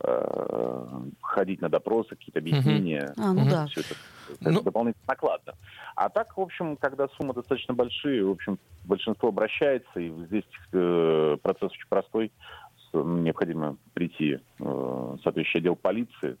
э, 0.00 0.86
ходить 1.20 1.60
на 1.60 1.68
допросы, 1.68 2.10
какие-то 2.10 2.38
объяснения. 2.38 3.12
А, 3.18 3.32
ну 3.32 3.44
да. 3.50 3.66
Все 3.66 3.80
это, 3.80 3.94
это 4.40 4.50
ну... 4.50 4.62
дополнительно 4.62 5.04
накладно. 5.08 5.54
А 5.96 6.08
так, 6.08 6.36
в 6.36 6.40
общем, 6.40 6.76
когда 6.76 7.08
суммы 7.08 7.34
достаточно 7.34 7.74
большие, 7.74 8.24
в 8.24 8.30
общем, 8.30 8.58
большинство 8.84 9.30
обращается, 9.30 9.98
и 9.98 10.10
здесь 10.26 10.44
э, 10.72 11.36
процесс 11.42 11.72
очень 11.72 11.88
простой. 11.88 12.32
Необходимо 12.92 13.76
прийти 13.92 14.34
э, 14.34 14.38
в 14.60 15.18
соответствующий 15.24 15.58
отдел 15.58 15.74
полиции, 15.74 16.36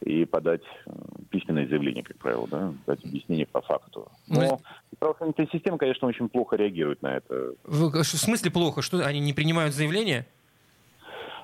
и 0.00 0.24
подать 0.24 0.62
э, 0.86 0.90
письменное 1.30 1.66
заявление, 1.66 2.02
как 2.02 2.16
правило, 2.18 2.48
да, 2.48 2.72
дать 2.86 3.04
объяснение 3.04 3.46
по 3.46 3.60
факту. 3.60 4.08
Но 4.28 4.40
ну, 4.40 4.60
правоохранительная 5.00 5.48
система, 5.50 5.78
конечно, 5.78 6.06
очень 6.06 6.28
плохо 6.28 6.56
реагирует 6.56 7.02
на 7.02 7.16
это. 7.16 7.54
В, 7.64 8.04
смысле 8.04 8.52
плохо? 8.52 8.82
Что, 8.82 9.04
они 9.04 9.18
не 9.18 9.32
принимают 9.32 9.74
заявления? 9.74 10.26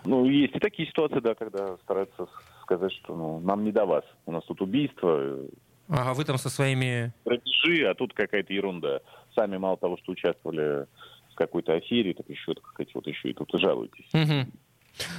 Ну, 0.04 0.24
есть 0.26 0.54
и 0.54 0.61
такие 0.61 0.86
ситуации, 0.88 1.18
да, 1.18 1.34
когда 1.34 1.76
стараются 1.78 2.28
сказать, 2.62 2.92
что 2.92 3.16
ну, 3.16 3.40
нам 3.40 3.64
не 3.64 3.72
до 3.72 3.86
вас. 3.86 4.04
У 4.26 4.32
нас 4.32 4.44
тут 4.44 4.61
убийство. 4.61 5.38
Ага, 5.88 6.14
вы 6.14 6.24
там 6.24 6.38
со 6.38 6.48
своими... 6.48 7.12
Грабежи, 7.24 7.84
а 7.86 7.94
тут 7.94 8.12
какая-то 8.12 8.52
ерунда. 8.52 9.00
Сами 9.34 9.57
мало 9.57 9.76
того, 9.76 9.96
что 9.96 10.12
участвовали 10.12 10.86
в 11.32 11.34
какой-то 11.34 11.74
афере, 11.74 12.14
так 12.14 12.28
еще, 12.28 12.54
так 12.54 12.66
сказать, 12.68 12.94
вот 12.94 13.07
еще 13.07 13.30
и 13.30 13.32
тут 13.32 13.52
и 13.54 13.59
жалуетесь. 13.59 14.09
Угу. 14.12 14.50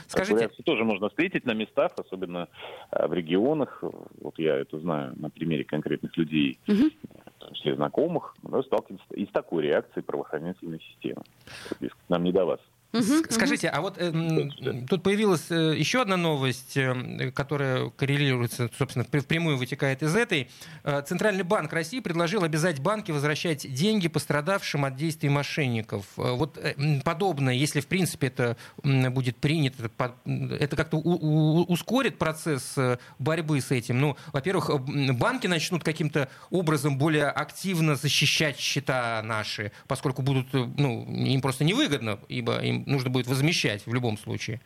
Скажите... 0.07 0.39
Реакцию 0.39 0.63
тоже 0.63 0.83
можно 0.83 1.09
встретить 1.09 1.45
на 1.45 1.53
местах, 1.53 1.91
особенно 1.97 2.47
э, 2.91 3.07
в 3.07 3.13
регионах. 3.13 3.83
Вот 4.21 4.39
я 4.39 4.55
это 4.55 4.79
знаю 4.79 5.13
на 5.17 5.29
примере 5.29 5.63
конкретных 5.63 6.15
людей, 6.17 6.59
угу. 6.67 6.89
В 7.39 7.75
знакомых, 7.75 8.35
да, 8.43 8.61
сталкиваемся 8.63 9.05
и 9.13 9.25
с 9.25 9.29
такой 9.29 9.63
реакцией 9.63 10.03
правоохранительной 10.03 10.79
системы. 10.79 11.23
Нам 12.09 12.23
не 12.23 12.31
до 12.31 12.45
вас. 12.45 12.59
Скажите, 13.29 13.67
а 13.67 13.81
вот 13.81 13.97
э, 13.97 14.11
тут 14.89 15.03
появилась 15.03 15.51
э, 15.51 15.75
еще 15.77 16.01
одна 16.01 16.15
новость, 16.15 16.77
э, 16.77 17.31
которая 17.31 17.89
коррелируется, 17.89 18.69
собственно, 18.77 19.03
впрямую 19.05 19.57
вытекает 19.57 20.03
из 20.03 20.15
этой. 20.15 20.49
Э, 20.83 21.01
Центральный 21.05 21.43
банк 21.43 21.73
России 21.73 21.99
предложил 21.99 22.43
обязать 22.43 22.79
банки 22.79 23.11
возвращать 23.11 23.71
деньги 23.73 24.07
пострадавшим 24.07 24.85
от 24.85 24.95
действий 24.95 25.29
мошенников. 25.29 26.05
Э, 26.17 26.31
вот 26.31 26.57
э, 26.57 27.01
подобное, 27.03 27.53
если 27.53 27.81
в 27.81 27.88
принципе 27.88 28.27
это 28.27 28.57
будет 28.83 29.38
принято, 29.38 29.91
это 30.25 30.75
как-то 30.75 30.97
ускорит 30.97 32.17
процесс 32.17 32.73
э, 32.77 32.97
борьбы 33.19 33.59
с 33.59 33.71
этим. 33.71 33.99
Ну, 33.99 34.17
во-первых, 34.31 34.69
банки 35.15 35.47
начнут 35.47 35.83
каким-то 35.83 36.29
образом 36.49 36.97
более 36.97 37.27
активно 37.27 37.95
защищать 37.95 38.57
счета 38.57 39.21
наши, 39.23 39.71
поскольку 39.88 40.21
будут, 40.21 40.53
ну, 40.53 41.05
им 41.05 41.41
просто 41.41 41.63
невыгодно, 41.65 42.19
ибо 42.29 42.59
им 42.59 42.76
нужно 42.86 43.09
будет 43.09 43.28
возмещать 43.28 43.86
в 43.86 43.93
любом 43.93 44.17
случае? 44.17 44.59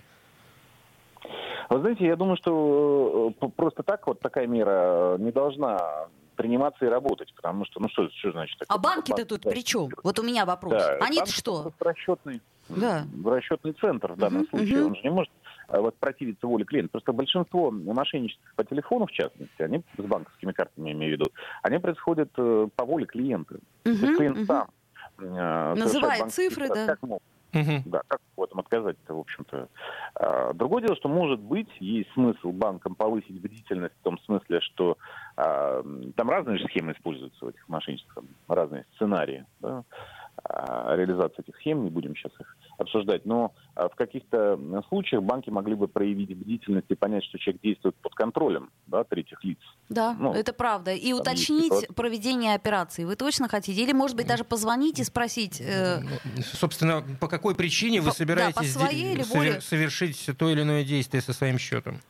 Вы 1.69 1.79
знаете, 1.79 2.05
я 2.05 2.17
думаю, 2.17 2.35
что 2.35 3.33
э, 3.41 3.47
просто 3.55 3.83
так 3.83 4.05
вот 4.05 4.19
такая 4.19 4.45
мера 4.45 5.15
не 5.17 5.31
должна 5.31 6.07
приниматься 6.35 6.85
и 6.85 6.89
работать, 6.89 7.33
потому 7.35 7.65
что, 7.65 7.79
ну 7.79 7.87
что, 7.89 8.09
что 8.09 8.31
значит? 8.31 8.61
А 8.67 8.77
банки-то 8.77 9.25
тут 9.25 9.43
при 9.43 9.63
чем? 9.63 9.89
Вот 10.03 10.19
у 10.19 10.23
меня 10.23 10.45
вопрос. 10.45 10.73
Да, 10.73 10.97
Они-то 10.99 11.31
что? 11.31 11.71
Расчетный, 11.79 12.41
да. 12.67 13.05
расчетный 13.23 13.73
центр 13.73 14.13
в 14.13 14.17
данном 14.17 14.43
uh 14.43 14.49
случае, 14.49 14.79
uh 14.79 14.85
он 14.87 14.95
же 14.95 15.01
не 15.03 15.11
может 15.11 15.31
э, 15.69 15.79
вот, 15.79 15.95
противиться 15.95 16.45
воле 16.47 16.65
клиента. 16.65 16.91
Просто 16.91 17.13
большинство 17.13 17.71
мошенничеств 17.71 18.41
по 18.55 18.65
телефону, 18.65 19.05
в 19.05 19.11
частности, 19.11 19.61
они 19.61 19.81
с 19.97 20.01
банковскими 20.01 20.51
картами, 20.51 20.89
я 20.89 20.93
имею 20.93 21.15
в 21.15 21.19
виду, 21.19 21.31
они 21.61 21.77
происходят 21.77 22.31
э, 22.37 22.67
по 22.75 22.85
воле 22.85 23.05
клиента. 23.05 23.55
uh 23.55 23.59
То 23.83 23.89
есть 23.91 24.17
клиент 24.17 24.37
uh 24.39 24.45
сам 24.45 24.67
Называет 25.17 26.33
цифры, 26.33 26.67
да? 26.69 26.85
Как 26.87 27.01
мог. 27.03 27.21
Угу. 27.53 27.83
Да, 27.85 28.01
как 28.07 28.21
в 28.37 28.43
этом 28.43 28.59
отказать-то, 28.59 29.13
в 29.13 29.19
общем-то. 29.19 29.67
А, 30.15 30.53
другое 30.53 30.83
дело, 30.83 30.95
что, 30.95 31.09
может 31.09 31.39
быть, 31.39 31.69
есть 31.79 32.11
смысл 32.13 32.51
банкам 32.51 32.95
повысить 32.95 33.41
бдительность 33.41 33.95
в 33.99 34.03
том 34.03 34.19
смысле, 34.19 34.61
что 34.61 34.97
а, 35.35 35.83
там 36.15 36.29
разные 36.29 36.57
же 36.57 36.65
схемы 36.65 36.93
используются 36.93 37.45
в 37.45 37.49
этих 37.49 37.67
мошенничествах, 37.67 38.25
разные 38.47 38.85
сценарии 38.95 39.45
да, 39.59 39.83
реализации 40.43 41.41
этих 41.41 41.55
схем, 41.57 41.83
не 41.83 41.89
будем 41.89 42.15
сейчас 42.15 42.31
их 42.39 42.57
обсуждать, 42.77 43.25
но 43.25 43.53
а, 43.75 43.89
в 43.89 43.95
каких-то 43.95 44.59
случаях 44.89 45.23
банки 45.23 45.49
могли 45.49 45.75
бы 45.75 45.87
проявить 45.87 46.35
бдительность 46.35 46.87
и 46.89 46.95
понять, 46.95 47.23
что 47.25 47.37
человек 47.37 47.61
действует 47.61 47.95
под 47.95 48.15
контролем 48.15 48.71
да, 48.87 49.03
третьих 49.03 49.43
лиц. 49.43 49.59
Да, 49.89 50.15
ну, 50.19 50.33
это 50.33 50.51
правда. 50.53 50.91
И 50.93 51.13
уточнить 51.13 51.87
проведение 51.95 52.55
операции 52.55 53.03
вы 53.03 53.15
точно 53.15 53.47
хотите? 53.47 53.81
Или, 53.81 53.93
может 53.93 54.17
быть, 54.17 54.27
даже 54.27 54.43
позвонить 54.43 54.99
и 54.99 55.03
спросить... 55.03 55.61
Э... 55.61 55.99
Ну, 56.01 56.41
собственно, 56.41 57.03
по 57.19 57.27
какой 57.27 57.55
причине 57.55 58.01
вы 58.01 58.11
собираетесь 58.11 58.75
да, 58.75 58.89
совер- 58.89 59.61
совершить 59.61 60.29
то 60.37 60.49
или 60.49 60.61
иное 60.61 60.83
действие 60.83 61.21
со 61.21 61.33
своим 61.33 61.57
счетом? 61.57 62.01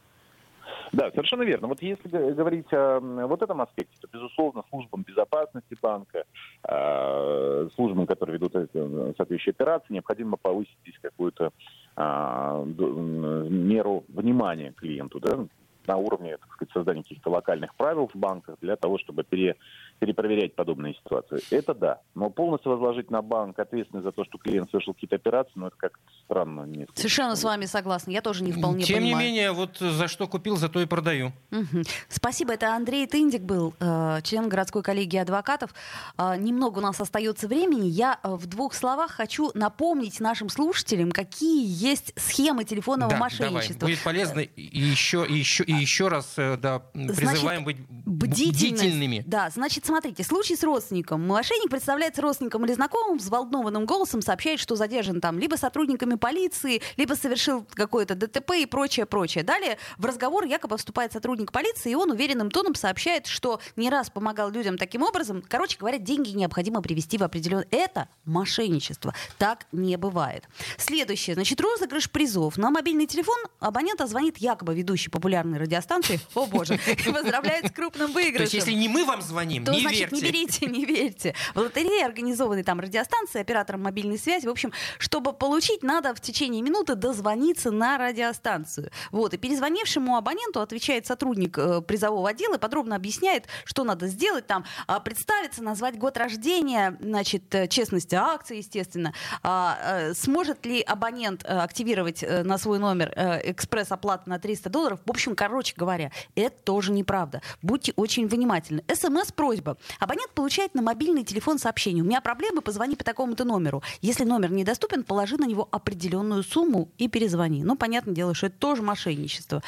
Да, 0.94 1.10
совершенно 1.12 1.44
верно. 1.44 1.68
Вот 1.68 1.82
если 1.82 2.08
говорить 2.10 2.72
о 2.74 3.00
вот 3.00 3.42
этом 3.42 3.62
аспекте, 3.62 3.96
то, 4.02 4.08
безусловно, 4.12 4.64
службам 4.70 5.04
безопасности 5.04 5.78
банка, 5.82 6.26
а, 6.64 7.68
службам, 7.76 8.06
которые 8.06 8.38
ведут 8.38 8.54
соответствующие 8.54 9.52
операции, 9.52 9.94
необходимо 9.94 10.38
повысить 10.38 10.78
здесь 10.82 11.00
какую-то 11.02 11.52
а, 11.96 12.64
меру 12.64 14.04
внимания 14.10 14.74
клиенту, 14.74 15.20
да, 15.20 15.46
на 15.88 15.98
уровне 15.98 16.38
так 16.38 16.52
сказать, 16.54 16.74
создания 16.74 17.04
каких-то 17.04 17.30
локальных 17.30 17.74
правил 17.76 18.08
в 18.08 18.16
банках 18.16 18.58
для 18.62 18.76
того, 18.76 18.98
чтобы 18.98 19.24
пере, 19.24 19.56
перепроверять 20.02 20.56
подобные 20.56 20.96
ситуации. 20.96 21.40
Это 21.52 21.76
да. 21.76 22.00
Но 22.16 22.32
полностью 22.32 22.72
возложить 22.72 23.12
на 23.12 23.22
банк 23.22 23.60
ответственность 23.60 24.04
за 24.04 24.12
то, 24.12 24.26
что 24.26 24.40
клиент 24.40 24.72
совершил 24.72 24.96
какие-то 24.96 25.16
операции, 25.16 25.52
ну 25.54 25.68
это 25.68 25.76
как-то 25.78 26.02
странно. 26.26 26.64
Несколько. 26.64 26.98
Совершенно 26.98 27.36
с 27.36 27.44
вами 27.44 27.66
согласна. 27.66 28.10
Я 28.10 28.24
тоже 28.24 28.44
не 28.44 28.52
вполне 28.52 28.84
Тем 28.84 28.98
понимаю. 28.98 29.24
не 29.24 29.24
менее, 29.24 29.52
вот 29.52 29.78
за 29.78 30.08
что 30.08 30.28
купил, 30.28 30.58
за 30.58 30.70
то 30.70 30.82
и 30.82 30.88
продаю. 30.88 31.34
Угу. 31.52 31.84
Спасибо. 32.10 32.54
Это 32.54 32.74
Андрей 32.74 33.06
Тындик 33.06 33.44
был, 33.44 33.76
э, 33.80 34.22
член 34.24 34.50
городской 34.50 34.82
коллегии 34.82 35.20
адвокатов. 35.20 35.72
Э, 36.18 36.36
немного 36.36 36.80
у 36.80 36.82
нас 36.82 37.00
остается 37.00 37.48
времени. 37.48 37.88
Я 37.88 38.20
э, 38.24 38.30
в 38.34 38.48
двух 38.48 38.74
словах 38.74 39.12
хочу 39.12 39.52
напомнить 39.54 40.20
нашим 40.20 40.50
слушателям, 40.50 41.12
какие 41.12 41.64
есть 41.64 42.20
схемы 42.20 42.64
телефонного 42.64 43.12
да, 43.12 43.18
мошенничества. 43.18 43.82
Давай. 43.82 43.94
Будет 43.94 44.04
полезно 44.04 44.40
и 44.40 44.80
еще, 44.80 45.28
и 45.28 45.36
еще, 45.36 45.64
и 45.64 45.74
еще 45.74 46.08
раз 46.08 46.34
да, 46.38 46.80
призываем 46.80 47.66
значит, 47.66 47.86
быть 47.88 48.32
бдительными. 48.32 49.24
Да, 49.28 49.52
значит, 49.52 49.91
смотрите, 49.92 50.24
случай 50.24 50.56
с 50.56 50.64
родственником. 50.64 51.28
Мошенник 51.28 51.70
представляется 51.70 52.22
родственником 52.22 52.64
или 52.64 52.72
знакомым, 52.72 53.18
взволнованным 53.18 53.86
голосом 53.86 54.22
сообщает, 54.22 54.62
что 54.62 54.78
задержан 54.78 55.20
там 55.20 55.38
либо 55.38 55.56
сотрудниками 55.56 56.16
полиции, 56.16 56.82
либо 56.96 57.14
совершил 57.16 57.66
какое-то 57.74 58.16
ДТП 58.16 58.52
и 58.56 58.66
прочее, 58.66 59.06
прочее. 59.06 59.44
Далее 59.44 59.78
в 59.98 60.06
разговор 60.06 60.46
якобы 60.46 60.78
вступает 60.78 61.12
сотрудник 61.12 61.52
полиции, 61.52 61.92
и 61.92 61.96
он 61.96 62.10
уверенным 62.10 62.52
тоном 62.52 62.74
сообщает, 62.74 63.28
что 63.28 63.60
не 63.76 63.90
раз 63.90 64.10
помогал 64.10 64.50
людям 64.50 64.78
таким 64.78 65.04
образом. 65.04 65.44
Короче 65.46 65.78
говоря, 65.78 65.98
деньги 65.98 66.30
необходимо 66.30 66.82
привести 66.82 67.18
в 67.18 67.24
определенное... 67.24 67.68
Это 67.72 68.08
мошенничество. 68.24 69.14
Так 69.38 69.66
не 69.74 69.98
бывает. 69.98 70.46
Следующее. 70.78 71.34
Значит, 71.34 71.60
розыгрыш 71.60 72.10
призов. 72.10 72.56
На 72.56 72.70
мобильный 72.70 73.08
телефон 73.08 73.36
абонента 73.60 74.08
звонит 74.08 74.38
якобы 74.38 74.74
ведущий 74.74 75.10
популярной 75.10 75.60
радиостанции. 75.60 76.22
О 76.34 76.46
боже. 76.46 76.80
И 77.06 77.12
поздравляет 77.12 77.68
с 77.68 77.72
крупным 77.72 78.14
выигрышем. 78.14 78.38
То 78.38 78.44
есть, 78.44 78.54
если 78.54 78.72
не 78.72 78.88
мы 78.88 79.04
вам 79.04 79.22
звоним, 79.22 79.66
то, 79.66 79.81
не 79.90 79.96
значит, 79.96 80.12
верьте. 80.12 80.16
не 80.16 80.32
берите, 80.32 80.66
не 80.66 80.86
верьте. 80.86 81.36
В 81.54 81.60
лотерее 81.60 82.06
организованной 82.06 82.64
там 82.64 82.80
радиостанции, 82.80 83.42
оператором 83.42 83.84
мобильной 83.84 84.18
связи. 84.18 84.46
В 84.48 84.52
общем, 84.52 84.72
чтобы 84.98 85.34
получить, 85.34 85.84
надо 85.84 86.14
в 86.14 86.22
течение 86.22 86.62
минуты 86.62 86.96
дозвониться 86.96 87.72
на 87.72 87.98
радиостанцию. 87.98 88.92
Вот. 89.12 89.34
И 89.34 89.38
перезвонившему 89.38 90.16
абоненту 90.16 90.62
отвечает 90.62 91.06
сотрудник 91.06 91.58
э, 91.58 91.82
призового 91.82 92.30
отдела 92.30 92.56
и 92.56 92.60
подробно 92.60 92.96
объясняет, 92.96 93.46
что 93.66 93.84
надо 93.84 94.08
сделать. 94.08 94.48
Там 94.48 94.66
э, 94.88 94.98
представиться, 95.04 95.64
назвать 95.64 95.98
год 95.98 96.18
рождения, 96.18 96.98
значит, 97.02 97.54
э, 97.56 97.68
честность 97.68 98.14
акции, 98.14 98.58
естественно. 98.58 99.14
А, 99.44 99.78
э, 99.82 100.14
сможет 100.14 100.66
ли 100.66 100.82
абонент 100.82 101.44
э, 101.44 101.48
активировать 101.48 102.24
э, 102.24 102.44
на 102.44 102.58
свой 102.58 102.80
номер 102.80 103.14
э, 103.16 103.52
экспресс-оплату 103.52 104.30
на 104.30 104.40
300 104.40 104.70
долларов? 104.70 105.00
В 105.06 105.10
общем, 105.10 105.36
короче 105.36 105.74
говоря, 105.78 106.12
это 106.36 106.56
тоже 106.64 106.92
неправда. 106.92 107.42
Будьте 107.62 107.94
очень 107.96 108.28
внимательны. 108.28 108.84
СМС-просьба. 108.88 109.61
Абонент 110.00 110.32
получает 110.32 110.76
на 110.76 110.82
мобильный 110.82 111.24
телефон 111.24 111.60
сообщение. 111.60 112.04
У 112.04 112.08
меня 112.08 112.22
проблемы, 112.22 112.62
позвони 112.62 112.96
по 112.96 113.04
такому-то 113.04 113.44
номеру. 113.46 113.84
Если 114.02 114.24
номер 114.24 114.52
недоступен, 114.52 115.04
положи 115.04 115.38
на 115.38 115.46
него 115.46 115.68
определенную 115.72 116.44
сумму 116.44 116.90
и 116.98 117.08
перезвони. 117.08 117.64
Ну, 117.64 117.76
понятное 117.76 118.14
дело, 118.14 118.34
что 118.34 118.48
это 118.48 118.58
тоже 118.58 118.82
мошенничество. 118.82 119.62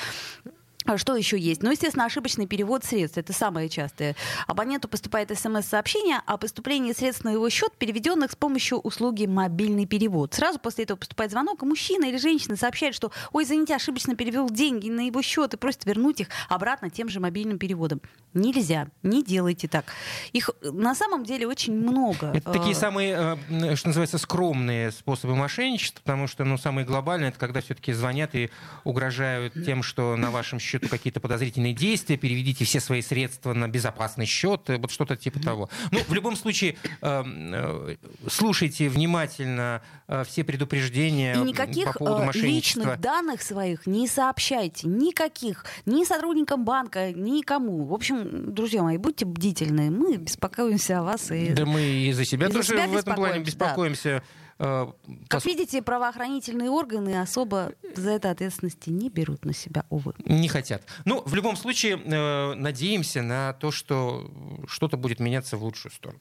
А 0.86 0.98
что 0.98 1.16
еще 1.16 1.40
есть? 1.40 1.64
Ну, 1.64 1.72
естественно, 1.72 2.06
ошибочный 2.06 2.46
перевод 2.46 2.84
средств. 2.84 3.18
Это 3.18 3.34
самое 3.34 3.70
частое. 3.70 4.16
Абоненту 4.48 4.88
поступает 4.88 5.38
смс-сообщение 5.38 6.22
о 6.26 6.38
поступлении 6.38 6.92
средств 6.94 7.24
на 7.24 7.30
его 7.32 7.50
счет, 7.50 7.72
переведенных 7.78 8.32
с 8.32 8.36
помощью 8.36 8.80
услуги 8.80 9.26
мобильный 9.26 9.86
перевод. 9.86 10.34
Сразу 10.34 10.60
после 10.60 10.84
этого 10.84 10.98
поступает 10.98 11.32
звонок, 11.32 11.64
и 11.64 11.66
мужчина 11.66 12.06
или 12.06 12.18
женщина 12.18 12.58
сообщает, 12.58 12.96
что 12.96 13.12
«Ой, 13.32 13.44
извините, 13.44 13.76
ошибочно 13.76 14.16
перевел 14.16 14.50
деньги 14.50 14.90
на 14.90 15.08
его 15.08 15.22
счет» 15.22 15.54
и 15.54 15.58
просит 15.58 15.86
вернуть 15.86 16.20
их 16.20 16.28
обратно 16.50 16.90
тем 16.90 17.08
же 17.08 17.20
мобильным 17.20 17.58
переводом. 17.58 18.02
Нельзя. 18.34 18.88
Не 19.04 19.24
делайте 19.24 19.68
так. 19.68 19.86
Их 20.34 20.50
на 20.62 20.96
самом 20.96 21.24
деле 21.24 21.48
очень 21.48 21.74
много. 21.74 22.32
Это 22.34 22.52
такие 22.52 22.76
а. 22.76 22.80
самые, 22.80 23.38
э, 23.50 23.76
что 23.76 23.90
называется, 23.90 24.18
скромные 24.18 24.92
способы 24.92 25.36
мошенничества, 25.36 26.02
потому 26.04 26.28
что 26.28 26.44
ну, 26.44 26.58
самые 26.58 26.86
глобальные— 26.86 27.30
это 27.30 27.40
когда 27.40 27.62
все-таки 27.62 27.94
звонят 27.94 28.34
и 28.34 28.50
угрожают 28.84 29.54
тем, 29.66 29.84
что 29.84 30.16
на 30.16 30.32
вашем 30.32 30.60
счете 30.60 30.73
счету 30.74 30.90
какие-то 30.90 31.20
подозрительные 31.20 31.74
действия, 31.74 32.18
переведите 32.18 32.66
все 32.66 32.80
свои 32.80 33.02
средства 33.02 33.54
на 33.54 33.68
безопасный 33.68 34.26
счет, 34.26 34.62
вот 34.68 34.92
что-то 34.92 35.16
типа 35.16 35.40
того. 35.40 35.70
Ну, 35.92 36.00
в 36.08 36.14
любом 36.14 36.36
случае, 36.36 36.78
эм, 37.02 37.54
э, 37.54 37.96
слушайте 38.28 38.90
внимательно 38.90 39.82
э, 40.08 40.24
все 40.24 40.44
предупреждения 40.44 41.36
И 41.36 41.40
никаких 41.40 41.94
по 41.94 42.00
поводу 42.00 42.24
э, 42.24 42.26
мошенничества. 42.26 42.80
личных 42.80 43.00
данных 43.00 43.42
своих 43.42 43.86
не 43.86 44.08
сообщайте. 44.08 44.88
Никаких. 44.88 45.66
Ни 45.86 46.06
сотрудникам 46.06 46.66
банка, 46.66 47.12
никому. 47.12 47.86
В 47.86 47.94
общем, 47.94 48.54
друзья 48.54 48.82
мои, 48.82 48.98
будьте 48.98 49.26
бдительны. 49.26 49.92
Мы 49.92 50.18
беспокоимся 50.18 51.00
о 51.00 51.04
вас. 51.04 51.30
И... 51.32 51.50
Да 51.50 51.66
мы 51.66 51.82
и 51.82 52.12
за 52.14 52.26
себя 52.26 52.48
и 52.48 52.52
тоже 52.52 52.70
себя 52.70 52.88
в 52.88 52.96
этом 52.96 53.16
плане 53.16 53.44
беспокоимся. 53.44 54.24
Да. 54.24 54.43
Э, 54.60 54.88
как 55.28 55.46
видите, 55.46 55.82
правоохранительные 55.82 56.70
органы 56.70 57.20
особо 57.20 57.74
за 57.96 58.12
это 58.12 58.32
ответственности 58.32 58.90
не 58.90 59.10
берут 59.10 59.46
на 59.46 59.54
себя, 59.54 59.86
увы. 59.90 60.14
Не 60.26 60.48
хотят. 60.48 60.84
Ну, 61.06 61.22
в 61.26 61.34
любом 61.34 61.56
случае, 61.56 62.00
э, 62.04 62.54
надеемся 62.56 63.22
на 63.22 63.54
то, 63.54 63.72
что 63.72 64.30
что-то 64.68 64.98
будет 64.98 65.20
меняться 65.20 65.58
в 65.58 65.64
лучшую 65.64 65.92
сторону. 65.92 66.20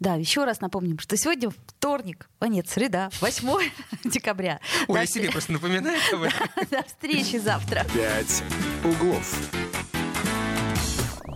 Да, 0.00 0.14
еще 0.14 0.44
раз 0.44 0.60
напомним, 0.60 0.98
что 0.98 1.16
сегодня 1.16 1.50
вторник, 1.50 2.28
а 2.40 2.48
нет, 2.48 2.68
среда, 2.68 3.10
8 3.20 3.48
декабря. 4.04 4.60
Ой, 4.88 5.00
я 5.00 5.06
себе 5.06 5.30
просто 5.30 5.52
напоминаю. 5.52 5.98
До 6.70 6.82
встречи 6.84 7.36
завтра. 7.36 7.84
Пять 7.94 8.42
углов. 8.84 9.50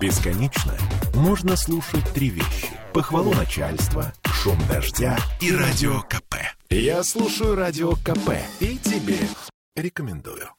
Бесконечно 0.00 0.74
можно 1.14 1.56
слушать 1.56 2.04
три 2.12 2.28
вещи. 2.28 2.68
Похвалу 2.92 3.32
начальства, 3.32 4.12
шум 4.42 4.58
дождя 4.68 5.16
и 5.40 5.50
радио 5.52 6.02
КП. 6.02 6.34
Я 6.68 7.02
слушаю 7.02 7.54
радио 7.54 7.92
КП 7.92 8.32
и 8.60 8.76
тебе 8.76 9.18
рекомендую. 9.74 10.50